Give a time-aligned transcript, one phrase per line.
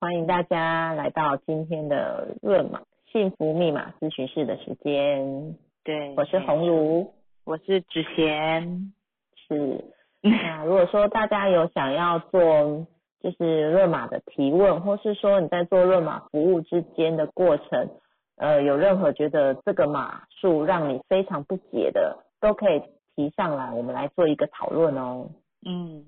[0.00, 5.56] 欢迎大家来到今天的润码幸福密码咨询室的时间。
[5.82, 7.12] 对，我是红茹，
[7.44, 8.92] 我是芷贤。
[9.34, 9.84] 是。
[10.20, 12.86] 那如果说大家有想要做
[13.20, 17.90] 就是润码的提问，或是说你在做润码服务之间的过程，
[18.36, 22.80] 呃，有任何觉得这个码数让你非常不解的，都可以
[23.16, 25.28] 提上来，我们来做一个讨论哦。
[25.66, 26.04] 嗯，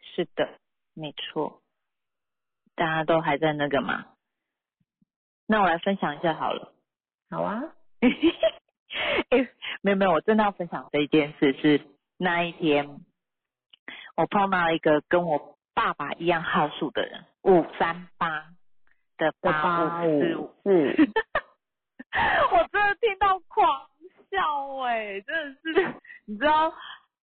[0.00, 0.48] 是的，
[0.94, 1.60] 没错。
[2.74, 4.06] 大家都还在那个嘛？
[5.46, 6.72] 那我来分享一下好了。
[7.30, 7.62] 好啊。
[9.30, 9.48] 哎，
[9.82, 11.80] 没有没有，我真的要分享这一件事是
[12.16, 13.00] 那一天，
[14.16, 18.46] 我碰到一个跟我爸爸一样号数的人，五三八
[19.16, 20.70] 的八五四五四。
[22.52, 23.88] 我真的听到狂
[24.30, 25.94] 笑哎，真的是，
[26.26, 26.72] 你知道，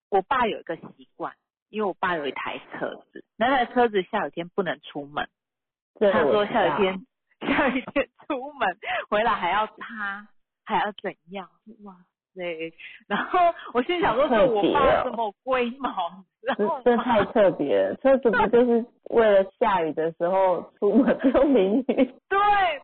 [0.10, 1.34] 我爸有一个习惯，
[1.70, 5.30] 因为我爸有一台车子，那台车子下雨天不能出门。
[6.00, 7.06] 他说下雨天，
[7.42, 8.78] 下雨天 出门
[9.10, 10.28] 回来还要擦，
[10.66, 11.48] 还要怎样？
[11.84, 11.96] 哇
[12.34, 12.74] 塞！
[13.08, 13.40] 然后
[13.74, 17.96] 我心想说，这我爸这么龟毛，这这太特别了。
[17.98, 21.84] 车子不就是为了下雨的时候出门 用淋雨？
[22.30, 22.40] 对，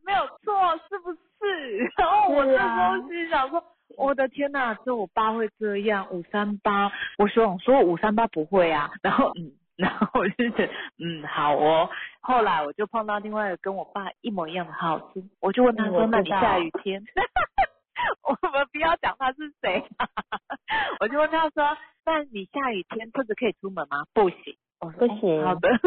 [0.06, 1.78] 没有错，是不是？
[1.98, 3.64] 然后我那时候心想说，
[3.96, 6.92] 我的天哪，这我爸会这样五三八？
[7.18, 8.92] 我说我说五三八不会啊。
[9.02, 9.52] 然后嗯。
[9.78, 11.90] 然后我就觉得，嗯，好哦。
[12.20, 17.04] 后来我就碰到另外一个跟我爸一模一样的号子，我就问他说：“那你下雨天？”
[18.24, 19.84] 我们不要讲他是谁。
[21.00, 25.46] 我就问他说：“那你下雨天车子可以出门吗？”不行，不行。
[25.46, 25.70] 好的。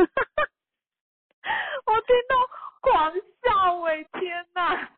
[1.87, 2.37] 我听到
[2.81, 4.89] 狂笑，喂，天哪！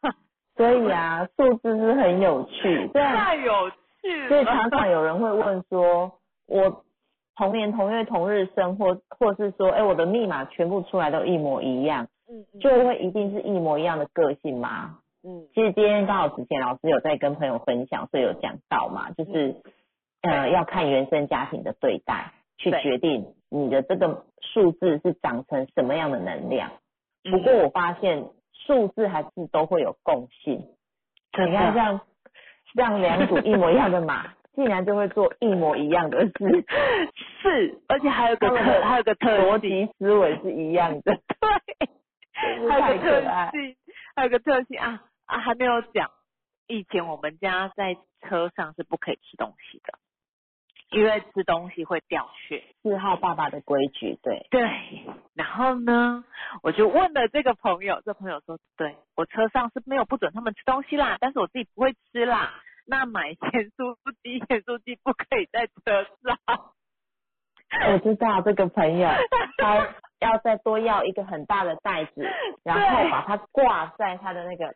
[0.56, 3.70] 所以啊，数字是很有趣，太有
[4.02, 4.28] 趣了。
[4.28, 6.84] 所以常常有人会问说：“我。”
[7.34, 14.98] 同年同月同日生，或或是说，哎，我的密码全部出来都一模一样，嗯，就会一定是一模一样的个性吗？
[15.24, 19.56] 嗯，其实今天刚好之前老师有在跟朋友分享，所以有讲到嘛，就是
[20.20, 26.70] 呃要看原生家庭的对待，去决定你的这个数字是长成什么样的能量。
[27.30, 30.66] 不过我发现数字还是都会有共性，
[31.38, 32.00] 你看像
[32.74, 34.34] 像两组一模一样的码。
[34.54, 36.32] 竟然就会做一模一样的事，
[37.42, 43.20] 是，而且还有个特，还有个特逻辑思维是一样的， 对，还有个特
[43.50, 43.76] 性，
[44.14, 46.10] 还有个特性啊啊，还没有讲，
[46.66, 49.98] 以前我们家在车上是不可以吃东西的，
[50.90, 54.68] 因为吃东西会掉血，四号爸爸的规矩，对，对，
[55.34, 56.24] 然后呢，
[56.62, 62.52] 我就问了这个朋友，这朋友说，对我车上是没有不准他们吃东西啦，但是我自己不会吃啦。
[62.84, 63.96] 那买咸酥
[64.32, 66.72] 鸡，咸酥鸡不可以在车上。
[67.92, 69.08] 我知道这个朋友，
[69.58, 72.22] 他要再多要一个很大的袋子，
[72.64, 74.74] 然后把它挂在他的那个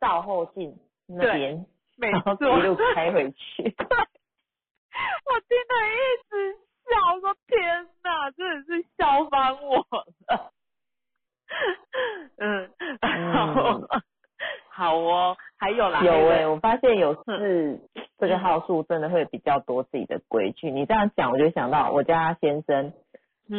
[0.00, 0.76] 照后镜
[1.06, 1.66] 那边，
[1.98, 3.62] 然后一路开回去。
[3.64, 5.96] 我听得一
[6.28, 6.54] 直
[6.90, 9.86] 笑，说天哪，真的是笑翻我
[10.28, 10.52] 了。
[12.38, 12.70] 嗯，
[13.32, 13.80] 好。
[14.82, 17.78] 好哦，还有啦，有哎，我发现有四
[18.18, 20.72] 这个号数真的会比较多自己的规矩。
[20.72, 22.92] 你这样讲，我就想到我家先生，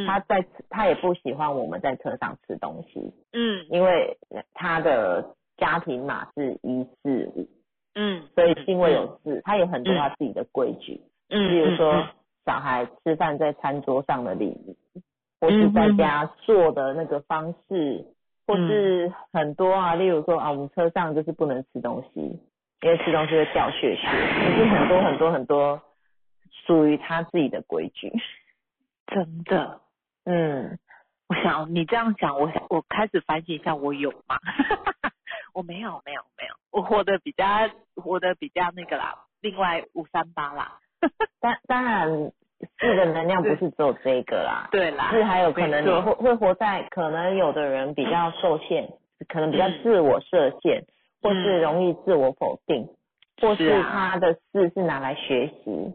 [0.05, 4.17] 他在他也不喜欢我们在车上吃东西，嗯，因为
[4.53, 7.47] 他的家庭码是一四五，
[7.95, 12.05] 嗯，所以因为有四，他有很多他自己的规矩，嗯，比如说
[12.45, 14.75] 小孩吃饭在餐桌上的礼仪，
[15.39, 18.07] 或是在家做的那个方式。
[18.45, 22.19] 或是很多啊，例如说啊，我们车上就是不能吃东西，
[22.81, 24.07] 因为吃东西会掉血血，
[24.57, 25.81] 就是很多很多很多
[26.65, 28.11] 属于他自己的规矩。
[29.07, 29.81] 真的，
[30.25, 30.77] 嗯，
[31.27, 34.37] 我想你这样讲，我想我开始反省一下，我有吗？
[35.53, 37.45] 我没有，没有，没有，我活得比较
[37.95, 40.79] 活得比较那个啦，另外五三八啦。
[41.39, 42.31] 当当然。
[42.79, 48.89] 四 的能量不是只有这个啦，对啦，是还有可能你会会活在可能有的人比较受限，
[49.27, 50.83] 可能比较自我设限，
[51.21, 52.87] 或是容易自我否定，
[53.41, 55.93] 或是他的四是拿来学习，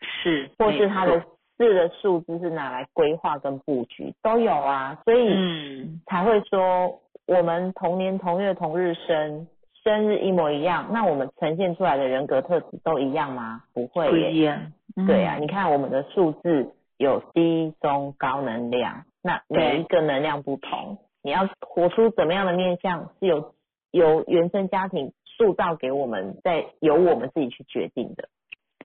[0.00, 1.22] 是，或是他的
[1.56, 9.46] 四的数字是拿来规划跟布局都有啊，所以才会说我们同年同月同日生。
[9.88, 13.62] 生日一模一样，那我们呈现出来的人格特质都一样吗？
[13.72, 14.70] 不会，不一样。
[15.06, 23.54] 对啊，你看我们的数字有低、中、高能量，那每一个能量不同，你要活出怎么样的面相，是由
[23.90, 28.28] 由原生家庭塑造给我们，在由我们自己去决定的。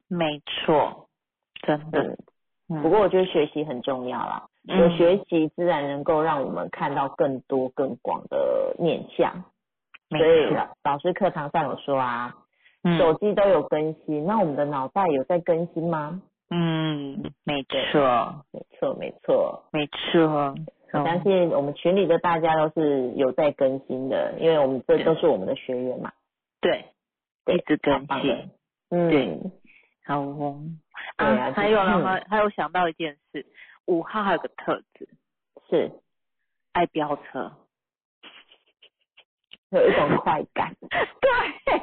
[0.08, 1.10] 没错，
[1.68, 2.16] 真的。
[2.82, 9.44] 不过我觉得学习很重要啦，有学习自然能够让我们看到更多更广的面向。
[10.18, 12.36] 所以老师课堂上有说啊，
[12.98, 16.21] 手机都有更新，那我们的脑袋有在更新吗？
[16.50, 20.56] 嗯，没错，没错，没错，没错。
[20.92, 26.12] 我相信我们群里的大家都是有在更新的，因为我们这都是我们的学员嘛。
[26.62, 26.86] 对，
[27.48, 28.50] 一直更新。
[28.89, 29.39] 嗯，对，
[30.06, 30.62] 好哦。
[31.15, 33.45] 啊，还有呢，还还有想到一件事，
[33.88, 35.10] 五号还有个特质
[35.68, 35.92] 是
[36.74, 37.51] 爱飙车，
[39.80, 40.75] 有一种快感。
[40.81, 41.81] 对，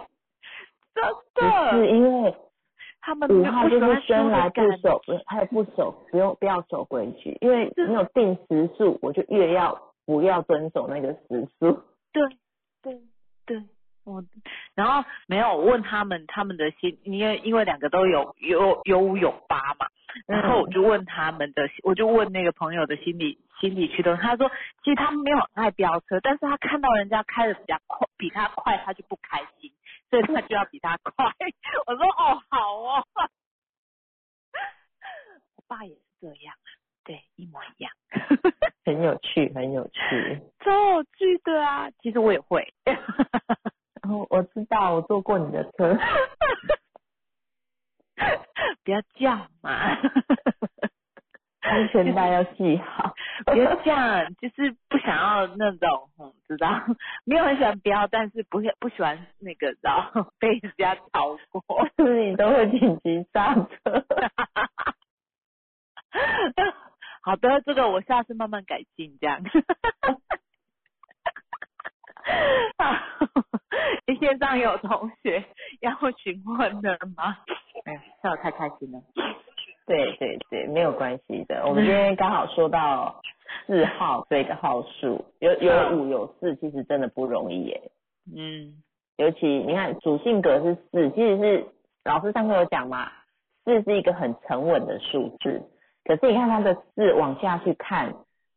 [0.94, 1.04] 真
[1.34, 1.70] 的。
[1.72, 2.34] 是因为。
[3.02, 11.82] 他们五号就是生来不守，不还有不守，不用不要守规矩，因为你有定时数，我就越要不要遵守那个时数。
[12.12, 12.22] 对
[12.82, 13.00] 对
[13.46, 13.64] 对，
[14.04, 14.22] 我
[14.74, 19.86] 然后没有问他们他们的心，因为因为两个都有有有五有八嘛，
[20.26, 24.50] 然后我就问他们的，我就问那个朋友的心理心理驱动，他说
[24.82, 29.72] 其实他没有爱飙车，但是他看到人家开的比较快，比他快，他就不开心。
[30.10, 31.24] 所以他就要比他快。
[31.86, 33.04] 我说哦，好哦。
[35.54, 36.66] 我爸也是这样啊，
[37.04, 37.92] 对，一模一样。
[38.84, 40.42] 很有趣，很有趣。
[40.64, 41.88] 超有趣的啊！
[42.02, 42.74] 其实我也会。
[42.84, 42.98] 然
[44.10, 45.96] 后我知道，我坐过你的车。
[48.84, 49.96] 不要叫嘛。
[51.60, 53.14] 安全带要系好，
[53.44, 56.82] 不要这样，就是不想要那种，嗯，知道，
[57.24, 64.04] 没有很喜欢飙，但是不不喜欢那个，然后被人家超过，你都会紧急刹车。
[67.22, 69.42] 好的，这个我下次慢慢改进，这样。
[74.06, 75.44] 你线上有同学
[75.80, 77.36] 要询问的吗？
[77.84, 79.00] 哎呀，笑得太开心了。
[79.86, 81.64] 对对对，没有关系的。
[81.66, 83.20] 我们今天刚好说到
[83.66, 87.90] 四号这个号数，有有五有四，其实真的不容易耶。
[88.32, 88.82] 嗯，
[89.16, 91.66] 尤其你看主性格是四，其实是
[92.04, 93.10] 老师上课有讲嘛，
[93.64, 95.60] 四是一个很沉稳的数字。
[96.04, 98.14] 可是你看它的四往下去看，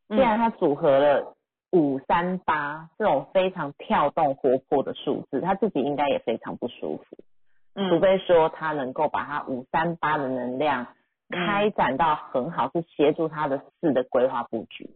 [0.10, 1.36] 既然它组合了
[1.74, 7.18] 五三八这种非常跳动活泼的数字，他自己应该也非常不舒服。
[7.76, 10.88] 嗯，除非说他能够把他五三八的能量。
[11.30, 14.88] 开展到很好，是协助他的四的规划布局，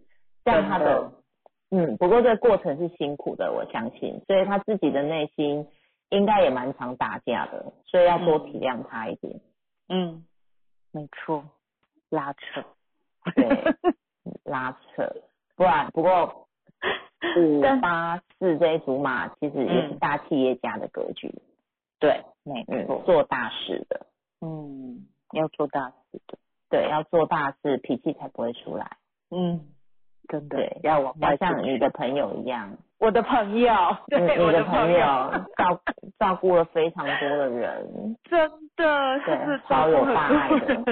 [0.45, 1.11] 这样他的
[1.71, 5.67] 嗯，不过这个过程是辛苦的，我相信，所以他自己的内心
[6.09, 9.39] 应该也蛮常打架的，所以要多体谅他一点。
[9.89, 10.25] 嗯，
[10.91, 11.43] 没错，
[12.09, 12.63] 拉扯，
[13.33, 13.49] 对，
[14.43, 15.11] 拉扯，
[15.55, 16.46] 不然不过
[17.37, 21.33] 五八四这一组马其实也是大企业家的格局，
[21.99, 24.05] 对，没错，做大事的，
[24.41, 25.07] 嗯。
[25.33, 26.37] 要做大事的，
[26.69, 28.95] 对，要做大事，脾气才不会出来。
[29.29, 29.59] 嗯，
[30.29, 33.73] 真的，对，要要像你的朋友一样，我的朋友，
[34.07, 34.99] 对，你的朋友
[35.57, 35.81] 照
[36.17, 40.83] 照顾了非常多的人，真的，是超有大爱的，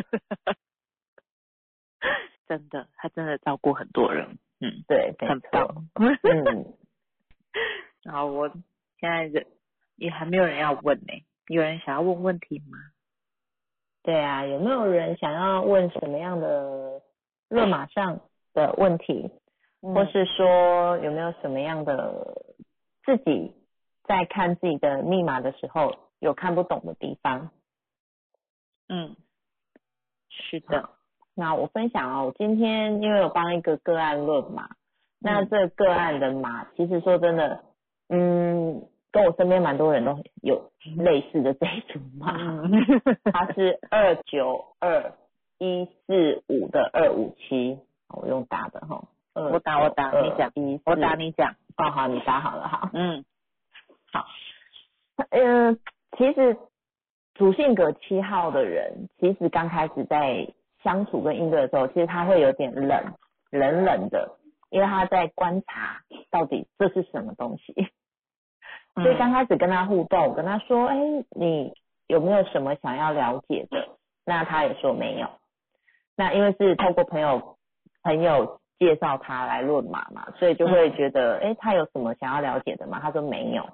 [2.48, 6.74] 真的，他真的照顾很多人，嗯，对，很棒，嗯，
[8.04, 8.48] 然后我
[9.00, 9.48] 现在人
[9.96, 11.14] 也还没有人要问呢，
[11.48, 12.78] 有人想要问问题吗？
[14.04, 17.02] 对啊，有没有人想要问什么样的
[17.50, 18.22] 论码上
[18.54, 19.32] 的问题，
[19.82, 22.44] 或是说有没有什么样的
[23.04, 23.56] 自己
[24.04, 27.50] 在看自己的密码的时候有看不懂的地方？
[28.88, 29.16] 嗯，
[30.30, 30.92] 是的。
[31.36, 34.70] 那我分享哦，我今天因为有帮一个个案论嘛，
[35.20, 37.64] 那这个案的码其实说真的，
[38.10, 38.82] 嗯。
[39.12, 42.36] 跟我身边蛮多人都有类似的这一组嘛，
[43.32, 45.14] 它是二九二
[45.58, 50.52] 一四五的二五七，我用打的哈，我打我打你讲，
[50.84, 53.24] 我打你讲，哦好，你打好了哈，嗯，
[54.12, 54.26] 好，
[55.30, 55.80] 嗯，
[56.18, 56.58] 其实
[57.36, 60.46] 主性格七号的人，其实刚开始在
[60.86, 63.14] 相处跟应对的时候，其实他会有点冷
[63.50, 64.38] 冷冷的，
[64.70, 66.00] 因为他在观察
[66.32, 67.74] 到底这是什么东西。
[68.94, 70.96] 所以刚开始跟他互动，我跟他说：“哎，
[71.32, 71.74] 你
[72.08, 73.90] 有没有什么想要了解的？”
[74.26, 75.28] 那他也说没有。
[76.16, 77.58] 那因为是透过朋友
[78.04, 83.68] 朋友介绍他来论马嘛，所以就会觉得：“哎，他有什么想要了解的吗？”他说没有。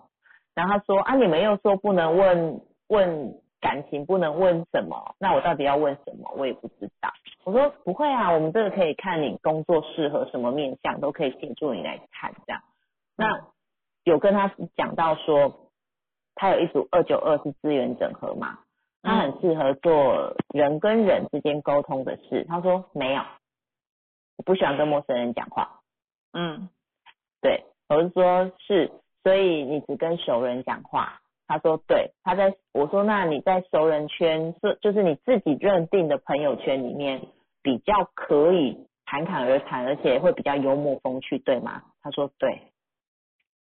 [0.56, 5.16] 然后他说：“啊，你们又说不能问问感情，不能问什么？
[5.20, 6.30] 那我到底要问什么？
[6.36, 7.10] 我也不知道。”
[7.46, 12.62] 我说：“不会啊，我们这个可以看你工作适合什么面相，都可以协助你来看这样。”
[13.16, 13.48] 那。
[14.04, 15.70] 有跟他讲到说，
[16.34, 18.58] 他有一组二九二是资源整合嘛，
[19.04, 22.44] 他很适合做人跟人之间沟通的事。
[22.50, 23.22] 他说没有，
[24.38, 25.82] 我不喜欢跟陌生人讲话。
[26.34, 26.68] 嗯，
[27.42, 28.92] 对，我是说，是，
[29.22, 31.22] 所以你只跟熟人讲话。
[31.52, 37.22] 他说对，他在我说那你在熟人圈是就是你自己认定的朋友圈里面
[37.62, 41.82] 比较可以侃侃而谈，而且会比较幽默风趣，对吗？
[42.02, 42.62] 他说对，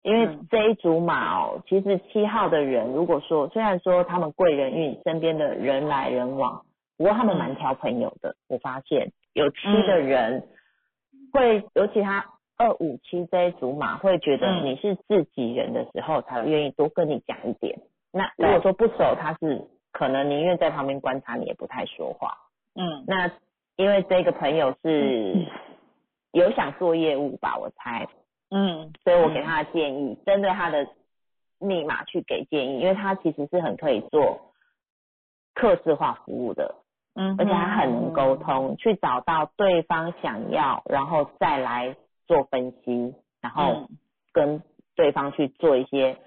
[0.01, 6.65] 因为这一组马哦，其实七号的人如果说虽然说他们贵人运，身边的人来人往，
[6.97, 8.35] 不过他们蛮挑朋友的。
[8.49, 10.45] 我发现有七的人
[11.31, 12.25] 会，尤其他。
[12.57, 17.79] 二五七这一组马会觉得你是自己人的时候，才愿意多跟你讲一点。
[18.11, 22.35] 那如果说不熟，他是可能宁愿在旁边观察你，也不太说话。
[22.73, 23.29] 嗯，那
[23.75, 25.45] 因为这个朋友是
[26.31, 28.07] 有想做业务吧，我猜。
[28.49, 30.87] 嗯，所以我给他的建议，针对他的
[31.59, 34.53] 密码去给建议，因为他其实是很可以做
[35.53, 36.73] 客制化服务的。
[37.13, 41.95] 嗯，而且他很能沟通，去找到对方想要，然后再来。
[42.27, 43.89] 做分析，然后
[44.33, 44.61] 跟
[44.95, 46.17] 对方去做一些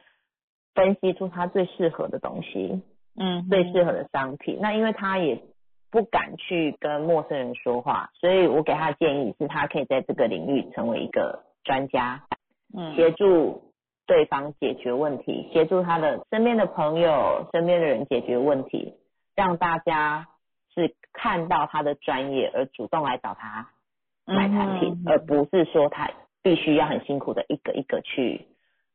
[0.74, 2.82] 分析出他最适合的东西，
[3.16, 4.58] 嗯，最适合的商品。
[4.60, 5.42] 那因为他也
[5.90, 12.24] 不敢去跟陌生人说话，所以我给他的建议是他可以在这个领域成为一个专家，
[12.76, 13.72] 嗯，协助
[14.06, 18.94] 对方解决问题，协助他的身边的朋友、身边的人解决问题，
[19.34, 20.28] 让大家
[20.74, 23.68] 是看到他的专业而主动来找他。
[24.34, 26.10] 买产品，而不是说他
[26.42, 28.46] 必须要很辛苦的一个一个去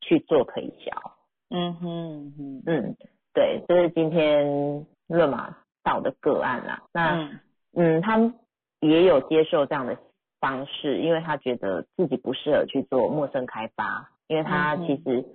[0.02, 1.12] 去做推销。
[1.50, 2.96] 嗯哼哼，嗯，
[3.34, 6.84] 对，这是今天热玛到的个案啦。
[6.92, 7.30] 那
[7.76, 8.34] 嗯，他
[8.80, 9.98] 也有接受这样的
[10.40, 15.26] 方式，因为他觉得自己不适合去做陌生开发，因为他其实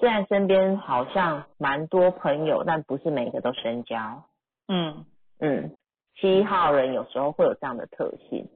[0.00, 4.24] 虽然身边好像蛮多朋友，但不是每个都深交。
[4.68, 5.04] 嗯
[5.38, 5.76] 嗯，
[6.16, 8.48] 七号人有时候会有这样的特性。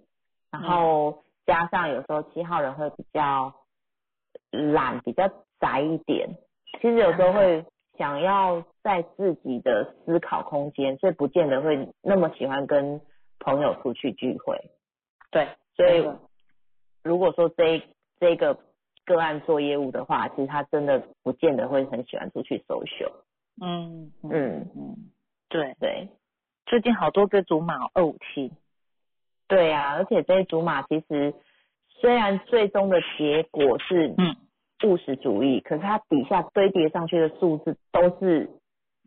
[0.63, 3.53] 然后加上有时候七号人会比较
[4.51, 5.29] 懒，比较
[5.61, 6.31] 宅一点。
[6.81, 7.65] 其实有时候会
[7.99, 13.01] 想要在自己的思考空间，所以不见得会那么喜欢跟
[13.39, 14.71] 朋友出去聚会。
[15.31, 16.09] 对，所以
[17.03, 17.83] 如果说这
[18.19, 18.59] 这个
[19.05, 23.13] 个案做业务的话，其实他真的不见得会很喜欢出去 social。
[23.63, 25.11] 嗯嗯嗯，
[25.49, 26.09] 对对，
[26.67, 28.53] 最近好多个组码二五七。
[29.49, 31.35] 对啊，而且这一组码其实
[32.01, 34.37] 虽然最终的结果是嗯。
[34.85, 38.51] 务实主义，可是它底下堆叠上去的数字都是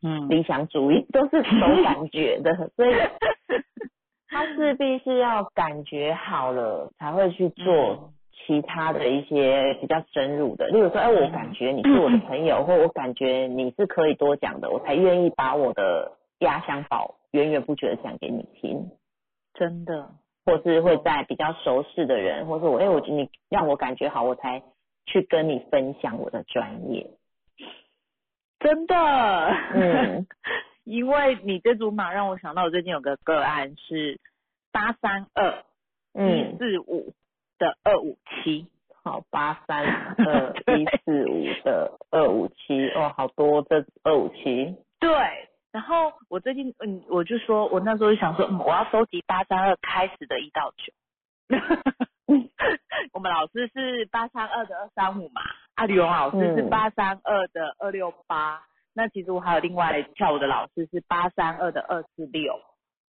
[0.01, 0.27] 嗯。
[0.27, 2.96] 理想主义，都是 走感觉的，所以
[4.27, 18.89] 他势必是要感觉好了才会去做其他的一些比较深入的，例如说，哎，我感觉你是我的朋友，或我感觉你是可以多讲的，我才愿意把我的压箱宝源源不绝的讲给你听，
[19.53, 20.10] 真的。
[20.50, 24.63] 或是会在比较熟识的人，或者我哎，我你让我感觉好，我才
[25.06, 27.08] 去跟你分享我的专业。
[28.60, 28.96] 真的，
[29.75, 30.25] 嗯，
[30.86, 34.20] 因为你这组码让我想到，我最近有个个案是
[34.72, 35.63] 八三二
[36.15, 37.13] 一四五
[37.60, 38.65] 的二五七，
[39.03, 45.10] 好，八三二 一四五的二五七，哦，好多这二五七，对。
[45.71, 50.91] 然后我最近，嗯，我就说，我那时候就想说，嗯，我要收集八三二开始的一到九。
[53.13, 55.41] 我们老师是八三二的二三五嘛，
[55.75, 58.63] 阿李荣老师是八三二的二六八。
[58.93, 62.59] 那其实我还有另外跳舞的老师是八三二的二四六。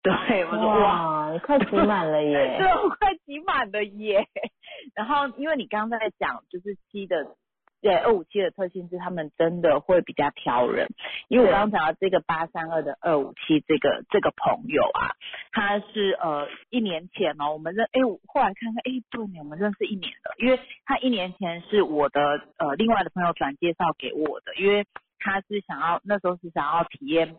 [0.02, 2.56] 对，我说哇，你快挤满了耶！
[2.60, 4.26] 对，我快挤满了耶。
[4.94, 7.36] 然后因为你刚刚在讲就是七的。
[7.80, 10.88] 对二五七的特性是，他们真的会比较挑人。
[11.28, 15.16] 因为我刚刚讲到这个八三二的二五七这个这个朋友啊，
[15.52, 22.20] 他是呃一年前哦，我们认哎，后来看看哎，对呢，我们认识一年了，因为他一年前是我的
[22.58, 24.86] 呃另外的朋友转介绍给我的，因为
[25.18, 27.36] 他是想要那时候是想要体验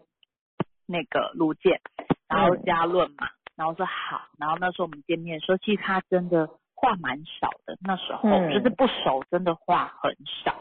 [0.87, 1.81] 那个路剑，
[2.27, 6.49] 然后加论嘛，然后说好，然后那时候我们见面说，其实他真的。
[6.81, 10.11] 话蛮少的，那时候就是不熟，真的话很
[10.43, 10.55] 少。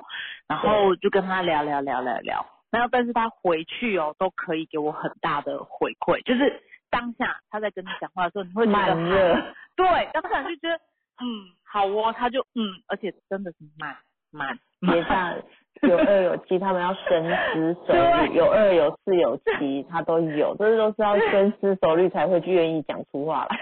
[0.47, 6.61] 然后就跟他聊聊聊聊聊，然后但是他回去哦，都可以给我很大的回馈，就是
[6.91, 9.35] 当下他在跟你讲话的时候，你会觉得慢热，
[9.77, 13.97] 对，当下就觉得嗯好哦，他就嗯，而且真的是慢
[14.33, 15.37] 慢，别上
[15.89, 17.25] 有二有七，他们要深
[17.55, 23.57] 思熟虑，有二有四有七， 他都有，这都是要深思熟虑才会去愿意讲出话来。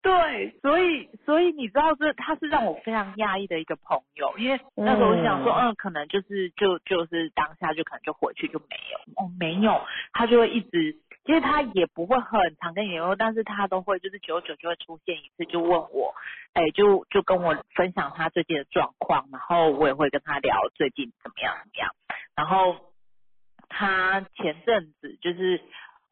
[0.00, 9.80] 对，所以所以你知道这他是让我非常压抑的一个朋友，因为那时候我想说，嗯，可能就是就就是当下就可能就回去就没有，哦，没有，
[10.12, 10.92] 他就会一直
[11.24, 16.14] 其实他也不会很常跟你联络，但是他都会就是久久就会出现一次，就问我，
[16.54, 21.90] 哎，就就跟我分享他最近的状况，然后我也会跟他聊最近怎么样怎么样。
[22.36, 22.92] 然后
[23.68, 25.60] 他前阵子就是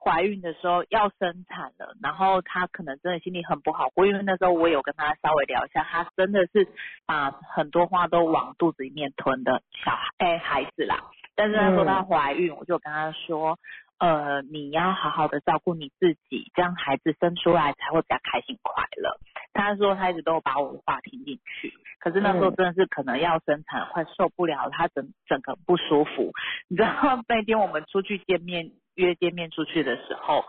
[0.06, 6.68] 怀孕的时候要生产了，然后她可能真的心里很不好过，因为那时候我有跟她稍微聊一下，她真的是
[7.06, 11.10] 把很多话都往肚子里面吞的小孩，哎，孩子啦。
[11.34, 13.58] 但是她说她怀孕，我就跟她说。
[13.98, 19.16] 呃，你要好好的照顾你自己，这样孩子生出来才会比较开心快乐。
[19.54, 26.30] 她说她一直都有把我的话听进去，可是那时候真的是可能要生产，快受不了，她整整个不舒服。
[26.68, 30.44] 你知道那天我们出去见面，约见面出去的时候，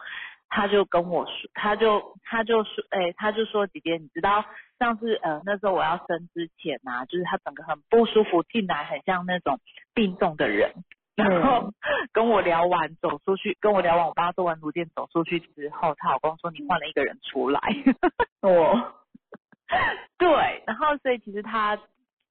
[0.50, 4.44] 他就跟我说，他就他就说，哎，他就说姐姐，你知道
[4.80, 9.60] 上次呃那时候我要生之前啊，就是他整个很不舒服，进来很像那种
[9.94, 10.74] 病重的人。
[11.16, 11.72] 然后
[12.14, 17.60] 跟我聊完走出去，跟我聊完我帮他做完颅垫走出去之后，她老公说你换了一个人出来。
[18.44, 18.94] 我，
[20.20, 21.76] 对，然后所以其实他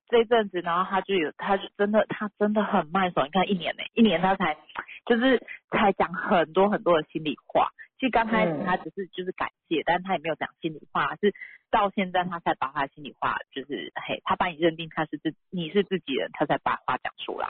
[0.08, 4.56] 这阵子，然后他就有，他就真的他真的很慢手，你看一年呢，一年他才
[5.04, 5.38] 就是
[5.70, 7.70] 才讲很多很多的心里话。
[7.98, 11.34] 其实刚开始他只是就是感谢，但他也没有讲心里话，是
[11.70, 17.48] 到现在他才把他心里话就是嘿，他把你认定他是自你是自己人，他才把话讲出来。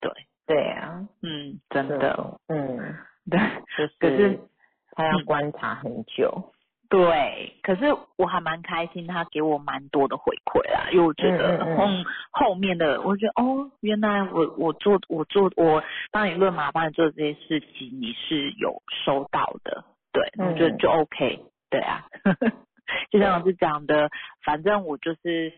[0.00, 0.10] 对。
[0.46, 2.76] 对啊，嗯，真的，嗯，
[3.30, 3.40] 对，
[3.98, 4.38] 可是
[4.90, 6.52] 他要观察很久，
[6.88, 7.86] 对，可是
[8.16, 11.86] 我还蛮开心，他给我蛮多的回馈啦，因为我觉得后
[12.30, 22.04] 后面的，我觉得哦，原来我我做我做我帮你论马帮你做这些事情，你是有收到的，对，我觉得就 OK，对啊，
[23.10, 24.10] 就像老师讲的，
[24.44, 25.52] 反正我就是。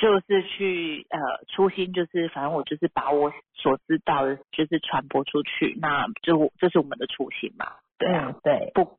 [0.00, 7.66] 就是去呃，初心就是反正我就是把我所知道的，就是传播出去，那就这是我们的初心嘛。
[7.98, 8.96] 对啊，对，不，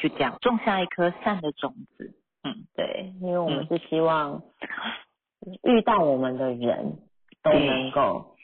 [0.00, 2.12] 就这样种下一颗善的种子。
[2.42, 4.42] 嗯，对，因为我们是希望
[5.62, 6.98] 遇到我们的人
[7.42, 8.34] 都能够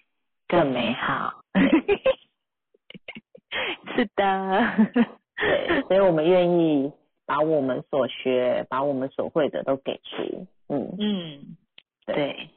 [0.47, 1.41] 更美好。
[3.97, 4.77] 是的，
[5.37, 6.93] 对，所以我们愿意
[7.25, 10.47] 把我们所学、把我们所会的都给出。
[10.69, 11.57] 嗯嗯。
[12.05, 12.51] 对，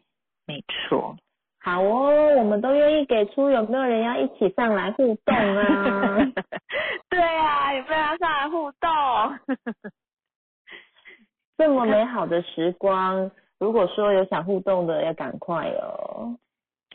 [0.45, 1.15] 没错。
[1.61, 6.17] 好哦，我们都愿意给出，有没有人要一起上来互动啊？
[7.09, 8.89] 对啊，有没有要上来互动？
[11.57, 16.37] 这么美好的时光，如果说有想互动的，要赶快哦。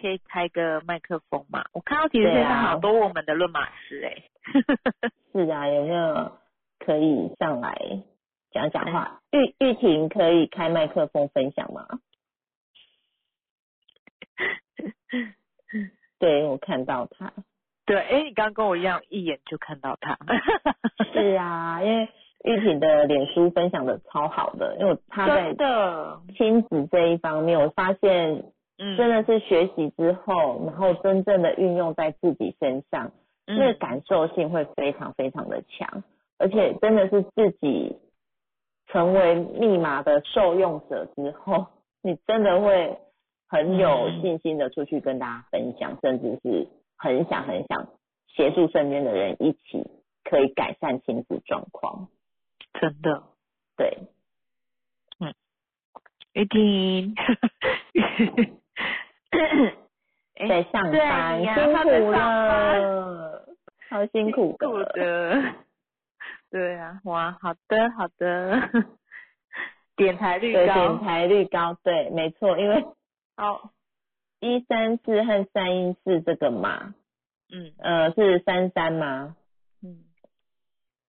[0.01, 1.65] 可以开个麦克风嘛？
[1.73, 4.23] 我看到其实现在好多我们的论马师哎。
[5.33, 6.33] 是啊，有没有
[6.79, 8.03] 可以上来
[8.51, 9.21] 讲讲话？
[9.31, 11.87] 玉玉婷可以开麦克风分享吗？
[16.19, 17.33] 对，我看到他。
[17.87, 20.17] 对，哎，你刚刚跟我一样，一眼就看到他。
[21.13, 22.09] 是啊，因为
[22.45, 25.55] 玉婷的脸书分享的超好的，因为他在
[26.37, 28.43] 亲子这一方面，我发现，
[28.79, 33.13] 真的是学习之后，然后真正的运用在自己身上，
[33.47, 36.03] 那个感受性会非常非常的强，
[36.39, 37.99] 而且真的是自己
[38.87, 41.67] 成为密码的受用者之后，
[42.03, 42.99] 你真的会。
[43.47, 47.87] 很有信心的出去跟大家分享，甚至是很想很想
[48.27, 49.87] 协助身边的人一起
[50.25, 52.09] 可以改善亲子状况。
[52.81, 53.23] 真的，
[53.77, 53.99] 对，
[55.21, 55.33] 嗯，
[56.33, 57.15] 一定，
[60.49, 63.47] 在上班辛苦了，
[63.91, 64.57] 好辛苦
[64.95, 65.55] 的，
[66.51, 68.71] 对啊，哇，好的好的，
[69.95, 72.85] 点台率高，点台率高，对，没错，因为。
[73.37, 73.73] 好，
[74.39, 76.95] 一三四和三一四这个码，
[77.51, 79.35] 嗯，呃，是三三吗？
[79.83, 80.05] 嗯，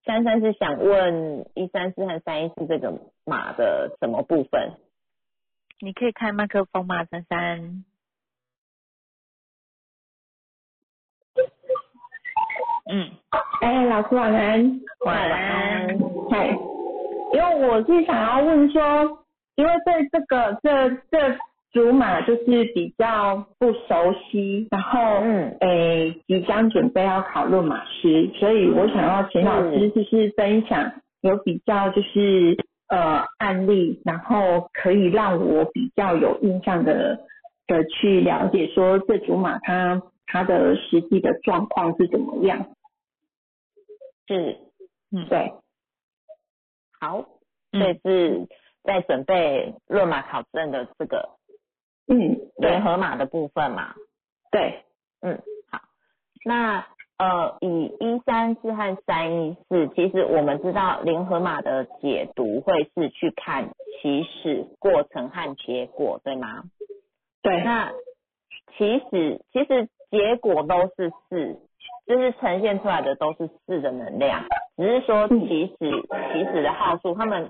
[0.06, 4.72] 三三是想问一三四和三一四这个码的什么部分？
[5.82, 7.06] 你可以开麦克风吗？
[7.06, 7.86] 三三？
[12.92, 13.12] 嗯，
[13.62, 15.88] 哎，老师晚安，晚安，
[16.32, 16.48] 嗨，
[17.34, 21.38] 因为我是想要问说，因为对这个这这。
[21.76, 32.58] 祖马就是比较不熟悉，然后嗯，诶，即将准备要考论马师，所以我想要请老师就是分享有比较就是
[32.88, 37.20] 呃案例，然后可以让我比较有印象的
[37.68, 42.70] 的去了解说这竹马它它的实际的状况是怎么样。
[44.30, 44.60] 是，
[45.12, 45.52] 嗯，对，
[47.02, 47.26] 好，
[47.74, 48.48] 这是
[48.82, 51.35] 在准备论马考证的这个。
[52.08, 53.96] 嗯，联合码的部分嘛，
[54.52, 54.84] 对，
[55.22, 55.42] 嗯，
[55.72, 55.82] 好，
[56.46, 56.86] 那
[57.18, 63.70] 呃，以一三四和三一四，其实我们知道联合码的解读会是去看
[64.02, 66.64] 起始、过程和结果，对吗？
[67.42, 67.64] 对。
[67.64, 67.92] 那
[68.78, 71.60] 起始其实结果都是四，
[72.06, 74.44] 就是呈现出来的都是四的能量，
[74.76, 75.90] 只是说起始
[76.34, 77.50] 起始的号数，他们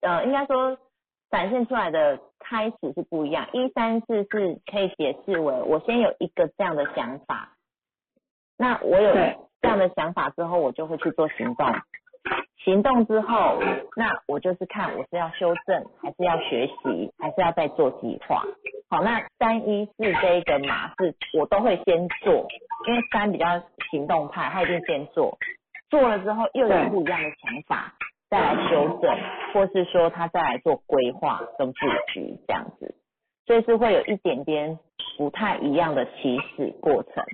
[0.00, 0.78] 呃应该说
[1.30, 3.48] 展现出来的开始是不一样。
[3.52, 7.54] 一三四是可以解释为我先有一个这样的想法。
[8.56, 9.14] 那我有
[9.60, 11.66] 这样的想法之后，我就会去做行动。
[12.64, 13.60] 行动之后，
[13.96, 18.42] 那我就是看我是要修正，还是要学习，还是要再做计划。
[18.90, 22.46] 好，那三一四这一个码是我都会先做，
[22.86, 25.38] 因为三比较行动派，他一定先做。
[25.88, 27.94] 做了之后又有不一样的想法，
[28.30, 29.16] 再来修正，
[29.52, 31.78] 或是说他再来做规划跟布
[32.12, 32.94] 局这样子，
[33.46, 34.78] 所以是会有一点点
[35.16, 37.24] 不太一样的起始过程。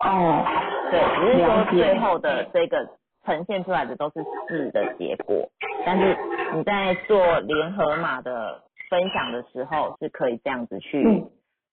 [0.00, 0.44] 哦，
[0.90, 2.86] 对，只是说最后的这个
[3.24, 5.48] 呈现出来的都是四的结果，
[5.84, 6.16] 但是
[6.54, 11.24] 你在做联合码的分享的时候，是可以这样子去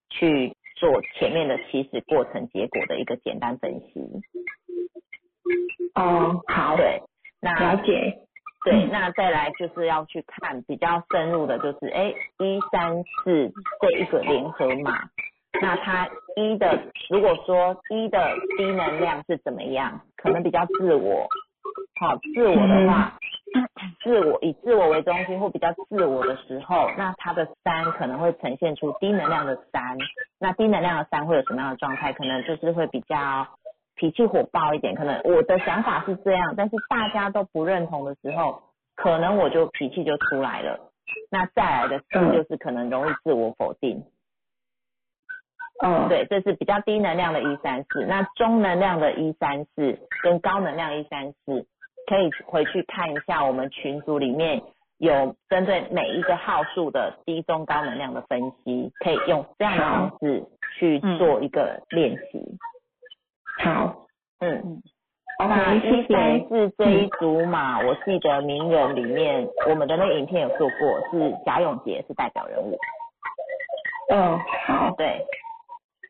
[0.10, 4.02] 去做前面的起始过程结果的一个简单分析。
[5.94, 7.04] 哦，好，对，
[7.44, 8.18] 那了解，
[8.64, 13.52] 对，那再来就是要去看比较深入的，就是哎一三四
[13.82, 14.98] 这一个联合码。
[15.62, 16.80] 那它一的，
[17.10, 21.28] 如果说一的低能量是怎么样，可能比较自我，
[22.00, 23.14] 好，自我的话，
[24.04, 29.96] 自我以自我为中心或比较自我的时候，那它的三可能会呈现出低能量的三，
[30.40, 32.14] 那低能量的三会有什么样的状态？
[32.14, 33.48] 可能就是会比较
[33.96, 38.64] 脾气火爆一点，可能我的想法是这样，但是大家都不认同的时候，
[38.96, 40.92] 可能我就脾气就出来了。
[41.30, 44.04] 那再来的事就是可能容易自我否定。
[45.84, 51.68] 嗯，对，这是比较低能量的一三四，那中能量的一三四跟高能量一三四，
[52.08, 54.62] 可以回去看一下我们群组里面
[54.98, 60.46] 有针对每一个号数的低中高能量的分析，可以用这样的方式
[60.80, 62.58] 去做一个练习。
[63.64, 63.96] 好，
[64.40, 64.82] 嗯，
[65.40, 72.78] 那一三是这一组嘛，我记得名人里面我们的那个影片有做过，是贾永杰是代表人物。
[74.12, 75.26] 嗯，好，对。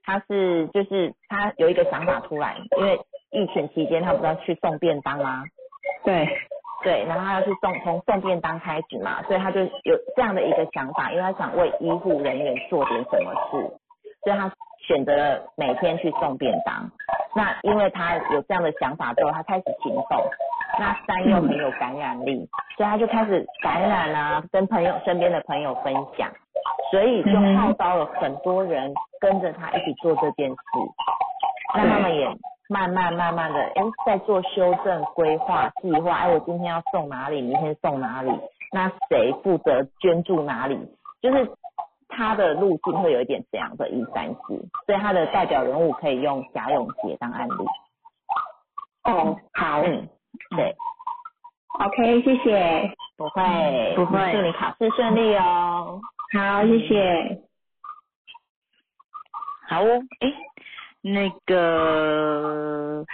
[0.06, 3.00] 他是就是他有一个想法出来，因为
[3.32, 5.44] 疫情期间他不是要去送便当吗？
[6.04, 6.28] 对
[6.84, 13.52] 对，然后他要去送从送便当开始嘛，所以他就有这样的一个想法，因为他想为医护人员做点什么事，
[14.24, 14.52] 所以他
[14.86, 16.90] 选择了每天去送便当。
[17.36, 20.24] 那因为他有这样的想法之后，他开始行动。
[20.80, 26.28] 那三又很有感染力，所以他就开始感染啊，跟朋友身边的朋友分享。
[26.92, 30.56] 所以就号召了很多人跟着他一起做这件事，
[31.76, 32.28] 那他们也
[32.70, 36.16] 慢慢慢慢的，哎，在做修正、规划、计划。
[36.16, 37.42] 哎，我今天要送哪里？
[37.42, 38.32] 明天送哪里？
[38.72, 40.80] 那谁负责捐助哪里？
[41.22, 41.48] 就是
[42.16, 47.66] 他的路径会有一点这样的一三四，所以他的代表人物可以用贾永杰当案例。
[49.04, 50.08] 哦，好，嗯，
[50.56, 50.76] 对
[51.80, 56.00] ，OK，谢谢，不会，不会，祝你考试顺利哦。
[56.34, 57.42] 好，谢谢。
[59.68, 60.34] 好哦，哎，
[61.02, 63.06] 那个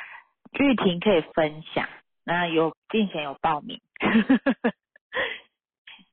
[0.60, 1.88] 玉婷可以分享，
[2.24, 3.80] 那有并且有报名。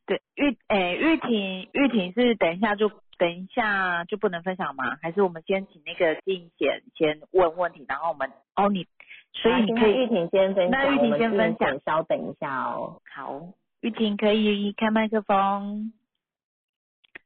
[0.06, 4.96] 对，玉哎，玉婷，玉婷是等一下就等一下就不能分享吗？
[5.02, 8.86] 还是我们先请那个静贤先问问题，然后我们哦你，
[9.32, 13.02] 所以你可以玉婷先分享，那玉婷先分享，稍等一下哦。
[13.12, 13.48] 好，
[13.80, 15.92] 玉婷可以开麦克风。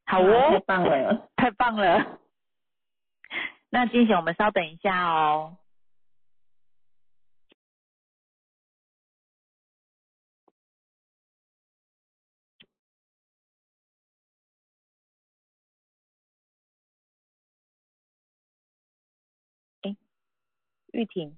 [0.07, 2.19] 好哦，太棒了，太棒了。
[3.71, 5.57] 那金贤，我们稍等一下哦。
[20.93, 21.37] 玉婷，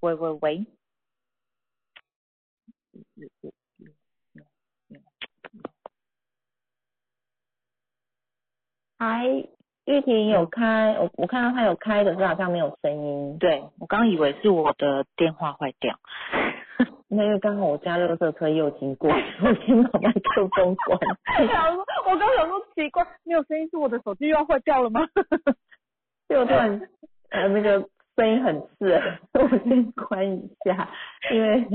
[0.00, 0.66] 喂喂喂。
[8.98, 9.26] 哎，
[9.86, 13.38] 玉婷有开，我我看到他有开的，是好像没有声音。
[13.38, 15.98] 对，我刚以为是我的电话坏掉，
[17.08, 20.98] 因为刚好我家热色车又经过，我先把麦克风关。
[22.06, 25.00] 我刚想说奇怪，没有声音是我的手机又要坏掉了吗？
[26.28, 26.88] 就突然
[27.30, 29.00] 呃那个声音很刺，
[29.34, 30.88] 我先关一下，
[31.32, 31.66] 因为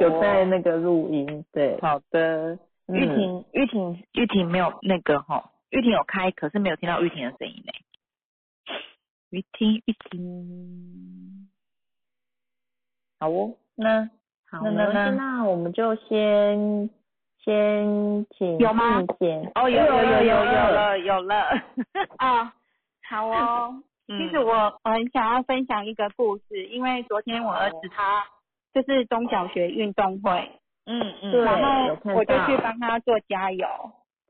[0.00, 1.44] 有在那个录音。
[1.52, 2.58] 对，好的。
[2.88, 5.52] 玉婷，玉婷，玉婷没有那个哈。
[5.70, 7.72] 玉婷有开，可是没有听到玉婷的声音呢。
[9.30, 11.48] 玉婷，玉婷。
[13.20, 14.10] 好哦，那
[14.50, 16.90] 好，那那那我们就先
[17.44, 19.04] 先请有吗？
[19.54, 21.44] 哦，有有有有有了有了
[22.18, 22.52] 啊，
[23.08, 23.82] 好哦。
[24.18, 28.24] 其实我我很想要分享一个故事，因为昨天我儿子他
[28.74, 30.50] 就是中小学运动会，
[30.84, 33.68] 嗯嗯，然后我就去帮他做加油，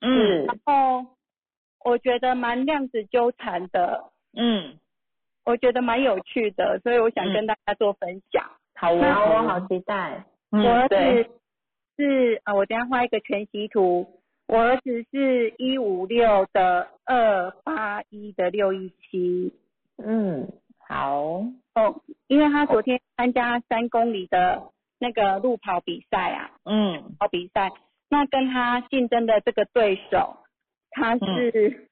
[0.02, 1.06] 嗯，然后
[1.82, 4.04] 我觉得蛮量子纠缠的，
[4.36, 4.76] 嗯，
[5.46, 8.44] 我觉得蛮有趣的，所以我想跟大家做分享。
[8.74, 10.24] 好哦，我好期待。
[10.50, 11.30] 我儿子
[11.96, 14.06] 是呃，我等下画一个全息图，
[14.46, 19.54] 我儿子是一五六的二八一的六一七。
[20.04, 20.48] 嗯，
[20.88, 21.42] 好。
[21.72, 27.70] 哦，因为他昨天参加三公里的那个路跑比赛啊，嗯，跑比赛，
[28.08, 30.38] 那跟他竞争的这个对手，
[30.90, 31.88] 他是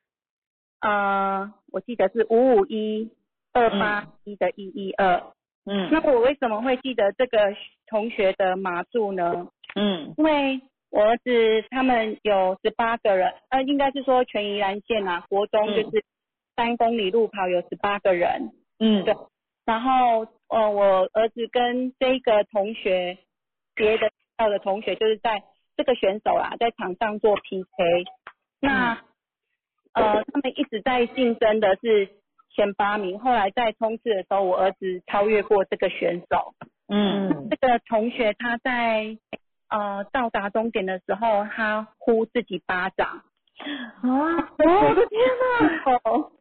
[0.80, 3.12] 呃，我记得是五五一
[3.52, 5.22] 二八一的一一二，
[5.64, 7.54] 嗯，那我为什么会记得这个
[7.86, 9.46] 同学的马术呢？
[9.76, 11.30] 嗯，因为我儿子
[11.70, 16.04] 他们有十八个人，呃，应该是说全宜兰县啊，国中就是。
[16.58, 19.14] 三公里路跑有十八个人，嗯，对。
[19.64, 23.16] 然后，呃，我儿子跟这个同学，
[23.76, 25.44] 别的校的同学，就是在
[25.76, 28.04] 这个选手啊，在场上做 PK。
[28.60, 28.94] 那，
[29.92, 32.08] 呃，他们一直在竞争的是
[32.56, 33.20] 前八名。
[33.20, 36.54] 后来在冲刺的时候，我儿子超越过这个选手。
[36.88, 37.48] 嗯。
[37.50, 39.16] 这个同学他在
[39.68, 43.22] 呃到达终点的时候，他呼自己巴掌。
[44.02, 44.08] 啊！
[44.58, 45.20] 我的天
[45.84, 46.37] 哪！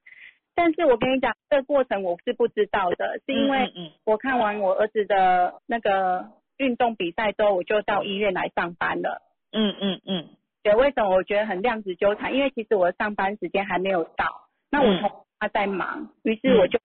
[0.59, 3.71] 但是我跟你讲，这个过程我是不知道的，是因为
[4.05, 9.21] 我看完我儿子的那个运动比赛之后，我就到医院来上班了。
[9.51, 10.29] 嗯嗯嗯。
[10.63, 12.33] 对，为什么我觉得很量子纠缠？
[12.33, 16.79] 因为其实我的上班时间还没有到，那我同他在忙，于是我就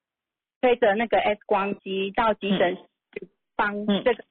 [0.60, 2.82] 推着那个 X 光机到急诊室
[3.56, 4.22] 帮这个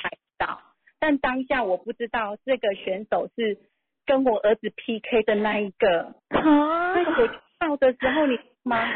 [0.00, 0.60] 拍照。
[1.00, 3.58] 但当下我不知道这个选手是
[4.06, 6.14] 跟我儿子 PK 的那一个。
[6.28, 6.94] 啊。
[6.94, 8.38] 所以我到的时候你。
[8.68, 8.86] 吗？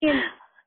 [0.00, 0.14] 验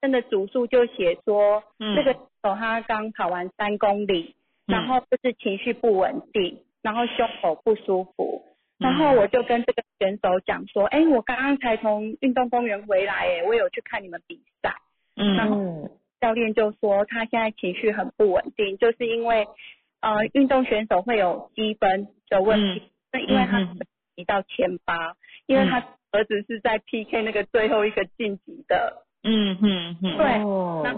[0.02, 1.64] 真的主诉就写说，
[1.96, 8.44] 这个手他刚跑完三公里，然后就是情绪不稳定，然后胸口不舒服，
[8.80, 14.76] 然后我就跟这个选手讲说，哎，我刚刚才从运动公园回来，哎，我有去看你们比赛，
[15.16, 15.90] 嗯，然后
[16.20, 19.48] 教练就说他现在情绪很不稳定，就是因为
[20.02, 23.68] 呃运动选手会有积分的问题，那因为他
[24.16, 25.16] 提到前八，
[25.46, 25.84] 因为他。
[26.12, 30.26] 儿子是在 PK 那个最后一个晋级的，嗯嗯嗯，对，
[30.84, 30.94] 那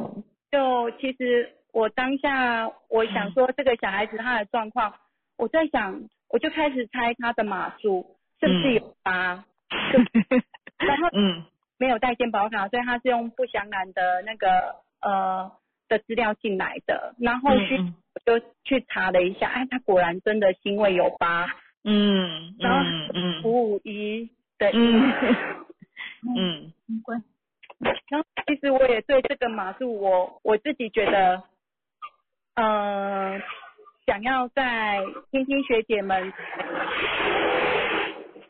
[0.51, 4.93] 就其实我当下我想说这个小孩子他的状况，
[5.37, 9.45] 我在想我就开始猜他的码数是不是有八，
[10.77, 11.43] 然后嗯。
[11.81, 15.49] 没有带健保卡，所以他是用不祥男的那个呃
[15.87, 17.77] 的资料进来的，然后去
[18.13, 21.47] 我就去查了一下，哎，他果然真的心位有八，
[21.85, 22.85] 嗯，然后
[23.45, 24.29] 五五一。
[24.59, 25.13] 对，嗯。
[26.35, 26.73] 嗯，
[28.09, 31.41] 然后其实我也对这个马术，我我自己觉得，
[32.55, 33.39] 呃，
[34.05, 34.99] 想要在
[35.31, 36.33] 听听学姐们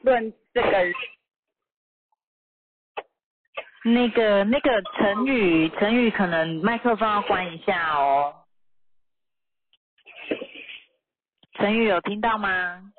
[0.01, 0.77] 论这个，
[3.83, 8.33] 那个那个成语，成语可能麦克风要关一下哦。
[11.53, 12.91] 成语有听到吗？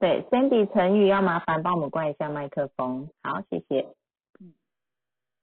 [0.00, 3.86] 对，Sandy 陈宇要麻烦帮我们关一下麦克风，好，谢谢。
[4.38, 4.52] 嗯，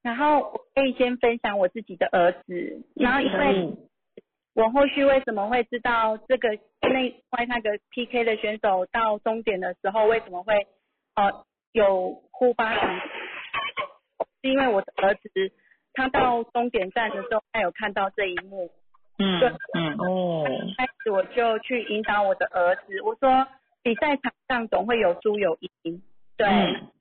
[0.03, 3.73] 然后我可以先分享我自己的儿子，然后因为
[4.53, 6.49] 我后续为什么会知道这个
[6.81, 10.67] 那外那个 PK 的选手到终点的时候为什么会
[11.15, 12.99] 呃有呼巴掌，
[14.43, 15.29] 是因为我的儿子
[15.93, 18.69] 他到终点站的时候他有看到这一幕，
[19.17, 19.41] 嗯
[19.73, 20.43] 嗯哦，
[20.77, 23.47] 开始我就去引导我的儿子，我说。
[23.83, 26.01] 比赛场上总会有输有赢，
[26.37, 26.47] 对，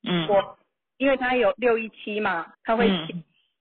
[0.02, 0.56] 嗯，我
[0.96, 2.88] 因为他有六一七嘛，他会，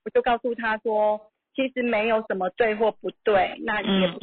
[0.05, 1.19] 我就告诉他说，
[1.53, 4.19] 其实没有什么对或不对，那也不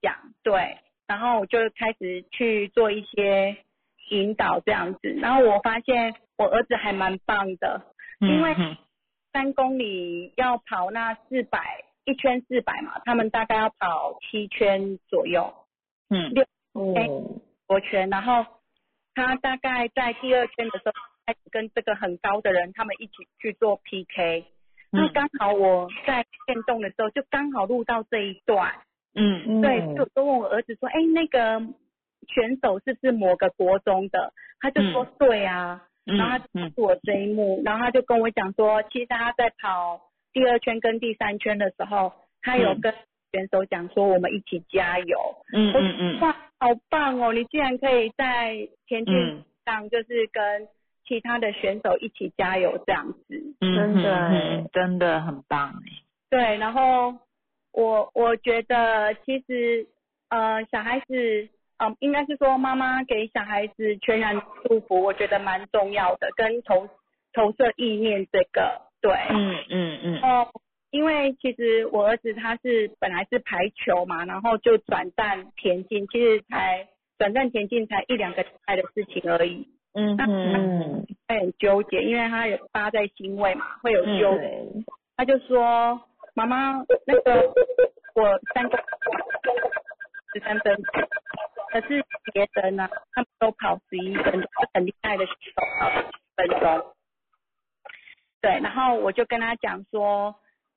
[0.00, 3.56] 讲对，然后我就开始去做一些
[4.10, 7.82] 引导这样子，然后我发现我儿子还蛮棒的，
[8.20, 8.54] 因为
[9.32, 15.52] 三公里要跑那四百一圈四百嘛，他们大概要跑七圈左右，
[16.08, 17.40] 嗯，六，哦。
[17.72, 18.44] 多圈，然后
[19.14, 20.92] 他大概在第二圈的时候
[21.24, 24.44] 开始跟这个很高的人他们一起去做 PK，
[24.90, 28.74] 那刚好我在变动的时候就刚好录到这一段，
[29.14, 31.60] 嗯，对，就都问我儿子说，哎，那个
[32.28, 34.34] 选手是不是某个国中的？
[34.60, 42.92] 他就说对啊，然后他告诉我这一幕，然后他就跟我讲说，其实他在跑第二圈跟第三圈的时候，他有跟
[43.32, 45.16] 选手讲说，我们一起加油。
[45.54, 46.20] 嗯嗯嗯。
[46.20, 47.32] 哇，好棒哦！
[47.32, 50.68] 你竟然可以在田径上，就是跟
[51.04, 53.56] 其他的选手一起加油这样子。
[53.58, 55.74] 真的，真的很棒
[56.30, 57.16] 对，然后
[57.72, 59.88] 我我觉得其实
[60.28, 61.48] 呃小孩子。
[61.78, 66.86] 嗯，应该是说妈妈给小孩子全然祝福，我觉得蛮重要的，跟投
[67.32, 70.20] 投射意念这个，对，嗯嗯嗯。
[70.22, 70.48] 哦，
[70.92, 76.86] 因为其实我儿子他是本来是排球嘛，然后就转战田径，其实才
[77.18, 79.66] 转战田径才一两个礼拜的事情而已。
[79.94, 81.06] 嗯嗯。
[81.26, 84.38] 他很纠结，因为他有八在心位嘛，会有纠。
[85.16, 85.98] 他就说
[86.36, 87.54] ：“妈妈，那个
[88.14, 88.78] 我三个
[90.34, 90.76] 十三分。”
[91.72, 96.04] 可是别人呢，他们都跑十一分钟，很厉害的选手跑十
[96.36, 96.94] 分钟。
[98.42, 100.34] 对，然后我就跟他讲说，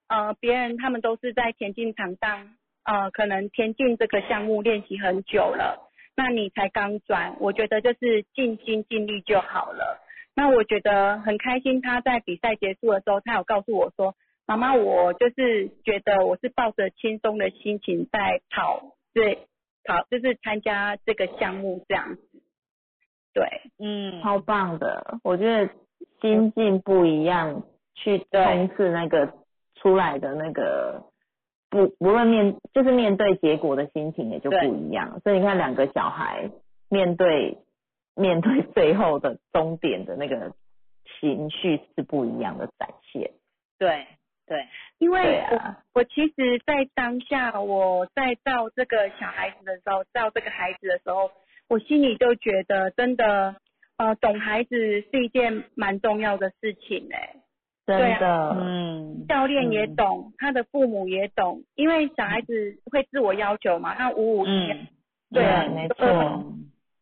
[0.07, 10.01] 呃，别人他们都是在田径场上，呃，可能田径这个项目练习很久了，那你才刚转，我觉得就是尽心尽力就好了。
[10.35, 14.15] 那我觉得很开心，他在比赛结束的时候，他有告诉我说，
[14.45, 19.47] 妈妈，我就是觉得我是抱着轻松的心情在跑，对。
[19.87, 22.21] 跑，就是参加这个项目这样子，
[23.35, 25.71] 对，嗯，超棒的，我觉得
[26.21, 27.61] 心境不一样，
[27.93, 29.31] 去冲刺那个
[29.85, 31.03] 出来的那个
[31.69, 36.49] 不不论面就是面对结果的心情也就不一样，所以你看两个小孩
[36.89, 37.59] 面对
[38.15, 40.53] 面对最后的终点的那个
[41.19, 43.29] 情绪是不一样的展现，
[43.77, 44.07] 对。
[44.47, 44.67] 对，
[44.99, 51.31] 因为我我其实，在当下我在照这个小孩子的时候，照这个孩子的时候，
[51.67, 53.55] 我心里就觉得真的，
[53.97, 57.37] 呃，懂孩子是一件蛮重要的事情哎，
[57.85, 64.73] 真的，嗯，教练也懂，他的父母也懂，因为小孩子会自我要求嘛，他五五一，
[65.31, 66.43] 对，没错，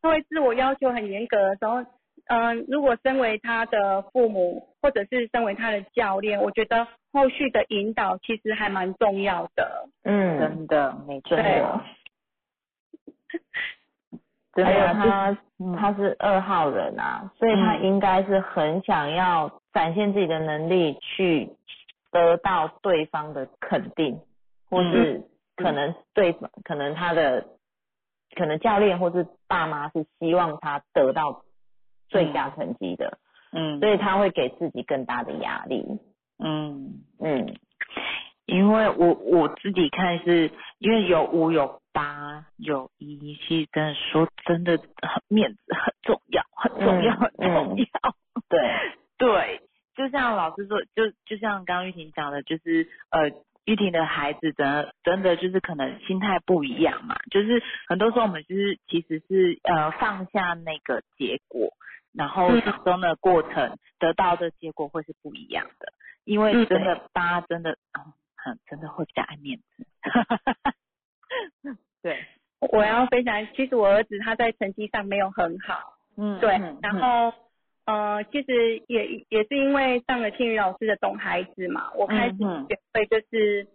[0.01, 1.83] 他会自我要求很严格的时候。
[2.25, 9.89] 嗯，如果身为他的父母，或者是身为他的教练，我觉得后续的引导其实还蛮重要的。
[10.05, 11.35] 嗯，真的，没错。
[14.55, 15.37] 还有他，
[15.77, 21.49] 他是二号人啊，所以他应该是很想要展现自己的能力，去
[22.11, 24.19] 得到对方的肯定，
[24.69, 25.23] 或是
[25.55, 27.47] 可能对方，可能他的，
[28.35, 31.43] 可能教练或是爸妈是希望他得到。
[32.09, 33.17] 最佳成绩的，
[33.53, 35.83] 嗯，所以他会给自己更大的压力，
[36.37, 37.01] 嗯。
[37.19, 37.55] 嗯，
[38.45, 48.15] 因为我我自己看是，因为有五有八有一，其实真的说真的很面子很重要，很重要很重要，
[48.47, 48.59] 对
[49.25, 49.61] 对，
[49.95, 53.31] 就像老师说，就就像刚刚玉婷讲的，就是呃。
[53.65, 61.71] 玉婷的孩子真的真的就是可能心态不一样嘛，就是很多时候我们就是其实是呃放下那个结果，
[62.11, 65.93] 然后最终的过程得到的结果会是不一样的，
[66.25, 69.87] 因为真的八真的哦很真的会比较爱面子，
[72.03, 72.25] 对，
[72.59, 77.33] 我要分享，其实我儿子他在成绩上没有很好，嗯，对，然后。
[77.85, 83.67] 呃，其实也也是因为上了庆宇老师的懂孩子嘛，我开始学会就是，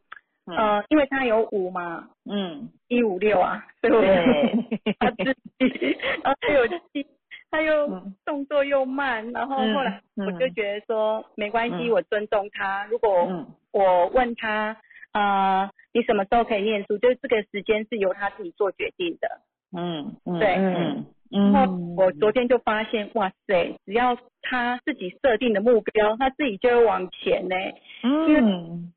[0.46, 4.00] 呃，因为他有五嘛，嗯，一五六啊，所以我
[4.98, 5.24] 他自
[5.58, 7.06] 己，然后他有七，
[7.50, 14.74] 他又动作又慢，然后后来我就觉得说没关系，我尊重他，如果我问他，
[15.12, 19.28] 呃，你什么时候可以念书，就是这个时间是由他自己做决定的，
[19.76, 21.04] 嗯，对，嗯。
[21.30, 27.56] 然后我昨天就发现，哇塞，只要他自己设定的目标，他自己就会往前呢。
[28.02, 28.40] 嗯，因为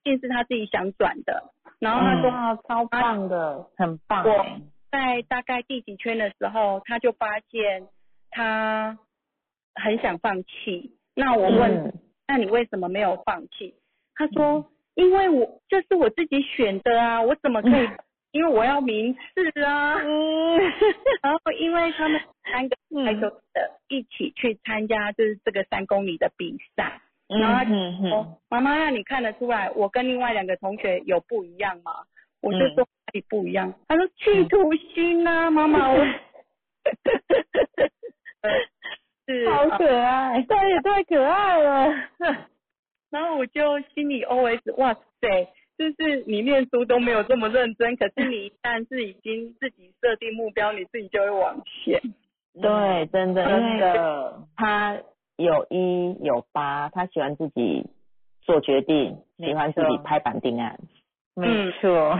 [0.04, 1.52] 定是他自己想转的。
[1.80, 4.24] 然后他说超棒的，很棒。
[4.24, 4.46] 我
[4.91, 7.88] 在大概第几圈的时候，他就发现
[8.30, 8.98] 他
[9.76, 10.96] 很想放弃。
[11.15, 11.94] 那我问，
[12.28, 13.75] 那你为什么没有放弃？
[14.15, 17.90] 他说，因为我这是我自己选的啊，我怎么可以？
[18.32, 20.58] 因为我要名次啊，嗯，
[21.21, 22.21] 然后因为他们
[22.52, 22.75] 三个
[23.06, 23.21] 排球
[23.54, 27.65] 的一起去参加就是这个三公里的比赛，然后
[28.10, 31.92] 说妈妈让你看得出来我跟另外两个同学有不一样吗？
[32.42, 33.73] 我就说哪里不一样？
[33.88, 35.90] 他说企图心啊，妈妈。
[35.94, 36.06] 我，
[39.27, 41.94] 是好可爱，这也太可爱了，
[43.12, 45.48] 然后我就心里 OS 哇塞。
[45.82, 52.00] 就是你念书都没有这么认真，可是你一旦是已经自己设定目标，你自己就会往前。
[52.62, 54.00] 对，真的，因为
[54.56, 54.96] 他
[55.38, 57.88] 有一有八，他喜欢自己
[58.42, 60.79] 做决定，喜欢自己拍板定案。
[61.34, 62.15] 没错。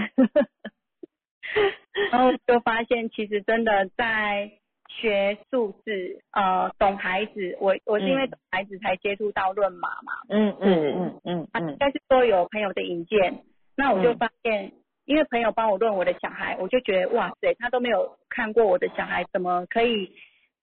[2.12, 4.54] 然后就发现，其实真的在
[4.88, 7.58] 学数字，呃，懂孩子。
[7.60, 10.14] 我我是因为懂孩子才接触到论码嘛。
[10.30, 11.70] 嗯嗯嗯嗯嗯。
[11.70, 13.44] 应该是说有朋友的引荐，
[13.82, 14.72] 那我就发现，
[15.06, 20.12] 因为朋友帮我论我的小孩，我就觉得哇塞，他都没有看过我的小孩，怎么可以，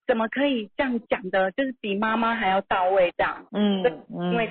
[0.06, 3.44] 怎么可以这样讲的，就是比妈妈还要到位这样。
[3.50, 3.82] 嗯。
[4.08, 4.48] 因为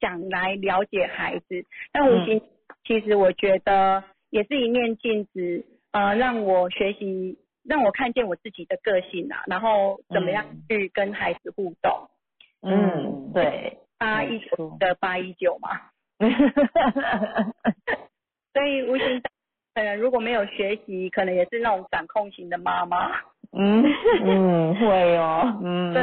[0.00, 2.42] 想来了解孩子，但我其
[2.84, 4.04] 其实我觉得。
[4.30, 12.10] 也是一面镜子，呃，让我学习，让我看见我自己的个性啊，然后怎么样去跟孩子互动。
[12.60, 15.70] 嗯，对，八一九的八一九嘛。
[18.52, 19.22] 所以无形
[19.74, 23.10] 可能如果没有学习，可能也是那种掌控型的妈妈。
[23.52, 23.84] 嗯
[24.24, 25.58] 嗯，会哦。
[25.62, 26.02] 嗯， 对，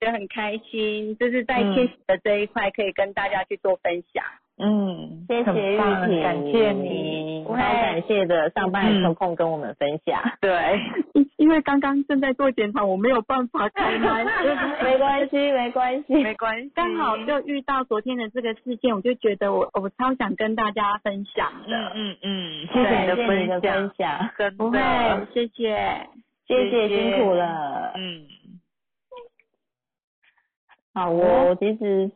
[0.00, 4.24] 也很开心，就是在亲子的这一块可以跟大家去做分享。
[4.62, 10.20] 嗯，谢谢玉婷，感谢你，超感谢的，上班抽空跟我们分享。
[10.40, 10.78] 对，
[11.38, 14.22] 因为刚刚正在做检查，我没有办法开麦。
[14.84, 16.70] 没关系，没关系，没关系。
[16.74, 21.76] 刚好就遇到昨天的这个事件，我就觉得我我超想跟大家分享的。
[21.94, 24.78] 嗯嗯嗯，谢谢你的分享，不会，
[25.32, 26.06] 谢谢，
[26.46, 27.92] 谢谢辛苦了。
[27.96, 28.26] 嗯，
[30.92, 32.10] 好，我其实。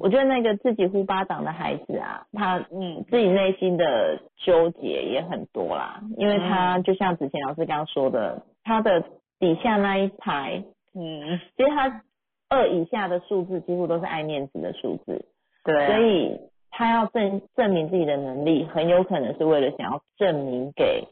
[0.00, 9.04] 我觉得那个自己呼巴掌的孩子啊，他嗯自己内心的纠结也很多啦，因为他就像子前老师刚刚说的，他的
[9.38, 10.62] 底下那一排，
[10.94, 12.02] 嗯，其实他
[12.48, 15.24] 二以下的数字几乎都是爱面子的数字，
[15.64, 21.06] 对，所以他要证证明自己的能力，很有可能是为了想要证明给，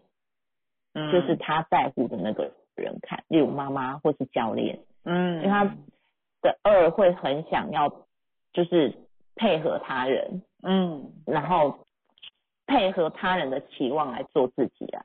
[1.13, 5.65] 就是他在乎的那个人看，例如妈妈或是教练，嗯，因为他
[6.43, 7.93] 的二会很想要。
[8.57, 8.95] 就是
[9.35, 11.81] 配合他人，嗯，然后
[12.67, 15.05] 配合他人的期望来做自己啊，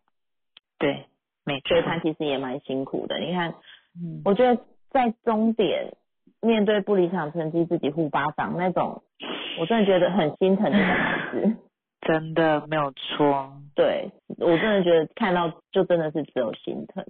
[0.79, 1.05] 对，
[1.43, 3.19] 没错，所以他其实也蛮辛苦的。
[3.19, 3.55] 你看，
[4.01, 5.97] 嗯，我觉得在终点
[6.39, 9.03] 面对不理想成绩自己呼巴掌那种，
[9.59, 11.57] 我真的觉得很心疼这个孩子，
[12.07, 13.51] 真的没有错。
[13.75, 17.05] 对我真的觉得看到就真的是只有心疼。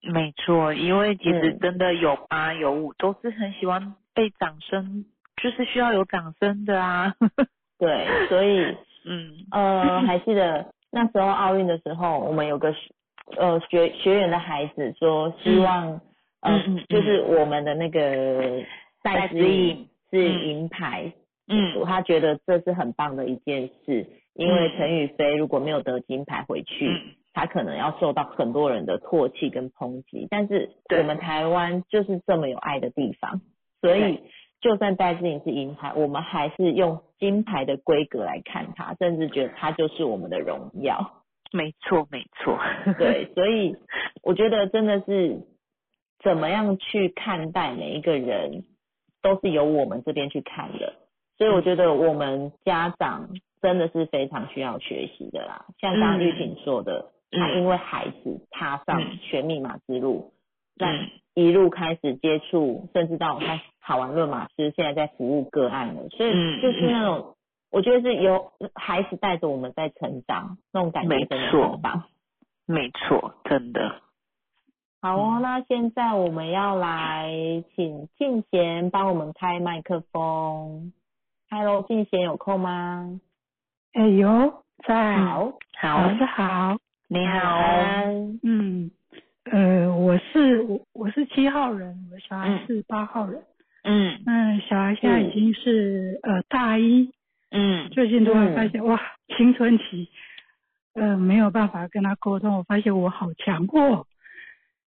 [0.00, 5.06] 没错，因为其实真的有八有五都是很喜欢被掌声。
[5.42, 7.12] 就是需要有掌声的啊，
[7.76, 12.72] 对，所以， 嗯，呃，还记得那时候奥运的时候，我们有个
[13.36, 16.00] 呃学学员的孩子说，希望，
[16.42, 18.62] 嗯，就是我们的那个
[19.02, 19.36] 赛事
[20.12, 21.12] 是银牌，
[21.48, 26.88] 嗯，他觉得这是很棒的一件事，因为陈宇飞如果没有得金牌回去，
[27.32, 33.40] 他可能要受到很多人的唾弃跟抨击，但是我们台湾就是这么有爱的地方，
[33.80, 34.20] 所以。
[34.62, 41.22] 就算戴志颖是银牌，我们还是用金牌的规格来看他，甚至觉得他就是我们的荣耀。
[41.52, 42.58] 没错，没错。
[42.98, 43.76] 对， 所以
[44.22, 45.42] 我觉得真的是
[46.22, 48.64] 怎么样去看待每一个人，
[49.20, 50.94] 都是由我们这边去看的。
[51.36, 53.28] 所以我觉得我们家长
[53.60, 55.66] 真的是非常需要学习的啦。
[55.80, 60.32] 像刚刚玉婷说的，他因为孩子踏上学密码之路，
[60.76, 63.62] 那一路开始接触，甚至到我开始。
[63.84, 67.34] 考完论马师，现在在服务个案了，所以就是那种，
[67.72, 72.04] 我觉得是由孩子带着我们在成长，那种感觉真的很棒。
[72.64, 73.96] 没错，真的。
[75.00, 77.28] 好哦，那现在我们要来
[77.74, 80.92] 请静贤帮我们开麦克风。
[81.50, 83.20] Hello，静贤有空吗？
[83.94, 85.18] 哎呦，在。
[85.18, 86.76] 好，好，老师好。
[87.08, 87.40] 你好。
[88.44, 88.92] 嗯，
[89.44, 93.42] 呃，我是我我是七号人，我的小孩是八号人。
[93.82, 97.10] 嗯，那小孩现在已经是呃大一，
[97.50, 99.00] 嗯，最近突然发现哇，
[99.36, 100.08] 青春期，
[100.94, 104.06] 呃没有办法跟他沟通，我发现我好强迫，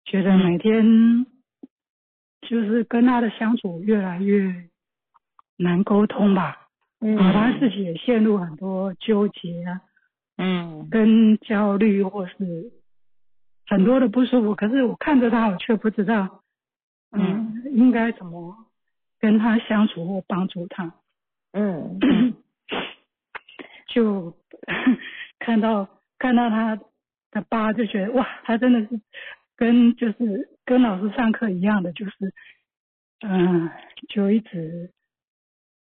[0.06, 1.26] 觉得每天
[2.48, 4.70] 就是跟他的相处越来越
[5.58, 6.70] 难沟通吧，
[7.02, 9.82] 嗯，他自己也陷入很多纠结啊，
[10.38, 12.72] 嗯，跟焦虑或是
[13.68, 16.44] 很多的不舒服，可是我看着他，我却不知道，
[17.12, 18.56] 嗯，应该怎么。
[19.20, 20.94] 跟他相处或帮助他，
[21.52, 22.00] 嗯，
[23.90, 24.38] 就
[25.40, 25.88] 看到
[26.20, 26.80] 看到他
[27.32, 29.02] 的疤，就觉得哇，他真的是
[29.56, 32.12] 跟就是跟老师上课一样的，就是
[33.22, 33.72] 嗯，
[34.08, 34.92] 就一直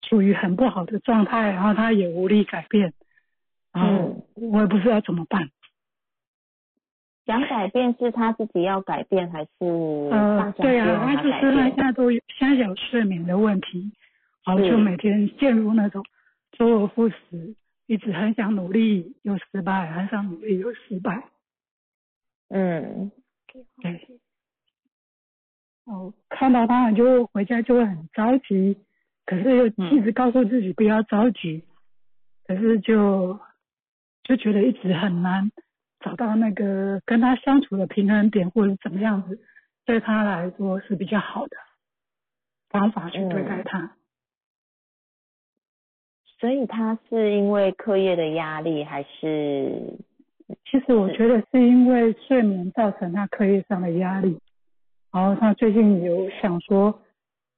[0.01, 2.93] 处于很不好的状态，然后他也无力改变，
[3.73, 5.49] 然后我也不知道怎么办。
[7.25, 9.51] 想改变是他自己要改变还是？
[10.11, 13.93] 呃，对啊，他就是他现在都有现在有睡眠的问题，
[14.45, 16.05] 然后就每天陷入那种
[16.53, 17.55] 周而复始，
[17.87, 21.29] 一直很想努力又失败，很想努力又失败。
[22.49, 23.13] 嗯，
[23.81, 24.21] 对。
[25.85, 28.77] 哦，看到他就回家就会很着急，
[29.27, 31.65] 可是又一直告诉自己不要着急，
[32.47, 33.39] 可是就
[34.25, 35.51] 就觉得一直很难。
[36.03, 39.39] 找到那个跟他相处的平衡点，或者怎么样子，
[39.87, 41.57] 对他来说是比较好的
[42.69, 43.97] 方法去对待他。
[46.39, 49.99] 所以他是因为课业的压力，还是？
[50.65, 54.39] 其实我觉得是因为睡眠造成他课业上的压力。
[55.13, 57.01] 然后他最近有想说，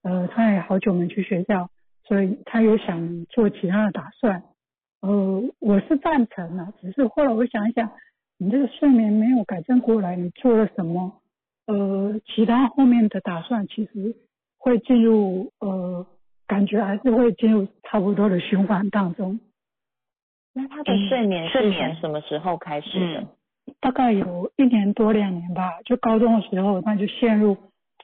[0.02, 1.70] 呃，他也好久没去学校，
[2.04, 4.42] 所以他有想做其他的打算。
[5.00, 7.90] 呃，我是赞成的，只是后来我想一想。
[8.44, 11.22] 你这个睡眠没有改正过来，你做了什么？
[11.66, 14.14] 呃，其他后面的打算其实
[14.58, 16.06] 会进入呃，
[16.46, 19.40] 感觉还是会进入差不多的循环当中。
[20.52, 23.26] 那他的睡眠睡眠什么时候开始的？
[23.80, 27.56] 大概有一年多两年吧，就高中的时候他就陷入，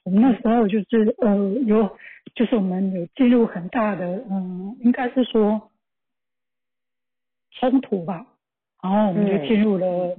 [0.05, 1.37] 我们那时候就是呃
[1.67, 1.99] 有，
[2.35, 5.71] 就是我们有进入很大的嗯，应该是说
[7.51, 8.27] 冲突吧。
[8.83, 10.17] 然后我们就进入了，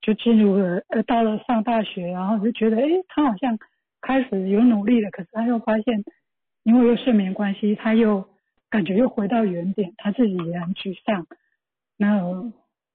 [0.00, 3.58] 就进入了，呃，到了上大学，然后就觉得，哎，他好像
[4.00, 6.04] 开始有努力了，可是他又发现，
[6.64, 8.28] 因为有睡眠关系，他又
[8.68, 11.26] 感觉又回到原点，他自己也很沮丧。
[11.96, 12.20] 那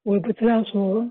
[0.03, 1.09] 我也不知道说，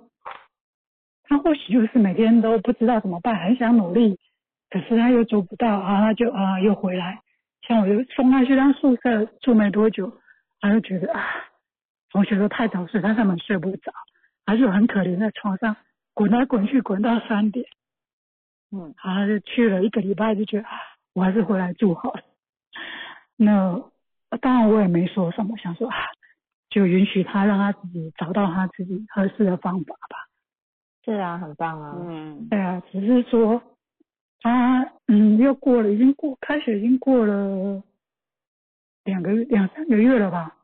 [1.25, 4.19] 他或许就是每天都不知道怎么办，很想努力，
[4.69, 7.21] 可是他又做不到，啊，他就啊又回来。
[7.67, 10.13] 像我就送他去他宿舍住没多久，
[10.61, 11.48] 他就觉得啊。
[12.11, 13.93] 同学都太早睡，他根本睡不着，
[14.47, 15.77] 还是很可怜，在床上
[16.15, 17.67] 滚来滚去，滚到三点。
[18.71, 20.73] 嗯，他就去了一个礼拜，就觉得啊，
[21.15, 22.23] 我还是回来住好了。
[23.37, 23.83] 那
[24.41, 25.97] 当然我也没说什么，想说啊，
[26.69, 30.29] 就允许他让他自己找到他自己合适的方法吧。
[31.05, 31.97] 是啊，很棒啊。
[31.99, 33.63] 嗯，对啊，只是说
[34.41, 37.83] 他嗯，又过了，已经过开学已经过了
[39.05, 40.55] 两个月两三个月了吧。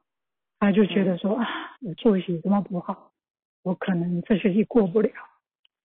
[0.65, 1.47] 他就觉得说啊，
[1.83, 3.13] 我作息这么不好，
[3.63, 5.11] 我可能这学期过不了。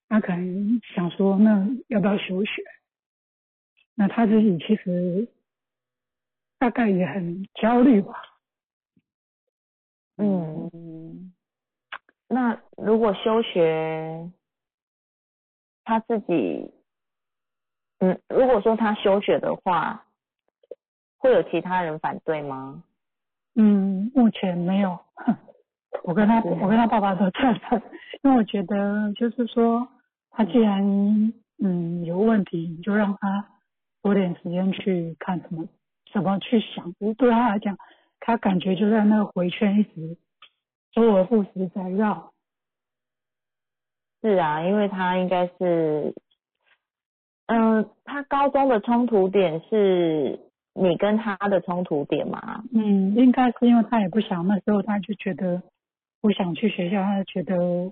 [0.07, 2.63] 他可能想说，那要不要休学？
[3.93, 5.27] 那他自己其实
[6.57, 8.13] 大概也很焦虑吧。
[10.15, 11.33] 嗯，
[12.29, 14.31] 那如果休学，
[15.83, 16.71] 他自己，
[17.97, 20.05] 嗯，如果说他休学的话，
[21.17, 22.81] 会有其他人反对吗？
[23.55, 24.97] 嗯，目前没有。
[26.03, 27.81] 我跟他，我跟他爸爸都赞成，
[28.21, 29.87] 因为我觉得就是说，
[30.29, 33.49] 他既然嗯有问题，你就让他
[34.01, 35.67] 多点时间去看什么，
[36.13, 36.93] 怎么去想。
[37.17, 37.77] 对他来讲，
[38.19, 40.17] 他感觉就在那个回圈一直
[40.93, 42.31] 周而复始在绕。
[44.21, 46.13] 是啊，因为他应该是，
[47.47, 50.39] 嗯，他高中的冲突点是。
[50.81, 52.63] 你跟他的冲突点吗？
[52.73, 55.61] 嗯，应该是因为他也不想，那时候他就觉得
[56.21, 57.91] 不想去学校，他就觉得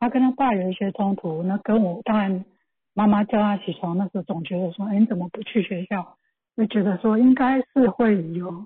[0.00, 1.42] 他跟他爸有一些冲突。
[1.42, 2.46] 那跟我当然
[2.94, 6.16] 妈妈叫他起床，那时候总觉得说，哎，你怎么不去学校？
[6.56, 8.64] 就觉得说应该是会有，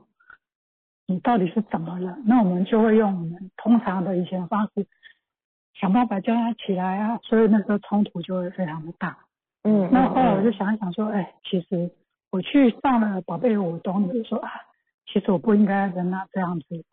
[1.09, 2.17] 你到底是怎么了？
[2.27, 4.87] 那我们就会用我们通常的以前方式
[5.75, 7.19] 想办法叫他起来啊。
[7.25, 9.19] 所以那时候冲突就会非常的大。
[9.65, 11.91] 嗯，那后来我就想一想说，哎，其实。
[12.31, 14.51] 我去上了宝贝舞动，就说啊，
[15.07, 16.85] 其实我不应该跟他这样子，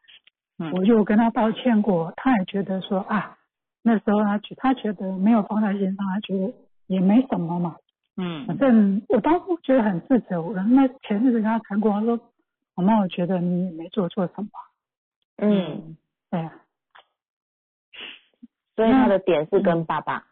[0.74, 3.38] 我就跟他道歉过，他也觉得说啊，
[3.82, 6.54] 那时候他觉他觉得没有放在心上，他觉得
[6.88, 7.76] 也没什么嘛，
[8.16, 12.18] 嗯，反正我当时觉得很自责，我那前日子跟他谈过，他说，
[12.76, 14.50] 妈妈，我觉得你没做错什么，
[15.36, 15.98] 嗯，
[16.32, 16.54] 对呀，
[18.78, 20.24] 所以他的点是跟爸爸，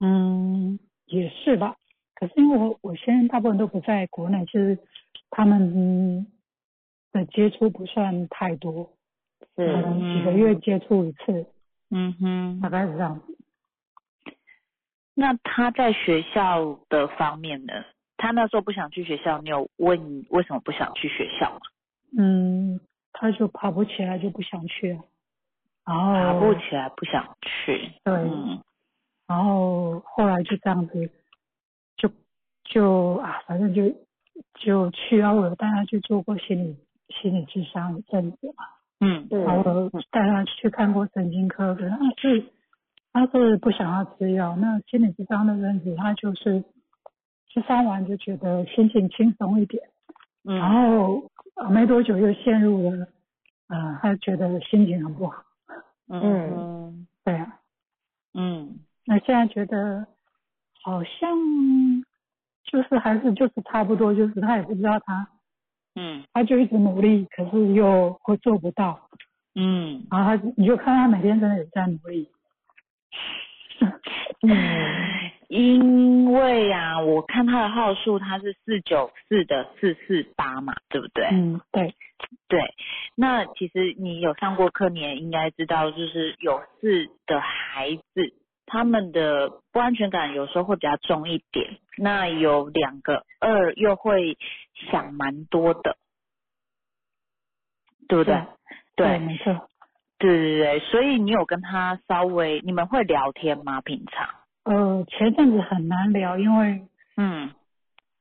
[0.00, 1.76] 嗯，也是吧。
[2.14, 4.78] 可是因为我我现在大部分都不在国内，就是
[5.30, 6.26] 他们
[7.12, 8.90] 的接触不算太多，
[9.56, 11.46] 是可能几个月接触一次，
[11.90, 13.38] 嗯哼，大概是这样子。
[15.14, 17.72] 那他在学校的方面呢？
[18.16, 21.60] 他那时候不想去学校，你有问为什么不想去学校吗？
[22.16, 22.80] 嗯，
[23.12, 24.98] 他就爬不起来，就不想去。
[25.84, 27.92] 然后爬不起来，不想去。
[28.02, 28.14] 对。
[29.26, 31.10] 然后后来就这样子。
[32.64, 33.82] 就啊，反正就
[34.54, 36.76] 就去啊，我带他去做过心理
[37.08, 38.64] 心理智商一阵子嘛，
[39.00, 42.44] 嗯，然后带他去看过神经科，可能是
[43.12, 46.64] 他是不想要吃药，那心理智商的阵子，他就是
[47.52, 49.82] 吃上完就觉得心情轻松一点，
[50.44, 51.30] 嗯，然后
[51.70, 53.06] 没多久又陷入了，
[53.68, 55.44] 呃，他觉得心情很不好，
[56.08, 57.60] 嗯，对啊，
[58.32, 60.06] 嗯，那现在觉得
[60.82, 61.30] 好像
[62.64, 65.28] 就是还是就是差不多，就是他也不知道他，
[65.94, 69.08] 嗯，他就一直努力，可是又会做不到，
[69.54, 72.28] 嗯，然后他你就看他每天真的也在努力。
[74.46, 81.26] 嗯，因为啊，我看他的号数，他是四九四的四四八嘛，对不对？
[81.32, 81.94] 嗯，对，
[82.48, 82.60] 对。
[83.16, 88.34] 那其实你有上过课，你也应该知道，就是有四的孩子，
[88.66, 91.78] 他们的不安全感有时候会比较重一点。
[91.96, 94.36] 那有两个二又会
[94.90, 95.96] 想蛮多的，
[98.08, 98.42] 对不对？
[98.96, 99.68] 对，没错。
[100.16, 103.80] 对对对，所以你有跟他稍微，你们会聊天吗？
[103.80, 104.28] 平常？
[104.64, 106.86] 呃，前阵子很难聊，因为
[107.16, 107.50] 嗯，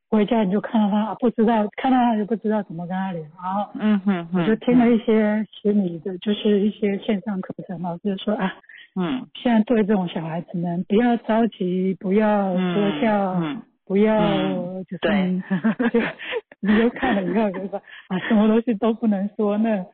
[0.10, 8.54] 回家你就看到他，不知道看到他就不知道怎么跟他聊，然后嗯哼，我就听了一些心理的，就是一些线上课程，老师说啊，
[8.96, 14.20] 嗯，现在对这种小孩子们不要着急，不要说笑，嗯，不要
[14.84, 15.44] 就是，
[16.62, 17.80] 你就看了以后就说
[18.10, 19.86] 啊，什么东西都不能说那。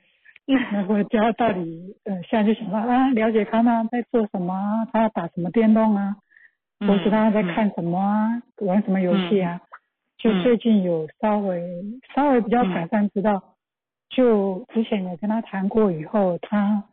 [0.72, 6.16] 那我教到底，呃，现在就想到啊，了解他呢在做什么，他打什么电动啊，
[6.80, 9.62] 或是他在看什么啊，玩什么游戏啊，
[10.18, 11.62] 就最近有稍微
[12.16, 13.44] 稍微比较改善，知道，
[14.10, 16.84] 就之前有跟他谈过以后，他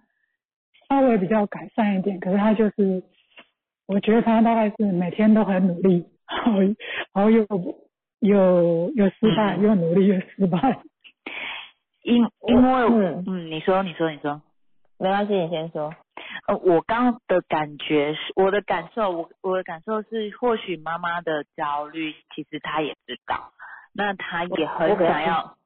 [0.89, 3.03] 稍微比较改善一点，可是他就是，
[3.87, 7.47] 我觉得他大概是每天都很努力，然 后然后又
[8.21, 10.81] 又又失败，又努力又失败。
[12.03, 14.41] 因因为嗯嗯，你说你说你说，
[14.99, 15.95] 没关系，你先说。
[16.47, 23.51] 呃，我刚刚的感觉是，我的感受，我我的感受是，或许妈妈的焦虑，其实她也知道，
[23.93, 25.57] 那她也很想要，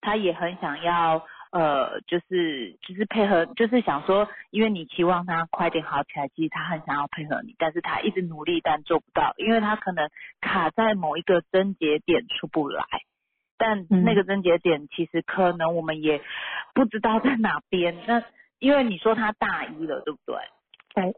[0.00, 10.08] 她也很想要，呃，就是就是配合，就是想说，因为你期望他快点好起来，其实他很想要配合你，但是他一直努力，但做不到，因为他可能
[10.40, 12.84] 卡在某一个症结点出不来。
[13.58, 16.22] 但那个症结点其实可能我们也
[16.72, 17.94] 不知道在哪边。
[18.06, 18.22] 那
[18.58, 20.38] 因为你说他大一了，对不对？
[20.94, 21.16] 对。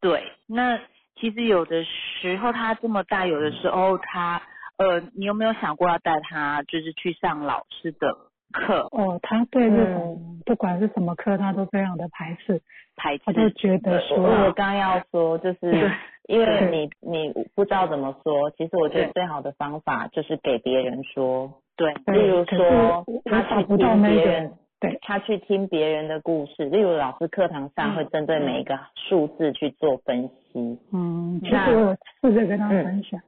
[0.00, 0.32] 对。
[0.46, 0.78] 那
[1.18, 4.42] 其实有的时候他这么大，有的时候他
[4.76, 8.14] 呃，你有没有想过要带他就是去上老师的
[8.52, 8.88] 课？
[8.92, 12.60] 哦，他对这种不管是什么课，他都非常的排斥。
[12.96, 13.24] 排斥。
[13.26, 15.90] 他就觉得说，我刚要说就是。
[16.28, 33.20] 因为你你不知道怎么说，其实我觉得最好的方法就是给别人说，对，例如说他去听别人，对，他去听别人的故事，例如老师课堂上会针对每一个数字去做分析，嗯，其实我试着跟他分享，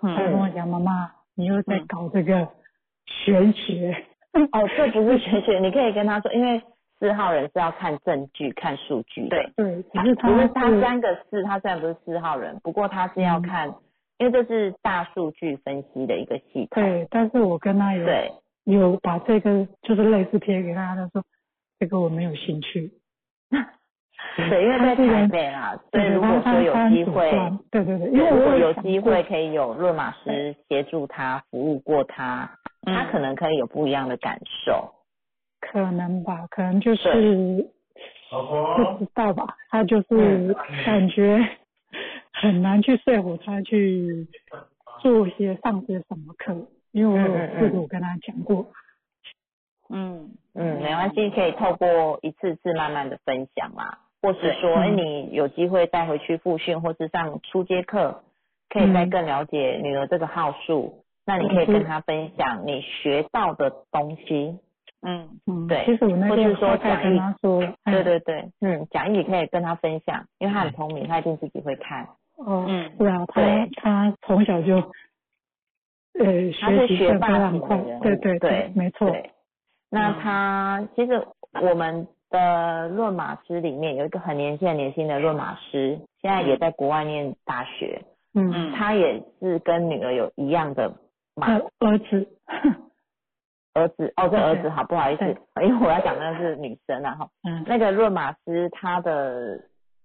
[0.00, 2.46] 他跟我讲妈妈，你又在搞这个
[3.06, 4.04] 玄学，
[4.52, 6.62] 哦，这不是玄学，你可以跟他说，因为。
[6.98, 9.28] 四号人是要看证据、看数据。
[9.28, 13.68] 对对，只是他他三个四，他虽然不是四号人，不过他是要看，
[14.16, 16.82] 因为这是大数据分析的一个系统。
[16.82, 18.32] 对，但是我跟他有对
[18.64, 21.22] 有把这个就是类似贴给他，他说
[21.78, 22.90] 这个我没有兴趣。
[24.36, 27.30] 对，因为在台北啦，所以如果说有机会，
[27.70, 32.50] 对对对，因为如果有机会可以有论马师协助他服务过他，
[32.82, 34.92] 他可能可以有不一样的感受。
[35.60, 37.66] 可能吧，可能就是
[38.30, 40.54] 不知道吧，他就是
[40.84, 41.42] 感觉
[42.32, 44.28] 很难去说服他去
[45.00, 46.54] 做些上些什么课，
[46.92, 48.66] 因为我有试过跟他讲过。
[49.88, 58.24] 嗯嗯，没关系，可以透过一次次慢慢的分享嘛，或是说，哎，你有机会带回去复训，或是上初阶课，
[58.68, 64.58] 可以再更了解女儿这个号数，那你可以跟她分享你学到的东西。
[65.02, 65.38] 嗯。
[65.46, 67.20] 嗯，对，其实我那天说讲义，
[67.84, 72.08] 对对对，嗯，讲义可以跟她分享，因为她很聪明，她一定自己会看。
[72.36, 73.42] 哦，嗯，是啊，她
[73.76, 74.76] 她从小就，
[76.18, 79.14] 呃，学习学霸很快，对对对，没错。
[79.88, 81.24] 那他其实
[81.62, 88.02] 我们的论马师里面有一个很年轻很年轻的论马师，现在也在国外念大学。
[88.34, 90.92] 嗯，他也是跟女儿有一样的
[91.34, 91.46] 马
[91.80, 92.28] 儿子。
[93.72, 95.24] 儿子哦，这儿子好，不好意思，
[95.62, 97.28] 因为我要讲的是女生啊哈。
[97.46, 97.62] 嗯。
[97.66, 99.60] 那个论马斯，他的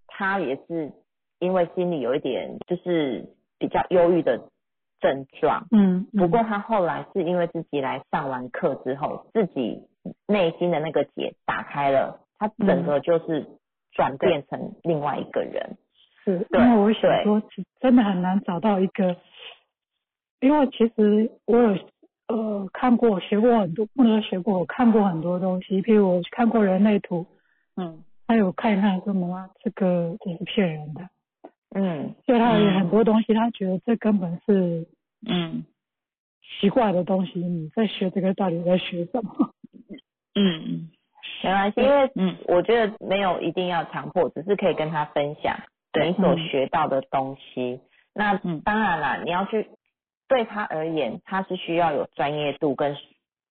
[0.08, 0.92] 他也是
[1.40, 3.26] 因为心里有一点就是
[3.58, 4.38] 比较忧郁的
[5.00, 5.66] 症状。
[5.72, 6.06] 嗯。
[6.18, 9.88] 不过他后来是因为自己来上完课之后，自己
[10.28, 13.48] 内心的那个结打开了，他整个就是
[13.92, 15.78] 转变成另外一个人。
[16.24, 17.42] 是，因为我想说，
[17.80, 19.18] 真的很难找到一个，
[20.40, 21.78] 因为其实我有
[22.28, 27.26] 呃看过学过很多，不能学过，我看过很多东西，譬如我看过人类图，
[27.76, 31.10] 嗯，还有看一看说妈妈这个这是骗人的，
[31.76, 34.88] 嗯，对他有很多东西，他觉得这根本是
[35.28, 35.64] 嗯。
[36.60, 39.54] 奇怪的东西，你在学这个到底在学什么？
[40.34, 40.90] 嗯，
[41.44, 45.58] 没关系，因为嗯，我觉得没有一定要强迫，只是可以跟他分享
[45.94, 47.82] 你所学到的东西。
[48.14, 49.70] 那当然啦，你要去
[50.28, 52.96] 对他而言，他是需要有专业度跟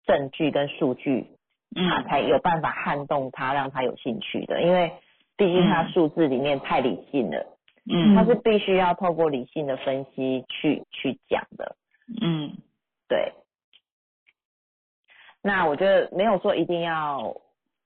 [0.06, 1.26] 证据跟数据，
[1.74, 4.62] 他才有办法撼动他，让他有兴趣的。
[4.62, 4.92] 因为
[5.36, 7.46] 毕竟他数字里面太理性了，
[7.90, 11.76] 嗯，他是必须要透过理性的分析去去讲的，
[12.22, 12.52] 嗯，
[13.08, 13.32] 对。
[15.42, 17.34] 那我觉得没有说一定要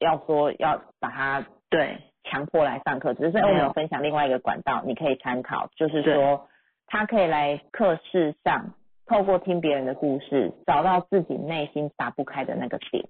[0.00, 6.48] 要说要把它对强迫来上课，只是我们有分享另外一个管道，你可以参考，就是说
[6.86, 8.74] 他可以来课室上，
[9.06, 13.04] 透过听别人的故事，找到自己内心打不开的那个点，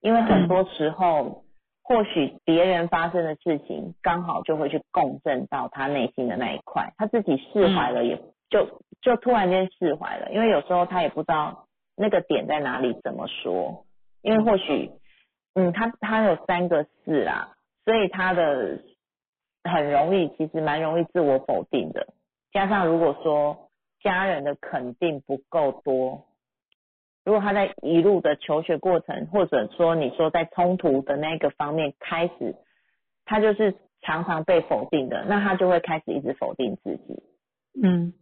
[0.00, 1.44] 因为很多时候
[1.84, 8.20] 或许别人发生的事情刚好就会去共振到他内心的那一块，他自己释怀了，也
[8.50, 11.66] 就就突然间释怀了，因为有时候他也不知道。
[11.98, 12.98] 那个点在哪里？
[13.02, 13.84] 怎么说？
[14.22, 14.90] 因为或许，
[15.54, 18.80] 嗯，他他有三个四啊，所以他的
[19.64, 22.08] 很容易，其实蛮容易自我否定的。
[22.52, 23.70] 加上如果说
[24.00, 26.26] 家人的肯定不够多，
[27.24, 32.54] 如果他在一路的求学过程，或者说你说在冲突的那个方面开始，
[33.24, 37.22] 他就是常常被否定的，那他就会开始一直否定自己。
[37.82, 38.14] 嗯，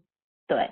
[0.46, 0.70] 对。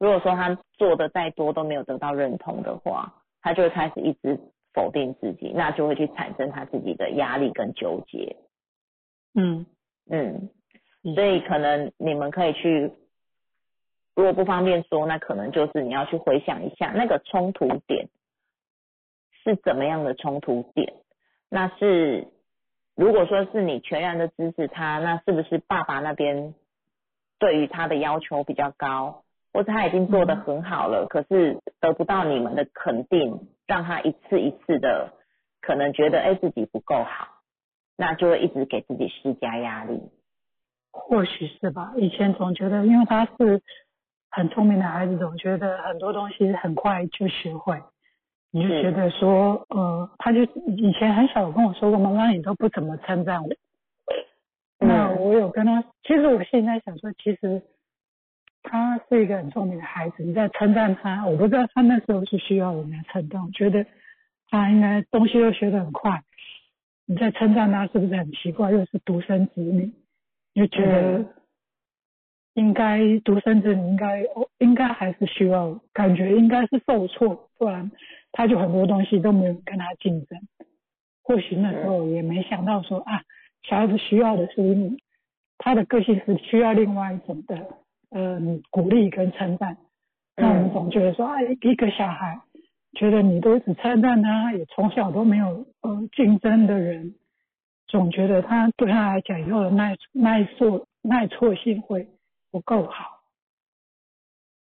[0.00, 4.40] 如果说他做的再多都没有得到认同的话，他就会开始一直
[4.72, 8.36] 否定自己，那就会去产生他自己的压力跟纠结。
[9.34, 9.66] 嗯
[10.10, 10.48] 嗯，
[11.14, 12.90] 所以可能你们可以去，
[14.16, 18.08] 如果不方便说，那可能就是你要去回想一下那个冲突点
[19.44, 20.94] 是怎么样的冲突点。
[21.50, 22.26] 那是
[22.96, 26.54] 如果说是你全然的支持他，那是不是爸爸那边
[27.38, 29.24] 对于他的要求比较高？
[29.52, 35.12] 或者他已经做得很好了，可是得不到你们的肯定，让他一次一次的
[35.60, 37.26] 可能觉得哎自己不够好，
[37.96, 40.00] 那就会一直给自己施加压力。
[40.92, 43.60] 或许是吧，以前总觉得因为他是
[44.30, 47.82] 很聪明的孩子，总觉得很多东西很快就学会，
[48.52, 53.48] 你就觉得说呃，他就以前很小跟我说过，妈妈你都不怎么称赞我。
[54.78, 57.62] 那我有跟他，其实我现在想说，其实。
[58.62, 63.86] 他是一个很聪明的孩子，你在称赞他，我不知道他那时候是需要人家称赞，我觉得
[64.48, 66.22] 他应该东西都学得很快，
[67.06, 68.70] 你在称赞他是不是很奇怪？
[68.70, 69.92] 又是独生子女，
[70.54, 71.24] 就觉得
[72.54, 74.24] 应该独生子女应该
[74.58, 77.90] 应该还是需要，感觉应该是受挫，不然
[78.32, 80.38] 他就很多东西都没有跟他竞争。
[81.22, 83.22] 或许那时候也没想到说啊，
[83.62, 84.98] 小孩子需要的是你，
[85.58, 87.56] 他的个性是需要另外一种的。
[88.10, 89.76] 嗯，鼓励跟称赞，
[90.36, 92.40] 那我们总觉得说，哎，一个小孩
[92.94, 97.14] 觉得你都只称赞他，也从小都没有呃竞争的人，
[97.86, 102.08] 总觉得他对他来讲以后的耐耐挫耐挫性会
[102.50, 103.20] 不够好。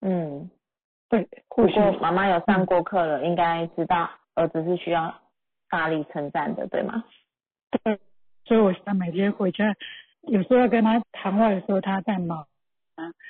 [0.01, 0.49] 嗯，
[1.07, 1.27] 对。
[1.47, 5.13] 不过妈妈有上过课了，应该知道儿子是需要
[5.69, 7.05] 大力称赞的，对吗？
[7.83, 7.97] 对。
[8.43, 9.73] 所以我现在每天回家，
[10.23, 12.45] 有时候要跟他谈话的时候，他在忙。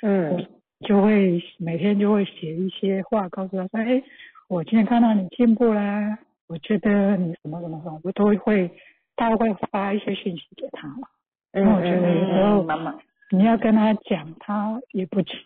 [0.02, 0.46] 嗯，
[0.80, 4.02] 就会每天就会写一些话，告诉他说：“哎，
[4.48, 8.70] 我今天看到你进步啦，我觉得你什么什么什么，我都会，
[9.16, 11.08] 他会发一些信息给他嘛。
[11.54, 12.98] 因为我觉得有时候妈妈
[13.30, 15.38] 你要跟他讲，他也不听。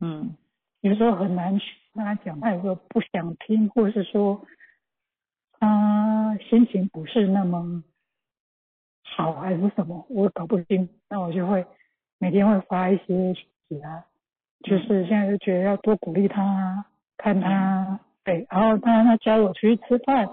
[0.00, 0.34] 嗯，
[0.80, 4.40] 有时候很难去跟他讲，他有时候不想听，或者是说
[5.60, 7.84] 他心情不是那么
[9.02, 11.66] 好，还是什么，我搞不清，那我就会。
[12.18, 13.34] 每天会发一些
[13.68, 14.04] 给他，
[14.62, 16.84] 就是现在就觉得要多鼓励他，
[17.16, 20.28] 看他，对，然后当然他叫我出去吃饭，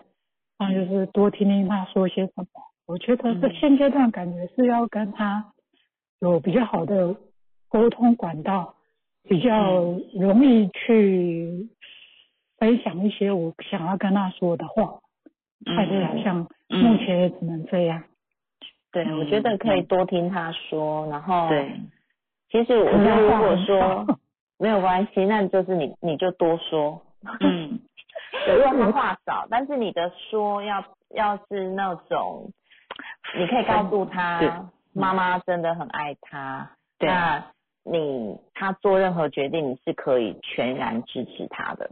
[0.58, 2.46] 然后就是多听听他说些什么。
[2.86, 5.54] 我觉得这现阶段感觉是要跟他
[6.20, 7.16] 有比较好的
[7.68, 8.76] 沟通管道，
[9.24, 9.82] 比较
[10.14, 11.70] 容易去
[12.58, 15.00] 分享一些我想要跟他说的话。
[15.66, 18.04] 还是好像目前也只能这样。
[18.96, 21.70] 对，我觉得可以多听他说，然后，对，
[22.50, 24.06] 其实我觉得如果说
[24.58, 27.02] 没有关系，那就是你你就多说，
[27.43, 27.78] 嗯，
[28.48, 30.82] 如果他话少，但是你的说要
[31.14, 32.50] 要是那种，
[33.38, 37.43] 你可以告诉他，妈妈真的很爱他，那
[37.84, 41.91] 你他做任何决定，你是可以全然支持他的，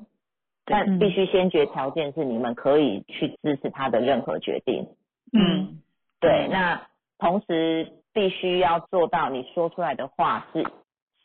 [0.63, 1.09] 但必。
[1.09, 4.87] 须先决条件是你们可以去支持他的任何决定。
[5.33, 5.81] 嗯，
[6.21, 6.81] 对，那
[7.17, 10.65] 同时必须要做到你说出来的话是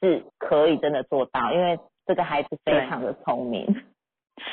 [0.01, 3.67] 是可以真的做到，因为这个孩子非常的聪明。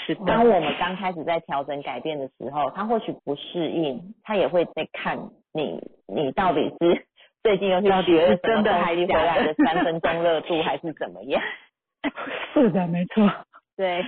[0.07, 7.05] 是当我们刚开始在调整改变的时候，他或许不适应，他也会在看你，你到底是
[7.43, 11.41] 最近又去学了什么东西回来的三分钟热度，还是怎么样？
[12.53, 13.29] 是的，没错。
[13.77, 14.03] 对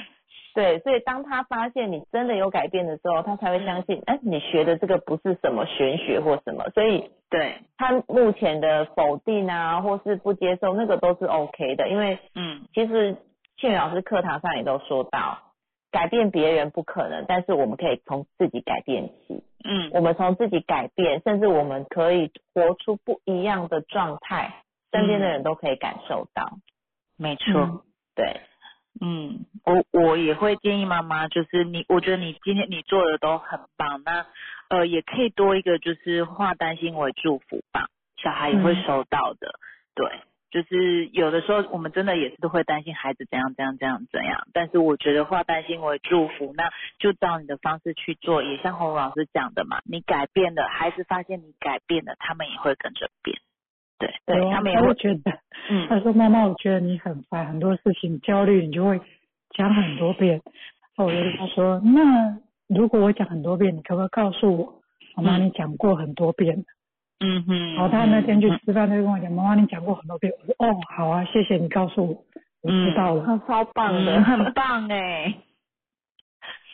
[0.58, 6.68] 对，所以当他发现你真的有改变的时候，他才会相信，哎，你学的这个不是什么玄学或什么。
[6.72, 13.18] 所以对他目前的否定啊，或是不接受，那个都是 OK 的，因为嗯，其实
[13.58, 15.44] 庆老师课堂上也都说到。
[15.90, 19.44] 改变别人不可能，但是我们可以从自己改变起。
[19.64, 26.58] 嗯，我们从自己改变，甚至我们可以活出不一样的状态，身边的人都可以感受到。
[27.16, 27.84] 没错，
[28.16, 28.42] 对，
[29.00, 34.26] 嗯，我我也会建议妈妈，就是你，我觉得你今天你做的都很棒，那
[34.70, 37.88] 呃也可以多一个就是化担心为祝福吧，
[38.18, 39.60] 小孩也会收到的，
[39.96, 40.06] 对。
[40.50, 53.38] 就是有的时候我们真的也是都会担心孩子怎样怎样怎样怎样，但是我觉得化担心为祝福，那就照你的方式去做，也像洪老师讲的嘛，你改变了，孩子发现你改变了，他们也会跟着变，
[54.00, 55.32] 对对，他们也会觉得，
[55.70, 59.00] 嗯， 他说妈妈，我觉得你很烦，很多事情焦虑，你就会
[59.56, 60.42] 讲很多遍，
[60.98, 62.38] 我就跟他说，那
[62.68, 64.82] 如果我讲很多遍，你可不可以告诉我，
[65.16, 66.66] 妈妈你讲过很多遍？
[67.20, 72.24] 嗯哼，然后他那天去吃饭，他就跟我讲：“妈妈，你讲过很多遍。”我说：“哦，好啊，谢谢你告诉我，
[72.62, 75.34] 我知道了。”超棒的，很 棒哎！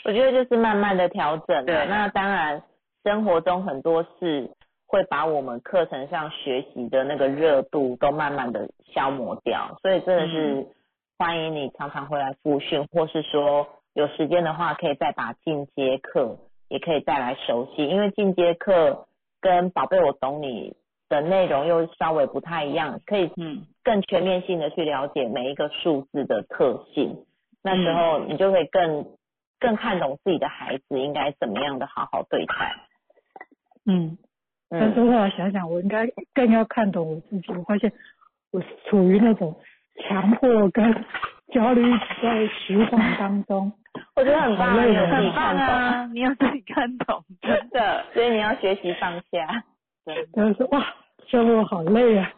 [0.04, 1.66] 我觉得就是慢慢的调整。
[1.66, 2.62] 对，那当然，
[3.06, 4.50] 生活中很多事
[4.94, 10.68] 会把我们课程上学习的那个热度都慢慢的消磨掉，所以真的是
[11.18, 16.38] 欢迎你常常回来复训，或是说有时间的话，可以再把进阶课
[16.70, 19.08] 也可以再来熟悉，因为进阶课。
[19.46, 20.74] 跟宝贝，我懂你
[21.10, 23.66] 的内容又稍微不太一样，可以嗯。
[23.84, 27.26] 更全面性的去了解每一个数字的特性，
[27.62, 29.06] 那时候你就会更
[29.60, 32.76] 更看懂自己的孩子应该怎么样的好好对待。
[33.86, 34.18] 嗯，
[34.80, 37.54] 但是后来想想，我应该更要看懂我自己。
[37.54, 37.92] 我发现
[38.52, 39.56] 我处于那种
[40.02, 40.92] 强迫跟
[41.54, 41.82] 焦虑
[42.22, 43.72] 在循环当中。
[44.16, 49.64] 我觉得很棒，你有自己看懂， 你要自己看懂， 真的，所以你要学习放下。
[50.06, 50.84] 对，他说哇，
[51.28, 52.32] 生活好累啊。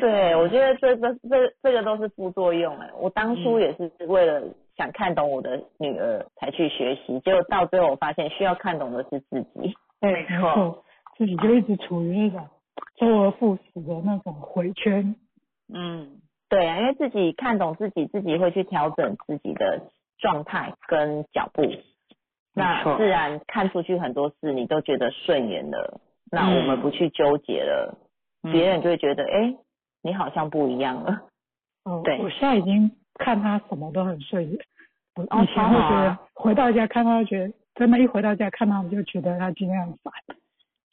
[0.00, 2.88] 对，我觉得这个这这个都是副作用哎。
[2.98, 4.42] 我当初也是为了
[4.76, 9.76] 想看懂我的女儿才去学习，结果到最后我发现需要看懂的是自己。
[10.00, 10.84] 没错，
[11.16, 12.48] 自己就一直处于那种
[12.96, 15.14] 周而复始的那种回圈。
[15.72, 16.20] 嗯。
[16.48, 21.64] 对啊，因为自己看懂自己，自己会去调整自己的状态跟脚步，
[22.54, 26.00] 那自然看出去很多事你都觉得顺眼了。
[26.30, 27.98] 那我们不去纠结了，
[28.42, 29.56] 别人就会觉得，哎，
[30.02, 31.22] 你好像不一样了。
[31.82, 34.56] 哦， 对，我现在已经看他什么都很顺眼。
[35.16, 40.12] 我以前会觉得回到家看他，觉得真的，一回到家看到我就觉得他今天很烦。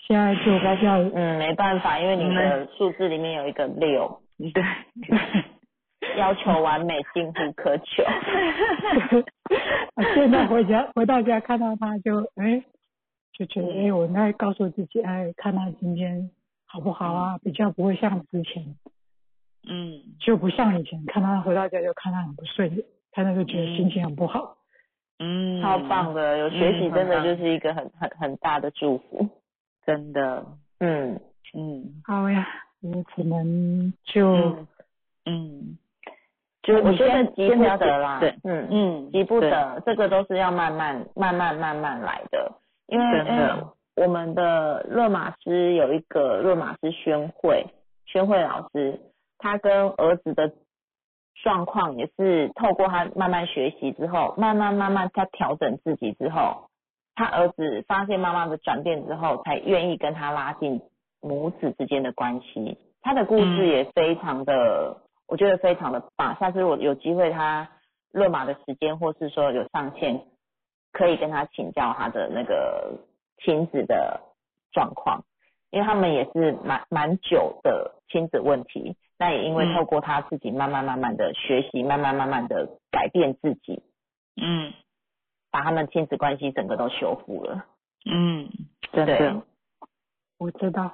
[0.06, 4.20] 现在就比较，嗯，没办法，因为你的数字里面有一个六。
[4.38, 4.62] 对，
[6.18, 8.04] 要求完美，近乎苛求。
[10.14, 12.62] 现在回家回到家看到他就哎，
[13.32, 16.30] 就觉得哎，我应该告诉自己哎，看他今天
[16.66, 17.38] 好不好啊？
[17.38, 18.76] 比较不会像之前，
[19.70, 24.58] 嗯，就不像以前看他回到家就看他很不顺眼，看他就觉得心情很不好。
[25.20, 29.28] 嗯，超棒的，有学习真的就是一个很很很大的祝福，
[29.86, 30.46] 真的，
[30.80, 31.20] 嗯。
[31.56, 32.48] 嗯，好呀。
[32.82, 34.28] 我可能就
[35.26, 35.78] 嗯，
[36.64, 42.52] 就我觉得急不得啦，对，嗯嗯，急不得，这个都是要慢慢慢慢慢慢来的，
[42.88, 47.66] 因为嗯，我们的勒马斯有一个勒马斯宣慧
[48.06, 49.00] 宣慧老师，
[49.38, 50.52] 他跟儿子的
[51.44, 56.70] 状况也是透过他慢慢学习之后，慢慢慢慢他调整自己之后，
[57.14, 60.82] 他儿子发现妈妈的转变之后，才愿意跟他拉近。
[61.26, 66.36] 母子之间的关系，他的故事也非常的，我觉得非常的棒。
[66.38, 67.70] 下次我有机会，他
[68.12, 70.26] 落马的时间，或是说有上线，
[70.92, 73.00] 可以跟他请教他的那个
[73.38, 74.20] 亲子的
[74.74, 75.24] 状况，
[75.72, 78.98] 因为他们也是蛮蛮久的亲子问题。
[79.24, 83.82] 那也因为透过他自己慢慢慢慢的学习，慢慢慢慢的改变自己，
[84.36, 84.74] 嗯，
[85.50, 87.64] 把他们亲子关系整个都修复了。
[88.04, 88.50] 嗯，
[88.92, 89.34] 对。
[90.40, 90.92] 我知道，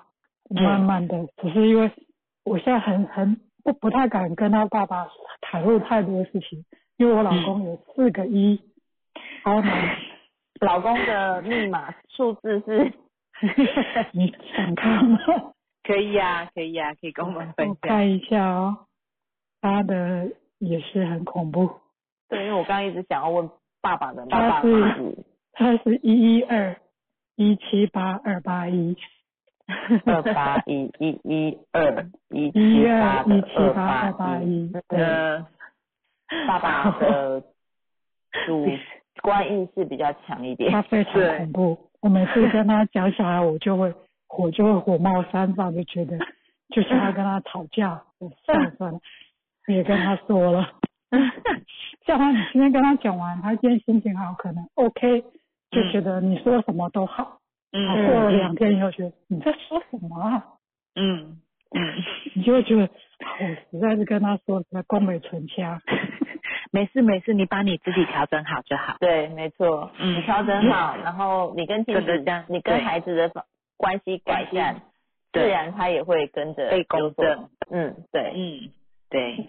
[0.48, 1.92] 慢慢的，只是因为
[2.44, 5.08] 我现在很很不不太敢跟他爸爸
[5.42, 6.64] 袒露太多事情，
[6.98, 8.62] 因为我老公有四个一，
[9.44, 9.98] 好难。
[10.62, 12.94] 老公的密码数字是，
[14.14, 15.18] 你想看吗？
[15.90, 17.78] 可以呀，可以呀，可以跟我们分享。
[17.82, 18.78] 看一下哦，
[19.60, 20.30] 他的
[20.60, 21.68] 也是很恐怖。
[22.28, 23.50] 对，因为我刚刚一直想要问
[23.82, 25.18] 爸爸的爸爸是
[25.52, 26.76] 他是一一二
[27.36, 28.96] 一七八二八一。
[30.06, 35.46] 二八一一一二一七八二八八一，呃，
[36.48, 37.42] 爸爸的
[38.48, 38.68] 主
[39.22, 41.78] 观意识比较强一点， 他非常恐怖。
[42.02, 43.94] 我每次跟他讲小孩，我就会
[44.30, 46.18] 火就会火冒三丈，就觉得
[46.74, 48.02] 就想要跟他吵架。
[48.46, 49.00] 算了算了，
[49.66, 50.70] 别跟他说了。
[52.06, 55.24] 叫他你今天跟他讲完，他今天心情好，可能 OK，
[55.72, 57.40] 就觉得你说什么都好。
[57.72, 60.44] 嗯，过了两天以后，觉得你在说什么啊？
[60.96, 61.40] 嗯
[61.72, 61.82] 嗯，
[62.36, 65.82] 你就会觉得我实在是跟他说在宫美存掐。
[66.72, 68.98] 没事没事，你把你自己调整好就好。
[69.00, 73.30] 对，没错，你调整好，然后你跟亲子，你跟孩子的
[73.80, 74.76] 关系改善，
[75.34, 77.50] 自然他也会跟着被公正。
[77.72, 78.70] 嗯，对，嗯
[79.10, 79.48] 对。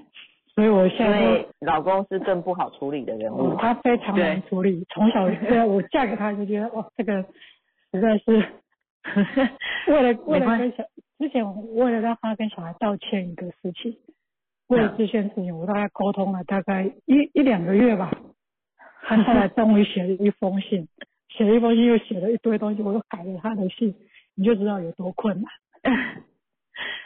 [0.55, 4.87] 所以我现在老公是更不好处理的人物，他非常难处理。
[4.89, 5.25] 从小
[5.67, 7.27] 我嫁给他就觉得哇，这个。
[7.93, 8.47] 实在是
[9.91, 10.85] 为了为了跟小
[11.19, 13.97] 之前为了让他跟小孩道歉一个事情，
[14.69, 18.13] 为了这件事情，我大概沟通了大概一一两个月吧，
[19.03, 20.87] 他后来终于写了一封信，
[21.37, 23.93] 写了一封信又写了一堆东西，我又改了他的信，
[24.41, 25.53] 你就知道有多困难。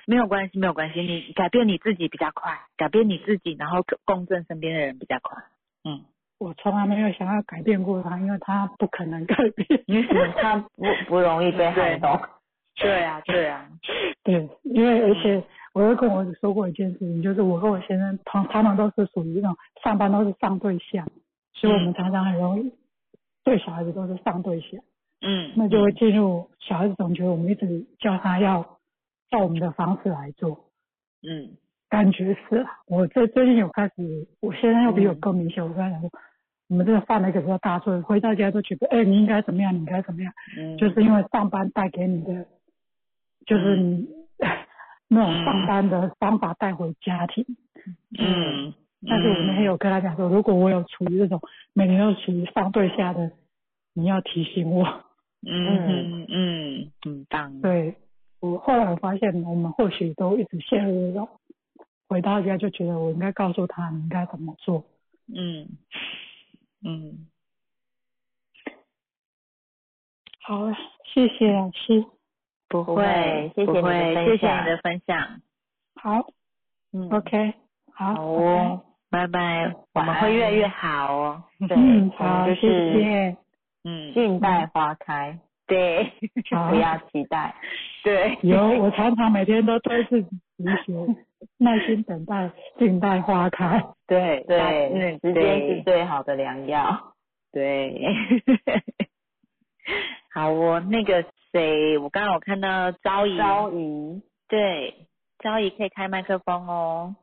[0.07, 5.43] 没有关系，没有关系，你改变你自己比较快，改变你自己，然后共振身边的人比较快。
[5.83, 6.05] 嗯。
[6.39, 12.21] 我从来没有想要改变过他，因为他不可能改变，因为他不不容易被撼动。
[12.77, 13.69] 对啊，对啊，
[14.23, 21.09] 对，因为而且我又跟我说过一件事情，就是我和我先生他他们都是属于那种上班都是上对象，
[21.55, 22.73] 所以我们常常很容易
[23.43, 24.81] 对小孩子都是上对象。
[25.25, 25.51] 嗯。
[25.57, 28.63] 那就会进入小孩子总觉得我们一直叫他要
[29.31, 30.67] 照我们的方式来做。
[31.27, 31.57] 嗯。
[31.89, 36.11] 感觉是，我这最近有开始，我现在要比我更明显，我跟他讲说。
[36.67, 39.75] 我们这犯了一个比较大错，回到家都觉得，哎，你应该怎么样？
[39.75, 40.33] 你应该怎么样？
[40.57, 42.47] 嗯，就是因为上班带给你的，
[43.47, 44.09] 就是你
[45.07, 47.45] 那种上班的方法带回家庭。
[48.19, 48.73] 嗯。
[49.07, 51.39] 但是我那天有跟他讲说，如果我有处于这种
[51.75, 53.31] 每年都处于上对下的，
[53.93, 55.05] 你要提醒我。
[55.47, 57.61] 嗯嗯，很棒。
[57.61, 57.95] 对，
[58.41, 61.29] 我后来我发现，我们或许都一直陷入这种，
[62.09, 64.85] 回到家就觉得我应该告诉他你应该怎么做。
[65.35, 65.69] 嗯。
[66.87, 67.27] 嗯，
[70.43, 72.05] 好了，谢谢老师。
[72.69, 75.41] 不会，谢谢你的谢谢你的分享。
[75.95, 76.27] 好，
[76.93, 77.55] 嗯，OK，
[77.93, 81.45] 好，好哦，拜拜，我们会越来越好哦。
[81.69, 81.77] 对，
[82.17, 83.37] 好，就是，
[83.85, 85.39] 嗯，静待花开。
[85.67, 86.13] 对，
[86.71, 87.55] 不要期待。
[88.03, 90.29] 对，有，我常常每天都对自己
[90.85, 91.07] 说，
[91.57, 93.83] 耐心等待，静待花开。
[94.07, 97.15] 对对，时间是最好的良药。
[97.51, 97.99] 对，
[100.35, 103.39] 好哦，那个谁，我刚刚有看到昭仪。
[103.39, 105.07] 昭仪，对，
[105.39, 107.17] 昭仪可以开麦克风哦。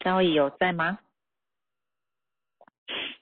[0.00, 0.98] 昭仪有在吗？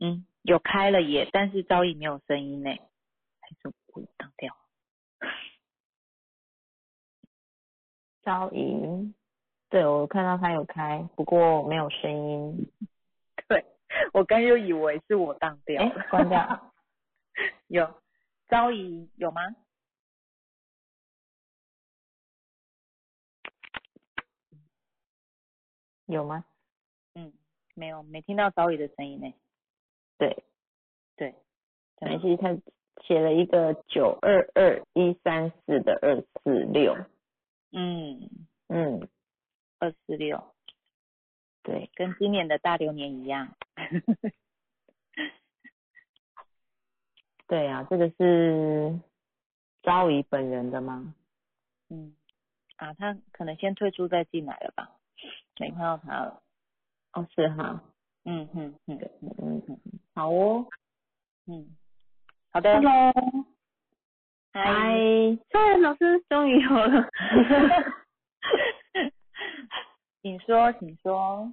[0.00, 0.26] 嗯。
[0.42, 2.70] 有开了耶，但是招影没有声音呢，
[3.40, 4.52] 还是会当掉。
[8.24, 9.14] 招影，
[9.70, 12.72] 对我看到他有开，不过没有声音。
[13.46, 13.64] 对，
[14.12, 16.74] 我刚又以为是我当掉了，关掉。
[17.68, 18.02] 有，
[18.48, 19.42] 招影有吗？
[26.06, 26.44] 有吗？
[27.82, 29.34] 嗯，没有，没听到招影的声音呢。
[30.16, 30.44] 对，
[31.16, 31.34] 对，
[32.00, 32.56] 没关系，他
[33.04, 36.94] 写了一个九二二一三四的二四六，
[37.72, 38.30] 嗯
[38.68, 39.08] 嗯，
[39.80, 40.54] 二四六，
[41.64, 43.56] 对，跟今年的大流年一样。
[47.48, 49.00] 对啊，这个是
[49.82, 51.12] 昭仪本人的吗？
[51.88, 52.14] 嗯，
[52.76, 54.96] 啊，他可能先退出再进来了吧，
[55.58, 56.42] 没看到他了。
[57.12, 57.82] 哦，是哈。
[58.24, 58.98] 嗯嗯嗯。
[59.38, 59.78] 嗯嗯，
[60.14, 60.66] 好哦，
[61.46, 61.76] 嗯，
[62.52, 63.12] 好的，Hello，
[64.52, 64.62] 嗨，
[65.50, 67.08] 嗨，老师终于有了，
[70.22, 71.52] 请说，请说，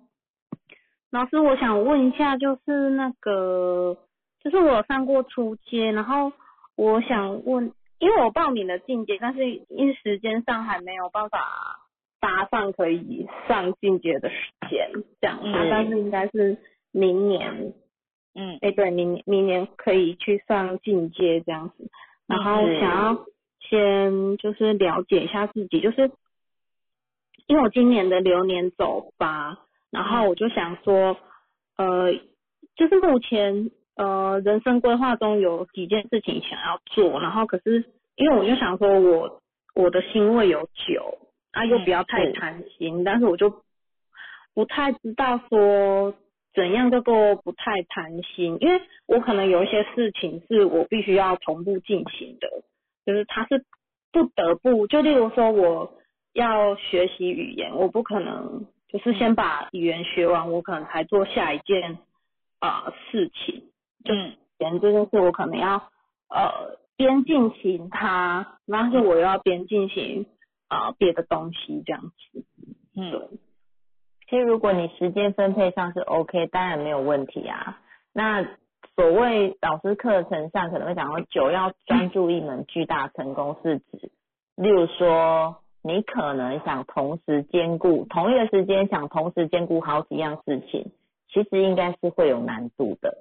[1.10, 3.97] 老师，我想问一下，就是那个，
[4.41, 6.32] 就是我上过初阶，然后
[6.76, 11.88] 我想问，因为我报名了进阶，但是因时间上还没有办法
[12.20, 14.36] 搭上可以上进阶的时
[14.70, 14.91] 间，
[15.22, 15.39] 这样，
[15.70, 16.57] 但是应该是
[16.91, 17.74] 明年，
[18.36, 21.89] 嗯，哎，对，明明年可以去上进阶这样子，
[22.28, 23.26] 然后想要
[23.59, 26.11] 先就是了解一下自己，就是
[27.47, 29.59] 因为我今年的流年走吧，
[29.91, 31.17] 然后我就想说，
[31.78, 32.13] 呃，
[32.76, 33.72] 就是目前。
[33.95, 37.84] 呃，人生规划中有几件事情想要做，然后可是
[38.15, 39.41] 因为我就想说，我
[39.76, 41.17] 我的心位有九，
[41.52, 43.64] 啊又不要太贪心，但是我就
[44.54, 46.14] 不太知道说
[46.54, 52.47] 怎样叫做不太贪心，因为我可能有一些事情是我必须要同步进行的，
[53.06, 53.66] 就是它是
[54.12, 55.93] 不得不，就例如说我
[56.34, 61.97] 要学习语言，我不可能就是先把语言学完，我可能才做下一件
[62.60, 63.64] 啊事情。
[64.06, 65.76] 嗯，前这件事我可能要
[66.30, 70.26] 呃边进行它，但是我又要边进行
[70.70, 72.45] 啊别的东西这样子。
[72.95, 73.38] 嗯，
[74.30, 77.82] 其实如果你时间分配上是 OK，当然没有问题啊。
[78.13, 78.43] 那
[78.95, 84.11] 所谓老师课程上可能会讲到九要专注一门巨大成功，是指
[84.55, 90.91] 例如说你可能想同时兼顾同一个时间想同时兼顾好几样事情，
[91.30, 93.17] 其实应该是会有难度的。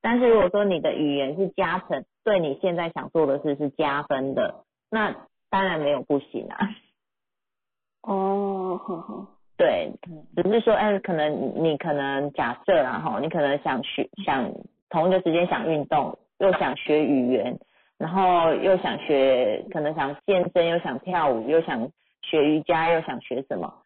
[0.00, 5.14] 但是如果说你的语言是加成，对你现在想做的事是加分的，那
[5.50, 6.70] 当然没有不行啊。
[8.02, 9.26] 哦，呵呵，
[9.56, 9.92] 对，
[10.36, 14.50] 只是说，哎，可能你可能假设然后你可能想学，想
[14.88, 17.58] 同一个时间想运动，又想学语言，
[17.98, 21.90] 然后又想学，可能想健身，又想跳舞，又想
[22.22, 23.82] 学瑜伽，又想学什么，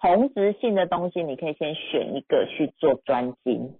[0.00, 3.74] 同时性的东西，你可以先选一个去做专精。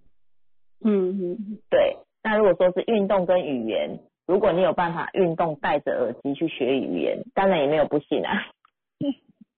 [0.83, 1.97] 嗯嗯，对。
[2.23, 8.45] 那如果说是运动跟语言，如果你有办法运动戴着耳机去学语言，当然也没有不行啊。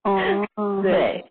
[0.03, 1.25] 哦， 对，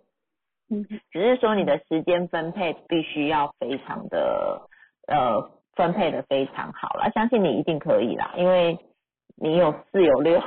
[0.70, 4.68] 嗯，只是说你的时间分配必须要非常的
[5.07, 8.78] 呃分配的非常好了，相信你一定可以啦，因为
[9.37, 10.41] 你有四有六，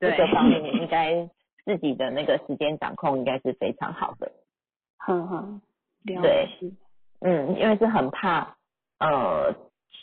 [0.00, 1.28] 这个方面你应该
[1.64, 4.32] 自己的那个时间掌控应该是非常好的。
[4.98, 5.60] 哼哼，
[6.04, 6.48] 对，
[7.20, 8.56] 嗯，因为是很怕。
[8.98, 9.52] 呃，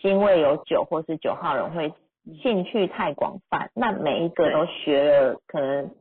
[0.04, 1.94] 因为有九或是九号人会
[2.38, 5.92] 兴趣太广泛，那每一个都学了，可能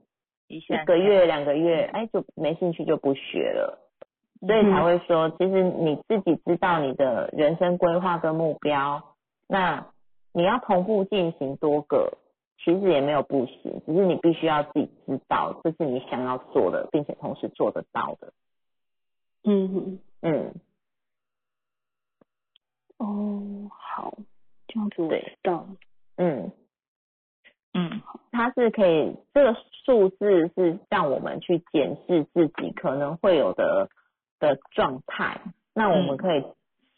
[0.48, 3.78] 一个月两个月，哎，就没兴趣就不学了，
[4.40, 9.14] 所以才会说，其实你自己知道你的人生规划跟目标，
[9.46, 9.86] 那
[10.32, 12.18] 你要同步进行多个，
[12.64, 18.32] 其实也没有不行，只是你必须要自己知道这是你想要做的，并且同时做得到的。
[19.44, 20.54] 嗯嗯嗯。
[22.98, 24.14] 哦，好，
[24.66, 25.66] 这样子我知道。
[26.18, 26.52] 嗯
[27.74, 28.02] 嗯，
[28.32, 29.56] 它是可以，这个
[29.86, 33.88] 数字是让我们去检视自己可能会有的
[34.38, 35.40] 的状态，
[35.74, 36.44] 那我们可以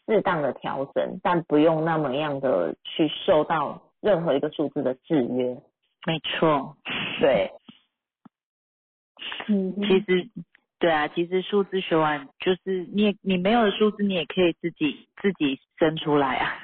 [0.07, 5.61] 适当的调整，但不用那么样的去受到任何一个数字的制约。
[6.05, 6.75] 没错，
[7.19, 7.51] 对。
[9.47, 10.29] 嗯，其实。
[10.79, 16.57] 对啊，其实数字学完就是你也你没有的数字，你也可以自己自己生出来啊。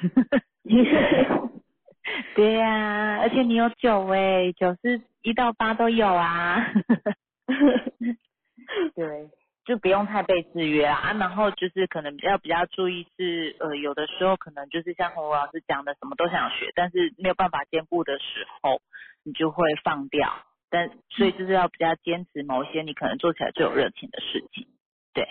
[2.35, 6.71] 对呀，而且你有九哎，九是一到八都有啊。
[8.95, 9.29] 对，
[9.65, 11.13] 就不用太被制约啊。
[11.13, 18.81] 然后就是可能要比较注意是呃，有的时候可能就是像洪老师讲的，什么都想学，但是没有办法兼顾的时候，
[19.23, 20.45] 你就会放掉。
[20.69, 24.67] 但所以就是要比较坚持某些你可能做起来最有热情的事情，
[25.13, 25.25] 对。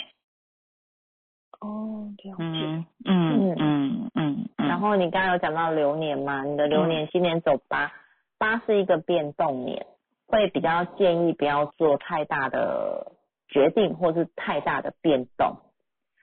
[1.61, 2.37] 哦，了解。
[2.39, 4.49] 嗯嗯嗯嗯。
[4.57, 6.45] 然后你刚刚有讲到流年嘛？
[6.45, 7.93] 你的流年今年走八，
[8.39, 9.87] 八是一个变动年，
[10.27, 13.12] 会比较建议不要做太大的
[13.49, 15.57] 决定或是太大的变动。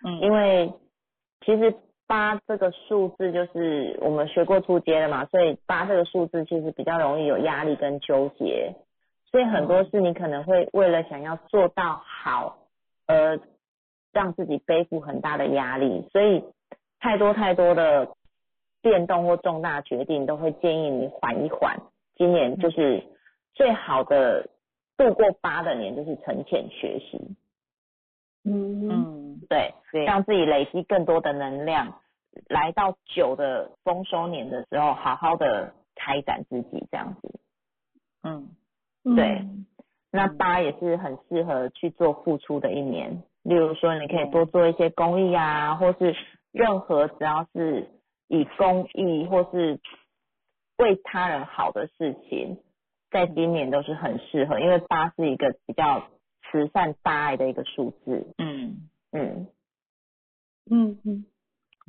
[0.03, 0.19] 嗯。
[0.19, 0.73] 因为
[1.45, 8.75] 其实八这个数字就是我们学过初阶的嘛，所以八这个数字其实比较容易有压力跟纠结。
[9.31, 12.57] 所以很多事你可能会为了想要做到好，
[13.07, 13.39] 而
[14.13, 16.43] 让自己背负很大的压力，所以
[16.99, 18.15] 太多太多的
[18.81, 21.77] 变动或重大决定都会建议你缓一缓。
[22.15, 23.03] 今年就是
[23.53, 24.47] 最好的
[24.95, 27.35] 度过八的年，就是沉潜学习。
[28.45, 29.73] 嗯嗯，对，
[30.05, 31.99] 让自己累积更多的能量，
[32.47, 37.39] 来到九的丰收年的时候，好好的开展自己这样子。
[38.23, 38.49] 嗯。
[39.17, 39.45] 对，
[40.11, 43.21] 那八也是很适合去做付出的一年。
[43.43, 46.15] 例如说，你可以多做一些公益啊，或是
[46.51, 47.89] 任何只要是
[48.27, 49.79] 以公益或是
[50.77, 52.57] 为他人好的事情，
[53.11, 56.07] 在今年都是很适合，因为八是一个比较
[56.43, 58.33] 慈善大爱的一个数字。
[58.37, 58.89] 嗯。
[59.11, 59.47] 嗯。
[60.71, 61.25] 嗯嗯，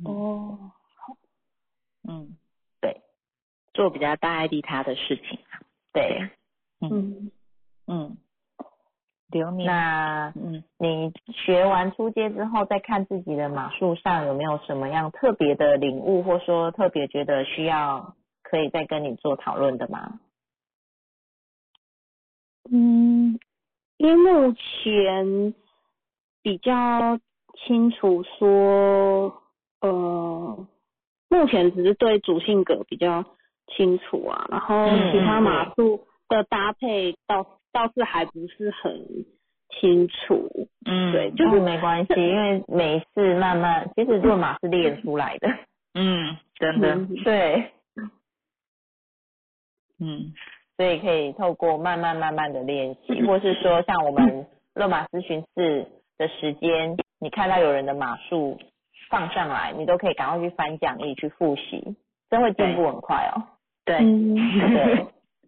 [0.03, 1.15] 哦，好，
[2.09, 2.35] 嗯，
[2.81, 3.01] 对，
[3.73, 5.39] 做比较大爱利他的事情。
[5.93, 6.29] 对，
[6.81, 7.31] 嗯。
[7.87, 8.17] 嗯。
[9.27, 20.19] 流年，那嗯，你学完初阶之后，再看自己的马术上有没有什么样特别的领悟，或说特别觉得需要可以再跟你做讨论的吗？
[22.71, 23.39] 嗯，
[23.97, 25.53] 因为目前
[26.43, 27.19] 比较
[27.65, 29.41] 清楚说，
[29.81, 30.67] 呃，
[31.29, 33.25] 目前只是对主性格比较
[33.75, 37.59] 清楚啊，然后其他马术的搭配到。
[37.75, 38.93] 倒是还不是很
[39.69, 40.49] 清楚，
[40.85, 45.49] 嗯，对，就是没关系，因为每次慢慢，其实做马是练出来的，
[45.93, 46.95] 嗯，真的，
[47.25, 47.71] 对，
[49.99, 50.31] 嗯，
[50.77, 55.85] 所以可以透过慢慢慢慢的练习， 或是说像我们勒马咨询室
[56.17, 58.57] 的时间，你看到有人的马术
[59.09, 61.97] 放上来，你都可以赶快去翻讲义去复习，
[62.29, 63.43] 真会进步很快哦，
[63.83, 65.05] 对，对。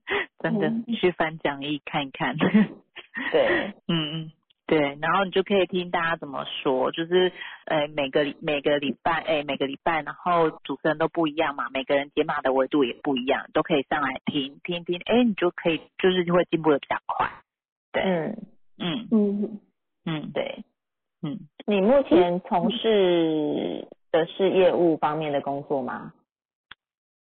[0.42, 2.36] 真的去翻讲义看一看，
[3.32, 4.32] 对， 嗯嗯，
[4.66, 7.32] 对，然后你就可以听大家怎么说，就是
[7.66, 17.30] 呃每个每个礼拜，哎每个礼拜，然后主持人都不一样嘛，每个人解码的维度也不一样，都可以上来听听听，哎你就可以就是会进步的比较快，
[17.92, 18.04] 对，
[18.78, 19.60] 嗯嗯嗯。
[20.10, 20.64] 嗯对，
[21.22, 26.14] 嗯，你目前从事的是业务方面的工作吗？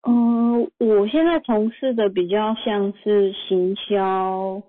[0.06, 4.62] 嗯，我现在从事的比较像是行销，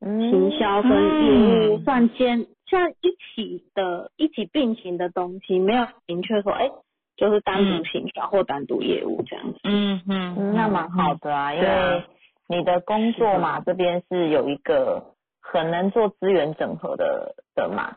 [0.00, 6.70] 行销跟业务算兼算一起的、一起并行的东西，没有明确说，哎，
[7.16, 9.58] 就是单独行销或单独业务这样子。
[9.64, 12.02] 嗯嗯，那蛮好的啊，因为
[12.48, 17.96] 你的工作嘛，这边是有一个很能做资源整合的的嘛。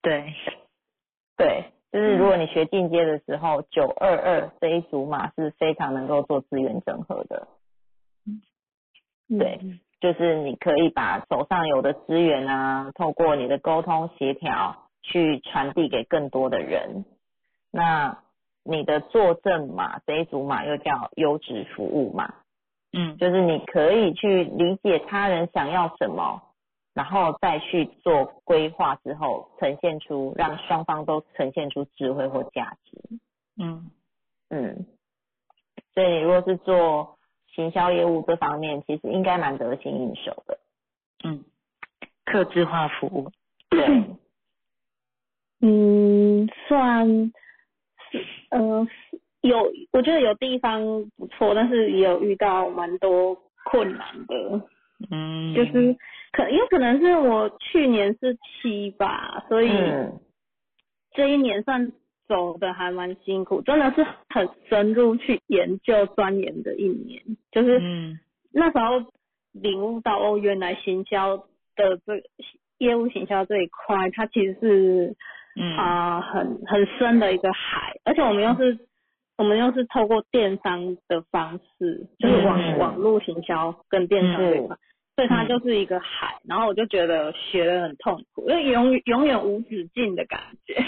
[0.00, 0.32] 对，
[1.36, 1.64] 对。
[1.92, 7.46] 就是如果你学进阶的时候，九二二这一组码是非常能够做资源整合的。
[9.38, 9.60] 对，
[10.00, 17.04] 就是你可以把手上有的资源啊，透过你的沟通协调去传递给更多的人。
[17.70, 18.18] 那
[18.64, 22.34] 你的作证码这一组码又叫优质服务码，
[22.92, 26.42] 嗯，就是你可以去理解他人想要什么。
[26.94, 32.98] 然后再去做规划之后，呈现出让双方都呈现出智慧或价值。
[33.58, 33.90] 嗯
[34.50, 34.86] 嗯，
[35.94, 37.18] 所以你如果是做
[37.54, 40.58] 行销业务这方面，其实应该蛮得心应手的。
[41.24, 41.44] 嗯，
[42.24, 43.30] 客制化服务。
[43.68, 44.04] 对。
[45.64, 47.08] 嗯，算
[48.50, 48.88] 嗯呃
[49.42, 50.82] 有，我觉得有地方
[51.16, 54.60] 不错，但是也有遇到蛮多困难的。
[55.10, 55.96] 嗯，就是
[56.32, 59.70] 可，因为可能是我去年是七吧，所以
[61.12, 61.92] 这一年算
[62.26, 67.22] 走的还蛮辛苦，真的是很深入去研究钻研的一年。
[67.50, 67.78] 就是
[68.50, 69.12] 那时候
[69.52, 72.22] 领悟到哦，原来行销的这
[72.78, 75.16] 业务行销这一块，它其实是
[75.76, 78.78] 啊很很深的一个海，而且我们又是
[79.36, 84.76] 我们又是透过电商的方式，就是网网络行销跟电商这块。
[85.22, 90.74] 所以它就是一个海，然后我就觉得学的很痛苦，因为永永远无止境的感觉。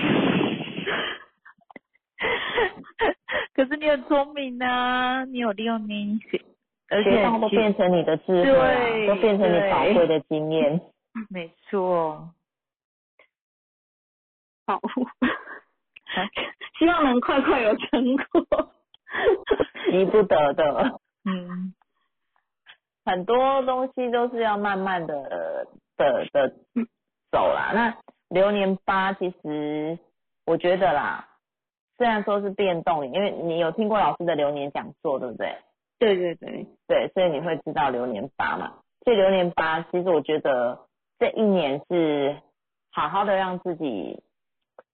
[3.54, 6.42] 可是你很聪明啊，你有利用你学，
[6.88, 10.80] 而且都变成你的智慧，都变成你宝贵的经验。
[11.30, 12.30] 没错。
[14.66, 14.80] 好，
[16.76, 18.72] 希望能快快有成果。
[19.92, 20.98] 急不得的。
[21.24, 21.72] 嗯。
[23.04, 25.66] 很多东西都是要慢慢的
[25.96, 26.54] 的的
[27.30, 27.72] 走啦。
[27.74, 27.96] 那
[28.28, 29.98] 流年八其实
[30.46, 31.28] 我觉得啦，
[31.96, 35.58] 虽然说是变动，因为你有听过老师的流年讲座，对不对？
[35.98, 38.74] 对对对对，所以你会知道流年八嘛。
[39.04, 40.86] 所以流年八其实我觉得
[41.18, 42.36] 这一年是
[42.90, 44.22] 好好的让自己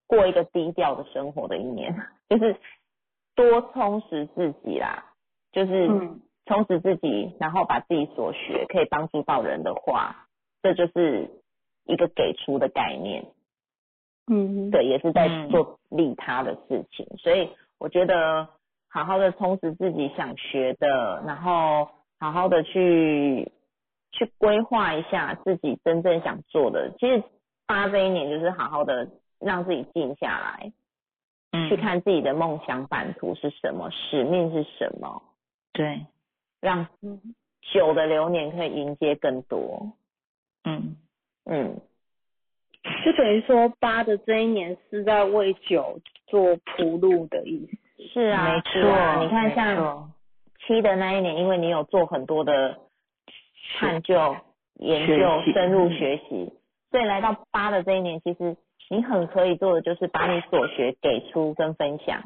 [0.06, 1.94] 过一个低调的生活的一年，
[2.28, 2.56] 就是
[3.36, 5.12] 多充实自己啦，
[5.52, 5.88] 就是。
[6.50, 10.26] 充实自己，然后把自己所学可以帮助到人的话，
[10.62, 11.30] 这就是
[11.84, 13.24] 一个给出的概念。
[14.26, 17.06] 嗯，对，也是在做利他的事情。
[17.18, 18.48] 所以我觉得
[18.88, 23.52] 好好的充实自己想学的，然后好好的去
[24.10, 26.92] 去规划一下自己真正想做的。
[26.98, 27.22] 其实
[27.64, 29.08] 八这一年就是好好的
[29.38, 30.72] 让自己静下来，
[31.52, 35.22] 嗯，去看自己的梦想版图是什么，使命是什么。
[35.72, 36.06] 对。
[36.60, 36.86] 让
[37.72, 39.92] 九的流年可以迎接更多。
[40.64, 40.96] 嗯
[41.44, 41.80] 嗯，
[43.04, 48.04] 就等于说八的这一年是在为九做铺路的意思。
[48.12, 49.24] 是啊，没错。
[49.24, 50.12] 你看像
[50.66, 52.78] 七的那一年，因为你有做很多的
[53.78, 54.36] 探究、
[54.74, 55.16] 研究、
[55.52, 56.52] 深入学习，
[56.90, 58.56] 所以来到八的这一年，其实
[58.88, 62.22] 你很可以做的就是把你所学给出跟分享。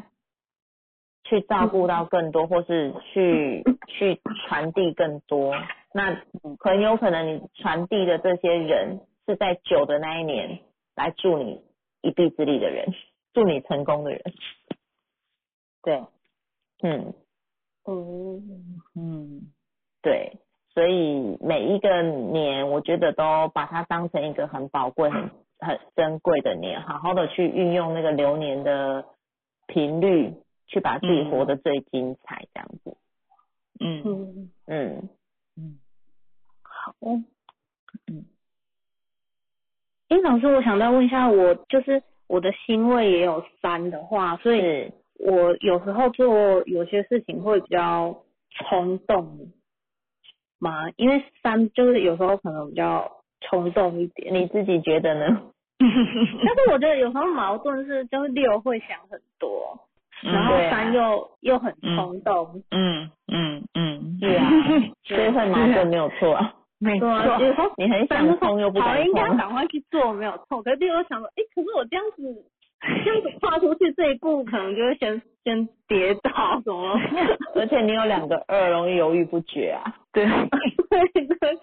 [1.25, 5.55] 去照顾到更多，或是去去传递更多，
[5.93, 6.21] 那
[6.61, 10.61] 很有可能你传递的这些人是在九的那一年
[10.95, 11.63] 来助你
[12.03, 12.93] 一臂之力的人，
[13.33, 14.23] 助你成功的人。
[15.83, 16.05] 对，
[16.83, 17.15] 嗯，
[17.87, 19.41] 嗯嗯，
[20.03, 20.39] 对，
[20.75, 29.07] 所以每一个年，我觉得都把它当成一个很宝贵、很很珍贵的年，好好的去运用那个流年的
[29.67, 30.35] 频率。
[30.67, 32.97] 去把自己活得最精彩，这样子。
[33.81, 35.09] 嗯嗯嗯
[35.57, 35.79] 嗯，
[36.63, 36.95] 好。
[38.07, 38.25] 嗯，
[40.09, 49.51] 哎，老师，我想再问一下，我就是我的星位也有三的话，所以我有时候做有些事情会比较冲动
[50.59, 50.91] 吗？
[50.97, 55.51] 因为三就是有时候可能比较冲动一点，你自己觉得呢？
[55.79, 55.89] 但
[56.57, 59.79] 是我觉得有时候矛盾是，就是六会想很多。
[60.33, 64.49] 然后三又又很冲动，嗯嗯嗯，是啊，
[65.05, 66.39] 所以会矛盾没有错，
[66.81, 67.09] 没错，
[67.77, 70.63] 你很想冲又不敢冲，应该赶快去做没有错。
[70.63, 72.23] 可是又想说，哎，可是我这样子
[73.05, 76.99] 这样子跨出去这一步，可能就会先先跌倒什么，
[77.55, 81.59] 而且你有两个二，容易犹豫不决啊，对，对对，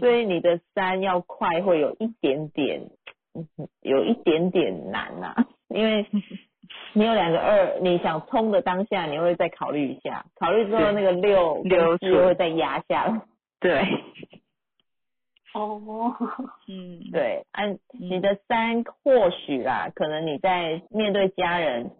[0.00, 2.80] 所以你的三要快会有一点点，
[3.82, 5.34] 有一点点难呐。
[5.68, 6.06] 因为
[6.94, 13.20] 你有两个二，你想冲的当下，你会再考虑一下，考虑之后那个六六就会再压下来。
[13.60, 13.82] 对。
[15.54, 16.16] 哦。
[16.68, 17.10] 嗯。
[17.12, 21.90] 对，按你的三或许啦，可能你在面对家人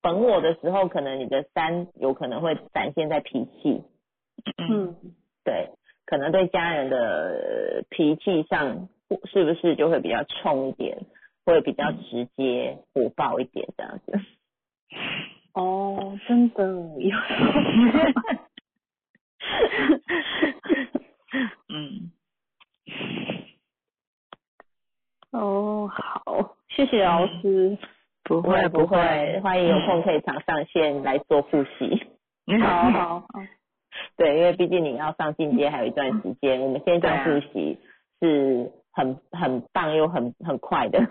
[0.00, 3.82] 本我的时候，可能你的三有可能会展现在脾气。
[4.56, 4.96] 嗯。
[5.44, 5.70] 对，
[6.06, 8.88] 可能对家人的脾气上，
[9.24, 10.98] 是不是就会比较冲一点？
[11.44, 14.20] 会比较直接、火爆一点这样子。
[15.54, 17.16] 哦，真的有。
[21.68, 22.10] 嗯。
[25.30, 27.78] 哦，好，谢谢老师。
[28.24, 32.06] 不会不会，欢迎有空可以常上线来做复习。
[32.62, 33.26] 好好好。
[34.16, 37.78] 对，因为毕竟你要上进阶还有一段时间，我们线上复习
[38.20, 41.04] 是很很棒又很很快的。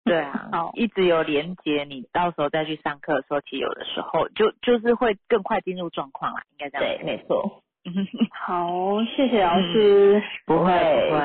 [0.10, 6.96] 对啊，好，一直有连接，你到时候再去上课的时候，其实有的时候就就是会更快进入状况啦，应该这样。
[6.96, 7.62] 对，没错。
[8.32, 10.22] 好，谢谢老师。
[10.46, 10.72] 不会，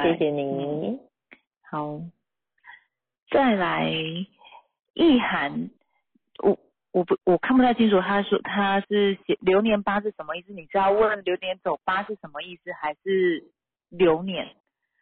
[0.04, 1.00] 谢谢你。
[1.72, 2.00] 好，
[3.32, 3.90] 再来，
[4.94, 5.70] 意涵，
[6.44, 6.58] 我
[6.92, 10.52] 我不我看不太清楚，他说他是写流年八是什么意思？
[10.52, 13.46] 你是要问流年走八是什么意思，还是
[13.90, 14.48] 流年？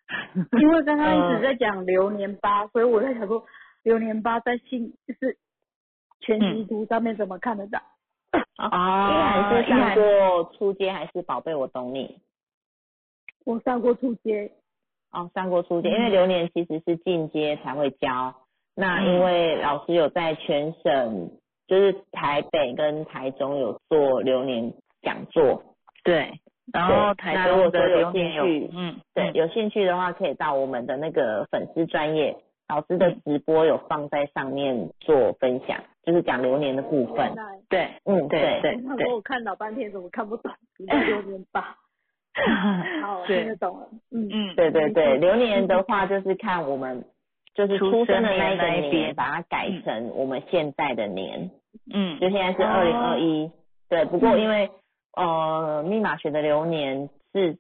[0.62, 3.44] 因为刚刚一直在讲流年八，所以我在想说。
[3.84, 5.38] 流年八在信就是
[6.22, 7.80] 全息图上面怎么看得到？
[8.58, 11.54] 啊，依然是上过初阶还是宝贝？
[11.54, 12.20] 我懂你。
[13.46, 14.52] 我上过初阶。
[15.12, 18.34] 哦，上过初阶，因为流年其实是进阶才会教。
[18.76, 21.30] 那因为老师有在全省，
[21.68, 25.64] 就是台北跟台中有做流年讲座。
[26.04, 26.40] 对。
[26.72, 32.38] 然后台中的有兴趣，嗯，对，有兴趣的话可以到我们的那个粉丝专业。
[32.74, 37.32] 老师的直播有放在上面做分享，就是讲流年的部分。
[37.70, 39.14] 对，嗯，对对对。
[39.14, 40.52] 我看老半天怎么看不懂？
[40.80, 41.78] 流年吧。
[43.04, 43.88] 好，听得懂了。
[44.10, 47.06] 嗯嗯，对对对，流年的话就是看我们
[47.54, 51.52] 就是出生的那一年，把它改成我们现在的年。
[51.94, 52.20] 嗯。
[52.20, 53.52] 就现在是二零二一。
[53.88, 54.72] 对，不过因为
[55.16, 57.56] 呃密码学的流年是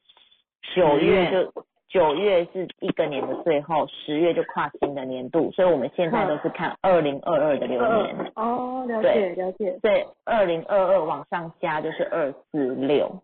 [0.76, 1.53] 九月就。
[1.94, 8.32] 九月是一个年的最后，十月就跨新的年度，所以我们现在都是看二零二二的流年。
[8.34, 9.78] 哦，了解了解。
[9.80, 13.22] 对，二零二二往上加就是二四六。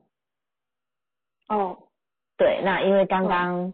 [1.47, 1.79] 哦，
[2.37, 3.73] 对，那因为刚刚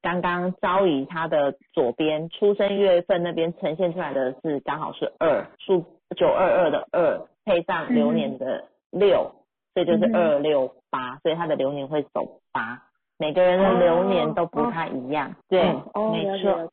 [0.00, 5.84] 刚刚昭仪他的左边出生月份那边呈现出来的是刚好是二数
[6.16, 9.32] 九二二的二配上流年的六，
[9.74, 12.84] 所以就是二六八，所以他的流年会走八。
[13.22, 16.68] 每个人的流年都不太一样，对，没错。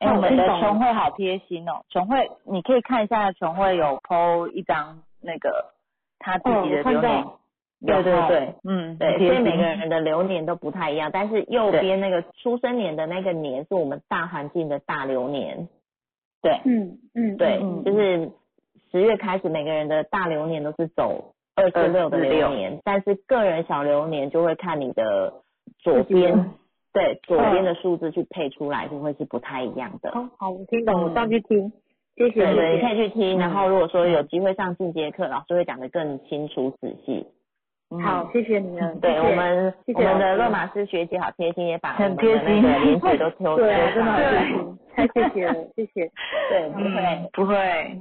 [0.00, 5.72] 哎，我们的琼慧好贴心哦，琼慧，你可以看一下琼慧有 PO 一张那个
[6.18, 7.24] 他自己的流年。
[7.86, 15.68] 对对对，嗯，对，所以每个人的流年都不太一样，但是右边那个出生年的那个年是我们大环境的大流年。
[16.42, 18.30] 对，嗯嗯，对，就是
[18.92, 25.32] 十月开始，每个人的大流年都是走二十六的流年，但是个人小流年就会看你的
[25.84, 26.50] 左边，
[26.92, 30.10] 对，左边的数字去配出来，就会是不太一样的。
[30.38, 31.70] 好，我听懂，我上去听。
[32.16, 32.46] 谢谢。
[32.46, 37.26] 对对，你可以去听，然后如果说有机会上进阶课，老师会讲得更清楚仔细。
[38.02, 38.98] 好，谢谢你们。
[39.00, 46.10] 对我们，我们的洛马斯学姐好贴心，也把很贴心的连接都 抽对，真的好贴心，太谢谢了，谢谢。
[46.50, 47.98] 对，不会不会，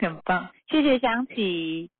[0.00, 1.90] 很棒，谢谢香琪。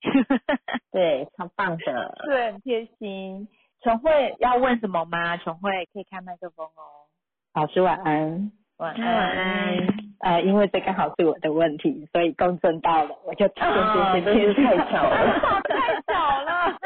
[0.91, 2.15] 对，超棒的。
[2.29, 3.47] 对，很贴心。
[3.83, 5.37] 陈慧要问什么吗？
[5.37, 7.09] 琼慧可以开麦克风哦。
[7.53, 8.51] 老师晚安。
[8.77, 9.87] 晚安。
[10.19, 16.77] 呃，因为这刚好是我的问题，所以公证到了，我就直接直真是太巧了，太巧了，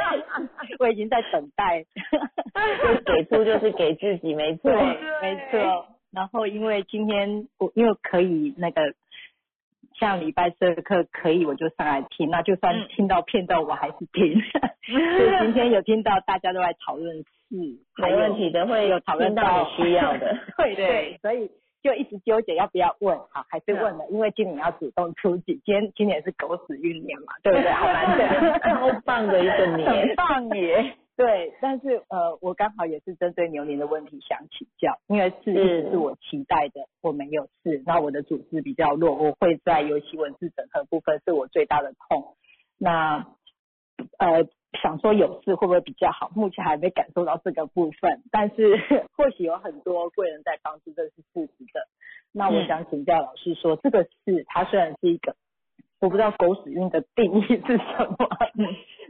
[0.80, 1.84] 我已经在等待。
[2.82, 4.72] 就给出就是给自己，没错，
[5.22, 5.88] 没错。
[6.14, 8.82] 然后因为今天我因为可以那个
[10.00, 14.42] 像礼拜四的课可以，我就上来听，那就算听到片段我还是听。
[14.86, 17.26] 所以今天有听到大家都在讨论事，
[17.98, 21.50] 没问题的，会有讨论到需要的， 对对，所以。
[21.86, 27.72] 就一直纠结要不要问，好还是问了，因为今年要主动出击，今天今年是狗屎运年嘛，对不对？
[27.74, 30.96] 好难得， 超棒的一个年，棒耶！
[31.16, 42.36] 对，但是呃，我刚好也是针对牛年的问题想请教，因为是一直是我期待的，我没有事，那我的组织比较弱，我会在尤其文字整合部分是我最大的痛，
[42.78, 43.28] 那
[44.20, 44.48] 呃。
[44.84, 46.30] 想说有事会不会比较好？
[46.36, 48.76] 目前还没感受到这个部分，但是
[49.16, 51.88] 或许有很多贵人在帮助，这是事实的。
[52.34, 55.38] 那我想请教老师说，这个事它虽然是一个，
[56.02, 58.30] 我不知道狗屎运的定义是什么。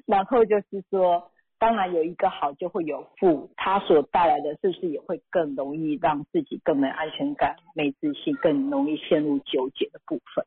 [0.06, 10.46] 然后就是说，当然有一个好就会有负，它所带来的是不是也会更容易让自己更没安全感、没自信，更容易陷入纠结的部分？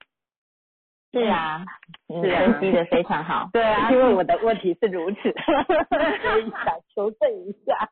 [1.11, 1.65] 是啊，
[2.07, 3.49] 你分析的非常好。
[3.51, 5.17] 对啊， 因为我的问题是如此，
[6.23, 7.91] 所以想求证一下。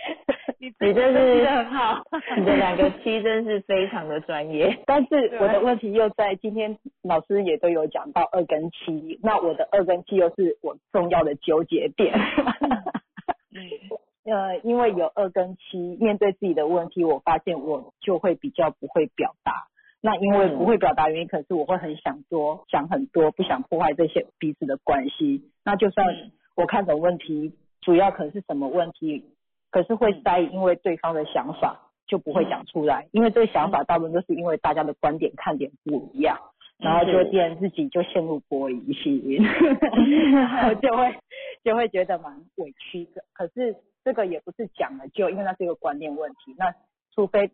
[0.60, 2.02] 你你这是很好，
[2.36, 4.78] 你的两个七真是非常的专业。
[4.86, 12.12] 但是我的问题又在今天老师也都有讲到二跟七，那我的二跟七又是我重要的纠结点。
[13.54, 19.68] 嗯，呃，因为有二跟七，面对自己的问题，我发现我就会比较不会表达。
[20.00, 25.50] 那因为不会表达原因，可是我会很想多想很多，不想破坏这些彼此的关系。
[25.64, 26.06] 那就算
[26.54, 29.24] 我看懂问题，主要可能是什么问题，
[29.70, 36.38] 可是会在意因为对方的想法就不会讲出来，因为这个想法大部分都是因为大家的观点看点不一样，
[36.78, 39.42] 然后就变自己就陷入玻璃心，
[40.32, 41.18] 然后就会
[41.64, 43.24] 就会觉得蛮委屈的。
[43.32, 46.54] 可是这个也不是讲了就，因为那是一个观念问题。
[46.56, 46.74] 那
[47.14, 47.50] 除非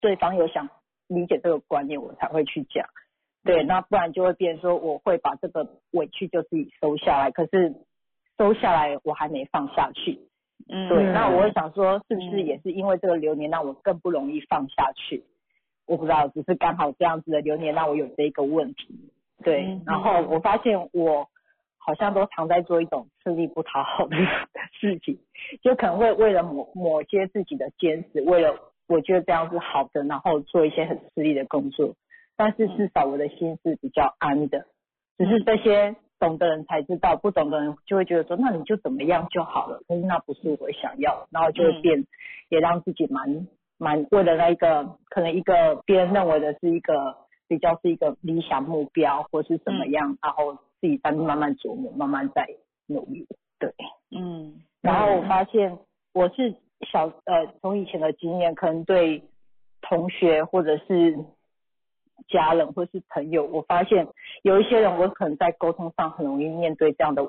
[0.00, 0.68] 对方有想。
[1.12, 2.86] 理解这个观念，我才会去讲。
[3.42, 7.74] 对，那不然就会变说，我会把这个委屈就自己收下来，可是
[8.38, 10.20] 收下来我还没放下去。
[10.68, 15.24] 嗯，对，那我会想说，是不是也是因为这个流年让我更不容易放下去？
[15.86, 19.12] 我不知道，只是刚好这样子的流年让我有这一个问题。
[19.42, 21.28] 对，然后我发现我
[21.78, 24.16] 好像都常在做一种吃力不讨好的
[24.78, 25.18] 事情，
[25.62, 28.54] 就可能会为了某某些自己的坚持，为了。
[28.90, 31.94] 我觉得这样是好的，然后做一些很吃力的工作，
[32.36, 34.66] 但是至少我的心是比较安的。
[35.16, 39.80] 只是这些懂的人才知道，不懂的人就会觉得说，那你就怎么样就好了。
[39.88, 42.06] 可是那不是我想要，然后就会变，
[42.50, 43.48] 也让自己蛮
[43.78, 47.16] 蛮为了那一个可能一个别人认为的是一个
[47.48, 52.46] 比较是一个理想目标或是怎么样，然后自己在慢慢琢磨，慢慢再
[52.86, 53.26] 努力。
[53.58, 53.74] 对，
[54.16, 55.78] 嗯，然后我发现
[56.12, 56.54] 我是。
[56.90, 59.22] 小呃，从以前的经验，可能对
[59.82, 61.14] 同学或者是
[62.28, 64.06] 家人或是朋友，我发现
[64.42, 67.22] 有一些人，我可能在沟通上很容易面对这样的，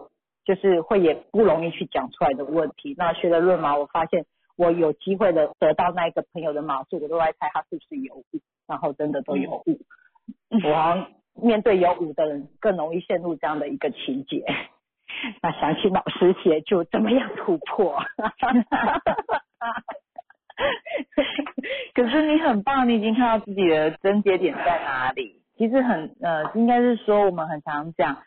[0.45, 2.95] 就是会也不容易去讲出来的问题。
[2.97, 4.25] 那学了论马，我发现
[4.57, 8.25] 我有机会的得到那一个朋友的马数，我都在猜他是不是有误，
[8.67, 9.79] 然后真的都有误。
[10.63, 14.45] 我好像面对有误的人，更容易陷入这样的一个情节。
[15.41, 17.97] 那想起老师协助怎么样突破？
[21.93, 25.41] 可是你很棒，你已经看到自己的症结点在哪里。
[25.57, 28.17] 其实很呃，应该是说我们很常讲，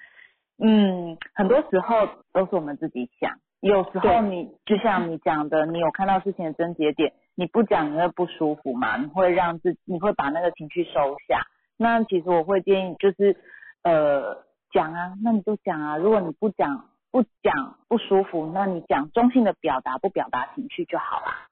[0.59, 3.32] 嗯，很多时候都是我们自己想。
[3.61, 8.97] 有时候你就像你讲的，你有看到事情的症结点，你不讲你会不舒服嘛？
[8.97, 11.47] 你会让自你会把那个情绪收下。
[11.77, 13.36] 那其实我会建议就是
[13.82, 14.44] 呃。
[14.74, 15.97] 讲啊，那你就讲啊。
[15.98, 21.47] 如果你不讲，不讲不舒服，那你讲中性的表达，不表达情绪就好啦。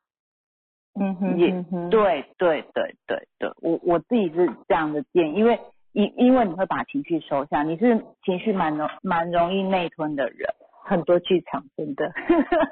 [1.01, 1.51] 嗯哼，也
[1.91, 5.59] 对对对对对，我我自己是这样的建议，因为
[5.93, 10.49] 因因为你会把情绪收下，你是情绪蛮容蛮容易内吞的人。
[10.85, 12.13] 很多剧场真的，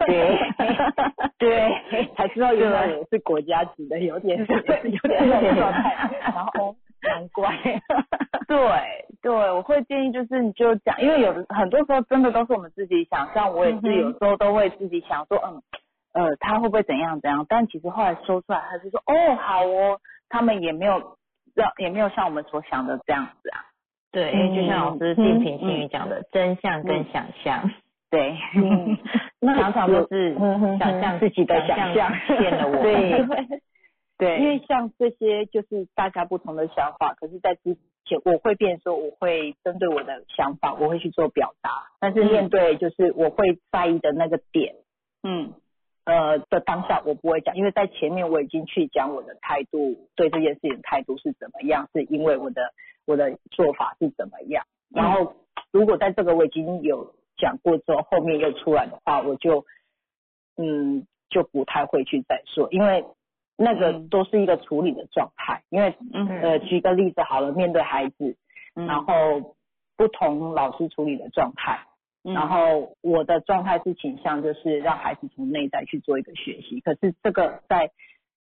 [0.05, 0.37] 对
[1.39, 7.57] 对，才知道原来我是国家级的，有点有点状态，然后难怪，
[8.49, 8.59] 对
[9.23, 15.63] 对，我会建议就是你就讲，因为有的很多时候真的都是我们自己想，像我也是有时候都会自己想说，嗯
[16.13, 21.17] 呃，他会不会怎样怎样，但其实后来说出来，他就说哦好哦，他们也没有
[21.55, 23.65] 让也没有像我们所想的这样子啊，
[24.13, 27.71] 对，因为就像老师静平心语讲的，真相跟想象。
[28.11, 28.37] 对，
[29.55, 30.35] 常常都是
[30.81, 32.83] 想象自己的想象骗了我。
[32.83, 33.25] 对，
[34.19, 41.71] 对，因为像这些就是大家不同的想法，可是在之前我会变说，我会针对我的想法，我会去做表达。
[42.01, 44.75] 但是面对就是我会在意的那个点，
[45.23, 45.53] 嗯，
[46.11, 52.73] 呃的当下我不会讲，因为在前面我已经去讲我的态度，对这件事情态度是怎么样，是因为我的
[53.07, 54.65] 我的做法是怎么样。
[54.89, 55.35] 然后
[55.71, 57.15] 如果在这个我已经有。
[57.41, 59.65] 讲过之后，后面又出来的话，我就
[60.59, 63.07] 嗯就不太会去再说，因为
[63.57, 65.63] 那个都是一个处理的状态。
[65.71, 65.97] 因为
[66.43, 68.37] 呃举个例子好了，面对孩子，
[68.75, 69.57] 然后
[69.97, 71.81] 不同老师处理的状态，
[72.23, 76.81] 然后我的状态是倾向就是让孩子从内在去做一个学习。
[76.81, 77.91] 可是这个在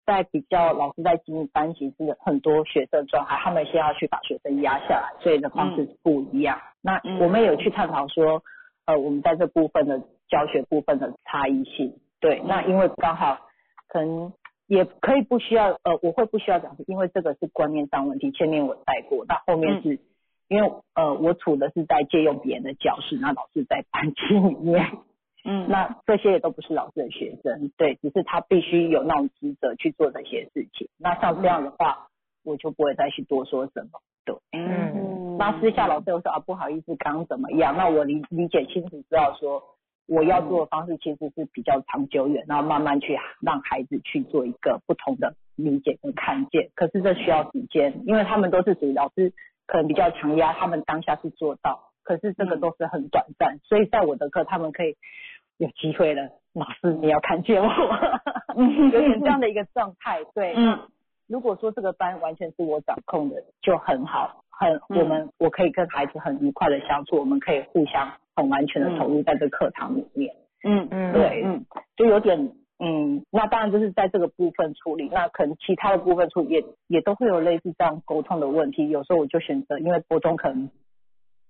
[0.07, 6.61] 在比较老师在经营班级是很多学生状态，他们先要去把学生压下来，所以的方式不一样。
[6.81, 8.43] 那我们有去探讨说。
[8.89, 10.01] 呃，我们在这部分的
[10.31, 13.39] 教学部分的差异性，对，那因为刚好
[13.87, 14.33] 可能
[14.67, 20.01] 也可以不需要，呃，我会不需要讲，因为这个是观念上问题，前面我带过，那后面是
[20.49, 24.85] 因为呃，我处的是在借用别人的教室，那老师在班级里面，
[25.45, 32.09] 嗯，那这些也都不是老师的学生，对，只是他必须有那种职责去做这些事情，那像这样的话，
[32.45, 34.01] 我就不会再去多说什么。
[34.53, 37.75] 嗯，那私下老师又说啊，不好意思，刚刚怎么样？
[37.79, 39.63] 那我理理解清楚，知道说
[40.07, 46.69] 我要做的方式其实是比较长久远，然后慢慢去让孩子去做一个不同的理解跟看见。
[46.75, 49.33] 可是这需要时间，因为他们都是属于老师
[49.69, 53.59] 可能比较强压，他们当下是做到，可是这个都是很短暂。
[53.63, 54.97] 所以在我的课，他们可以
[55.59, 57.71] 有机会了，老师你要看见我，
[58.93, 60.55] 有点这样的一个状态，对。
[60.57, 60.81] 嗯
[61.29, 70.35] 如果说这个班完全是我掌控的，就很好，很我们我可以跟孩子很愉快的相处，我们可以互相很完全的投入在这课堂里面。
[70.65, 71.67] 嗯嗯，对，嗯，
[71.99, 72.51] 就有点
[72.81, 78.89] 嗯，那当然就是在这个部分处理，那可能其他的部分处理也也都会有类似这样沟通的问题。
[78.89, 80.71] 有时候我就选择，因为沟通可能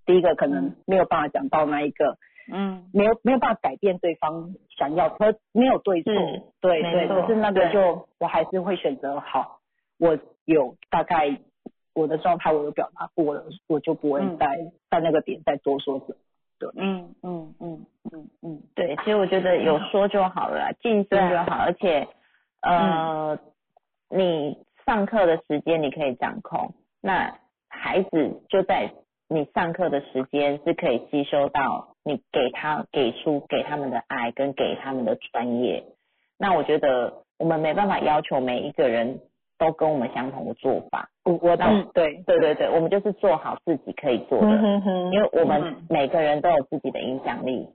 [0.07, 2.17] 第一个可能没有办法讲到那一个，
[2.51, 6.13] 嗯，没有没有办法改变对方想要，可没有对错，
[6.61, 9.59] 对对，可是那个就我还是会选择好。
[9.99, 11.39] 我有大概
[11.95, 14.47] 我的状态，我有表达过了，我就不会再
[14.89, 16.15] 在那个点再多说什么。
[16.59, 22.09] 对，嗯嗯嗯嗯嗯，对，其实我觉得有说就好了，静心就好，而且
[22.63, 23.39] 呃，
[24.11, 28.93] 你上课的时间你可以掌控，那孩子就在
[29.29, 35.85] 你上课的时间是可以吸收到你给他给出给他们的爱跟给他们的专业。
[36.39, 39.21] 那我觉得我们没办法要求每一个人。
[39.61, 44.47] 都跟我们相同的做法，我我懂，对对对对，我们就是做好自己可以做的，
[45.13, 47.69] 因为我们每个人都有自己的影响力。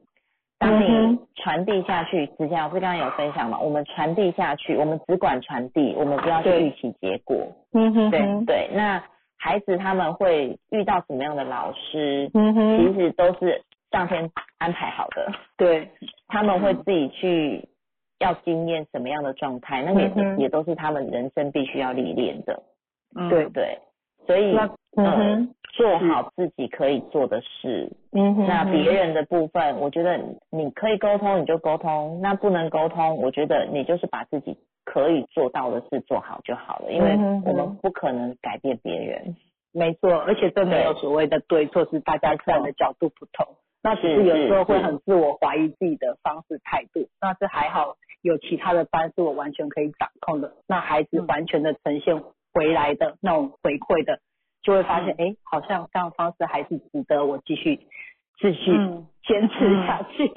[0.57, 7.37] 当你传递下去，之前老师刚刚有分享嘛，我们传递下去，我们只管传递，我们不要去预期结果。
[7.73, 9.03] 嗯哼，对对，那
[9.37, 12.31] 孩子他们会遇到什么样的老师？
[12.33, 13.61] 嗯哼，其实都是
[13.91, 15.31] 上天安排好的。
[15.57, 15.89] 对，
[16.27, 17.69] 他们会自己去。
[18.19, 22.63] 要经验什么样的状态，那也也都是他们人生必须要历练的，
[23.29, 23.79] 对对，
[24.25, 24.57] 所以
[24.95, 28.91] 嗯，做好自己可以做的事，嗯哼，那别。
[28.91, 30.19] 人的部分，我觉得
[30.51, 37.11] 你可以沟通你就沟通，那不能沟通，我觉得你就是把自己可以做到的事做好就好了，因为
[37.45, 39.35] 我们不可能改变别人，
[39.71, 47.95] 没错，而且这没有所谓的对错，是大家站的角度不同，那只是有时候会很自我怀疑自己的方式态度，那是还好。
[48.21, 52.23] 有其他的班是我完全可以掌控的，那孩子完全的呈现
[52.53, 54.19] 回来的那种回馈的，
[54.61, 57.79] 就会发现，哎，好像这样方式还是值得我继续
[58.39, 58.71] 继续
[59.25, 60.27] 坚持下去，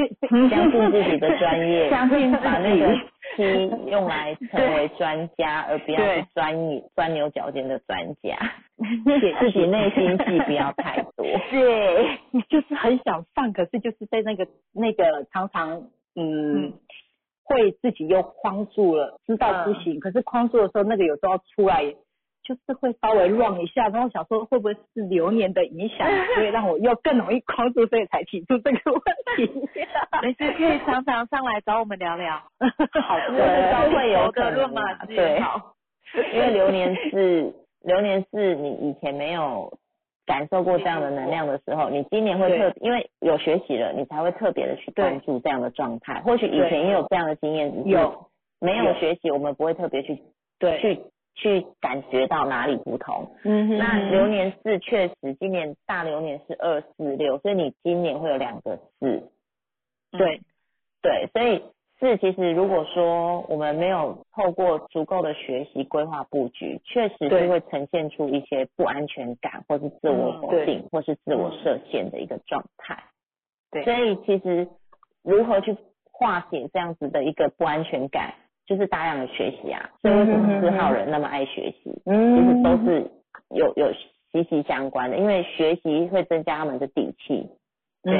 [0.48, 2.94] 相信自己的专业， 相信把那个
[3.36, 6.54] 心用来成为专家，而不要是钻
[6.94, 8.36] 钻牛角尖的专家。
[8.76, 11.26] 自己内心戏不要太多。
[11.50, 12.18] 对，
[12.48, 16.74] 就是很想放，可是就是在那个那个常常嗯，
[17.44, 21.94] 会自己又框住了，知道不行，可是框住的时候，那个有时候出来。
[22.46, 29.02] 就是会稍微乱一下，然后想说会不会是流年的影响，所以让我又更容易框住，所以才提出这个问
[29.36, 29.68] 题。
[30.22, 32.36] 没事，可以常常上来找我们聊聊。
[33.02, 35.42] 好的，都会有的论马对，
[36.32, 37.52] 因为流年是
[37.82, 39.76] 流年是你以前没有
[40.24, 46.20] 感受过这样的能量的时候，你今年会特因为有学习了，你才会特别的去关注这样的状态。
[46.20, 48.28] 或许以前也有这样的经验，有
[48.60, 50.22] 没有学习，我们不会特别去
[50.60, 51.00] 对去。
[51.36, 53.30] 去感觉到哪里不同。
[53.44, 53.78] 嗯哼。
[53.78, 59.30] 那流年四确实，今年大流年是二四六，所以你今年会有两个四。
[60.10, 60.40] 对，
[61.02, 61.62] 对，所以
[62.00, 73.04] 四其实如果说我们没有透过足够的学习规划布局，确实是会呈现出一些不安全感，或是自我否定，或是自我设限的一个状态。
[73.70, 73.84] 对。
[73.84, 74.68] 所以其实
[75.22, 75.76] 如何去
[76.10, 78.34] 化解这样子的一个不安全感？
[78.66, 82.02] 就是大量的学习啊，所以为什么四号人那么爱学习？
[82.04, 83.10] 嗯，其实都是
[83.50, 83.92] 有有
[84.32, 87.48] 息息相关的，因为学习会增加他们的底气。
[88.02, 88.14] 对，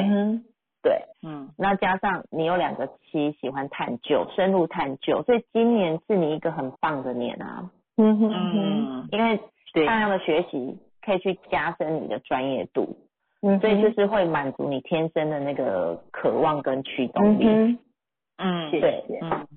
[0.81, 7.69] 对，嗯，那加上你有两个七喜欢探究、深入探究，所以今年是你一个很棒的年啊。
[7.97, 9.39] 嗯哼哼，因为
[9.85, 12.95] 大量的学习可以去加深你的专业度，
[13.41, 17.77] 嗯，所以就是会满足你天生的那个渴望跟驱动力。
[18.37, 19.47] 嗯，对，嗯。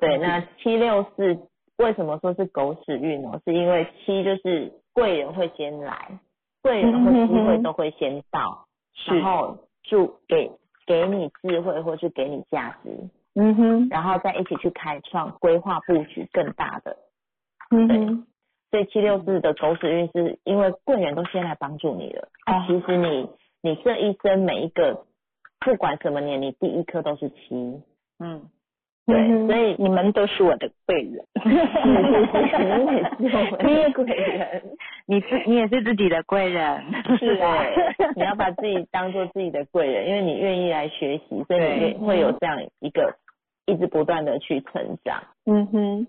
[0.00, 1.36] 对，那七六四
[1.78, 3.40] 为什么说是狗屎运哦？
[3.44, 6.20] 是因为七就是贵人会先来，
[6.62, 8.66] 贵人或机会都会先到，
[9.06, 10.52] 然后助给
[10.86, 12.90] 给你智慧或是给你价值，
[13.34, 16.96] 嗯哼，然后再一起去开创规划布局更大的，
[17.70, 18.26] 嗯哼，
[18.70, 23.28] 所以七六四的狗屎运是因为贵人都先来帮助你了，啊，其实你
[23.62, 25.04] 你这一生每一个
[25.58, 27.82] 不管什么年，你第一颗都是七，
[28.20, 28.48] 嗯。
[29.04, 31.24] 对，所以你们都是我的贵人，
[33.64, 34.62] 你也贵人，
[35.06, 36.84] 你自你也是自己的贵人，
[37.18, 37.64] 是啊，
[38.14, 43.16] 你要把自己当做自己的贵人，因为你愿意来学习，所以你会有这样一个
[43.66, 45.24] 一直不断的去成长。
[45.46, 46.06] 嗯哼，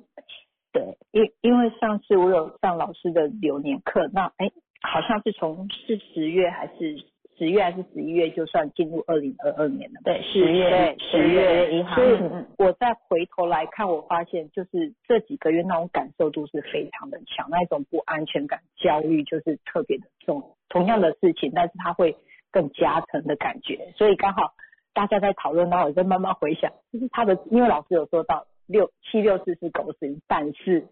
[0.71, 4.51] 对，因因为上次我有上老师的流年课，那哎，
[4.81, 7.03] 好像是从是十月还是？
[7.37, 9.99] 十月还是十一月，就算进入二零二二年了。
[10.03, 11.95] 对，十月，十月一号。
[11.95, 12.19] 所以
[12.57, 20.55] 我再回头来看，我发现就是这几个月那种感受度是非常的强，那一种不安全感、焦虑就是特别的重。
[20.69, 22.15] 同样的事情，但是它会
[22.51, 23.93] 更加成的感觉。
[23.95, 24.53] 所以刚好
[24.93, 30.87] 大家在讨论，然后我在慢慢回想，就是他的，因为老师有说到六七六四是狗屎，但是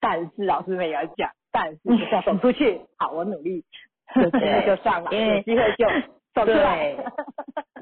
[0.00, 1.80] 但是老师们也要讲，但是
[2.12, 2.80] 要走出去。
[2.96, 3.64] 好，我努力。
[4.32, 5.86] 对，就上了，因为机会就
[6.34, 6.96] 走出来。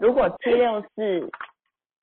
[0.01, 1.31] 如果七六四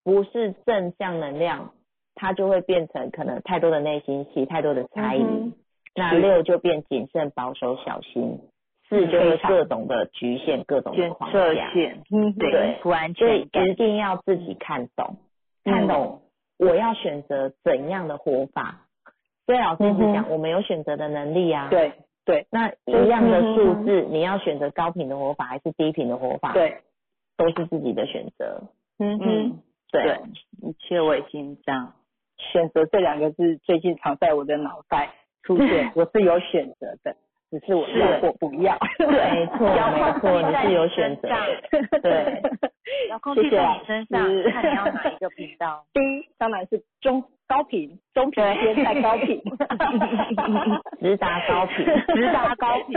[0.03, 1.71] 不是正向能量，
[2.13, 5.53] 它就会变成可能太多的内心戏，太多的猜疑。
[5.95, 8.39] 那六就变谨慎、保守、小心。
[8.87, 11.71] 四就是各种的局限，各种的框架。
[12.11, 13.65] 嗯，对，不安全感。
[13.67, 15.17] 一定要自己看懂，
[15.63, 16.21] 看懂
[16.59, 18.81] 我要选择怎样的活法。
[19.45, 21.67] 所以老师一直讲，我们有选择的能力啊。
[21.69, 21.93] 对。
[22.25, 26.53] 对，那一样的数字，你要选择高频的活法还是低频的活法？
[26.53, 26.79] 对，
[27.37, 28.63] 都是自己的选择。
[28.97, 29.59] 嗯嗯，
[29.91, 30.19] 对，
[30.61, 31.93] 一切为心脏。
[32.37, 37.15] 选择这两个字最近常在我的脑袋出现， 我是有选择的，
[37.59, 38.77] 只是我要或不要。
[38.99, 41.29] 没错， 没错，你是有选择。
[42.01, 42.41] 对，
[43.09, 44.19] 遥控器在你 身上，
[44.51, 45.85] 看你要哪一个频道。
[45.93, 47.23] 第一当然是中。
[47.47, 49.39] 高频、中频偏在高频，
[50.99, 52.95] 直达高频，直达高频，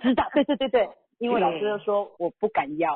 [0.00, 0.88] 直达，对对对对，
[1.18, 2.94] 因为老师就说我不敢要，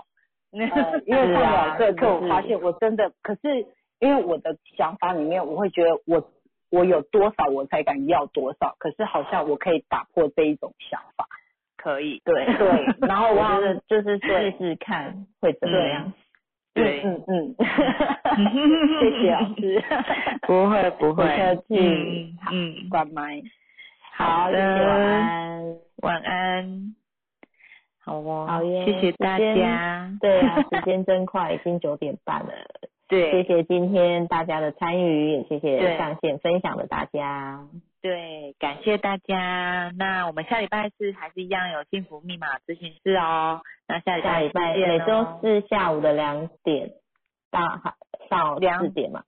[0.52, 3.66] 呃，因为上了这课，我发现我真的，可是
[4.00, 6.26] 因为我的想法里面，我会觉得我
[6.72, 11.28] 我有多少我才敢要多少，可是好像我可以打破这一种想法，
[11.76, 12.44] 可以，对。
[12.56, 16.12] 对， 然后我觉得就是试试看会怎么样。
[16.74, 17.54] 对，嗯嗯，
[19.00, 19.84] 谢谢老师，
[20.46, 23.42] 不 会不会，客气，嗯，关麦，
[24.16, 26.94] 好的，晚安，晚安，
[28.00, 32.52] 好哦，好耶，谢谢大家，对啊，时间真快，已经九点半了，
[33.08, 37.66] 对，谢谢今天大家的参与，也谢谢上线分享的大家。
[38.00, 39.92] 对，感谢大家。
[39.96, 43.60] 那我们下礼拜四还是一样有幸福密码咨询室哦。
[43.86, 46.90] 那下下礼拜每周四下午的两点
[47.50, 47.80] 到
[48.30, 49.22] 到四点嘛，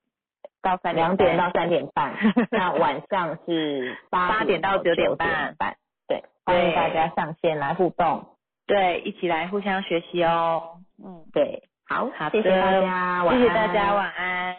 [0.61, 2.15] 到三两点到三点半。
[2.51, 5.55] 那晚上是八点到九点半。
[6.07, 8.25] 对，欢迎大家上线来互动，
[8.67, 10.79] 对，一起来互相学习哦。
[11.01, 14.55] 嗯，对，好，好谢谢大家，谢谢大家，晚安。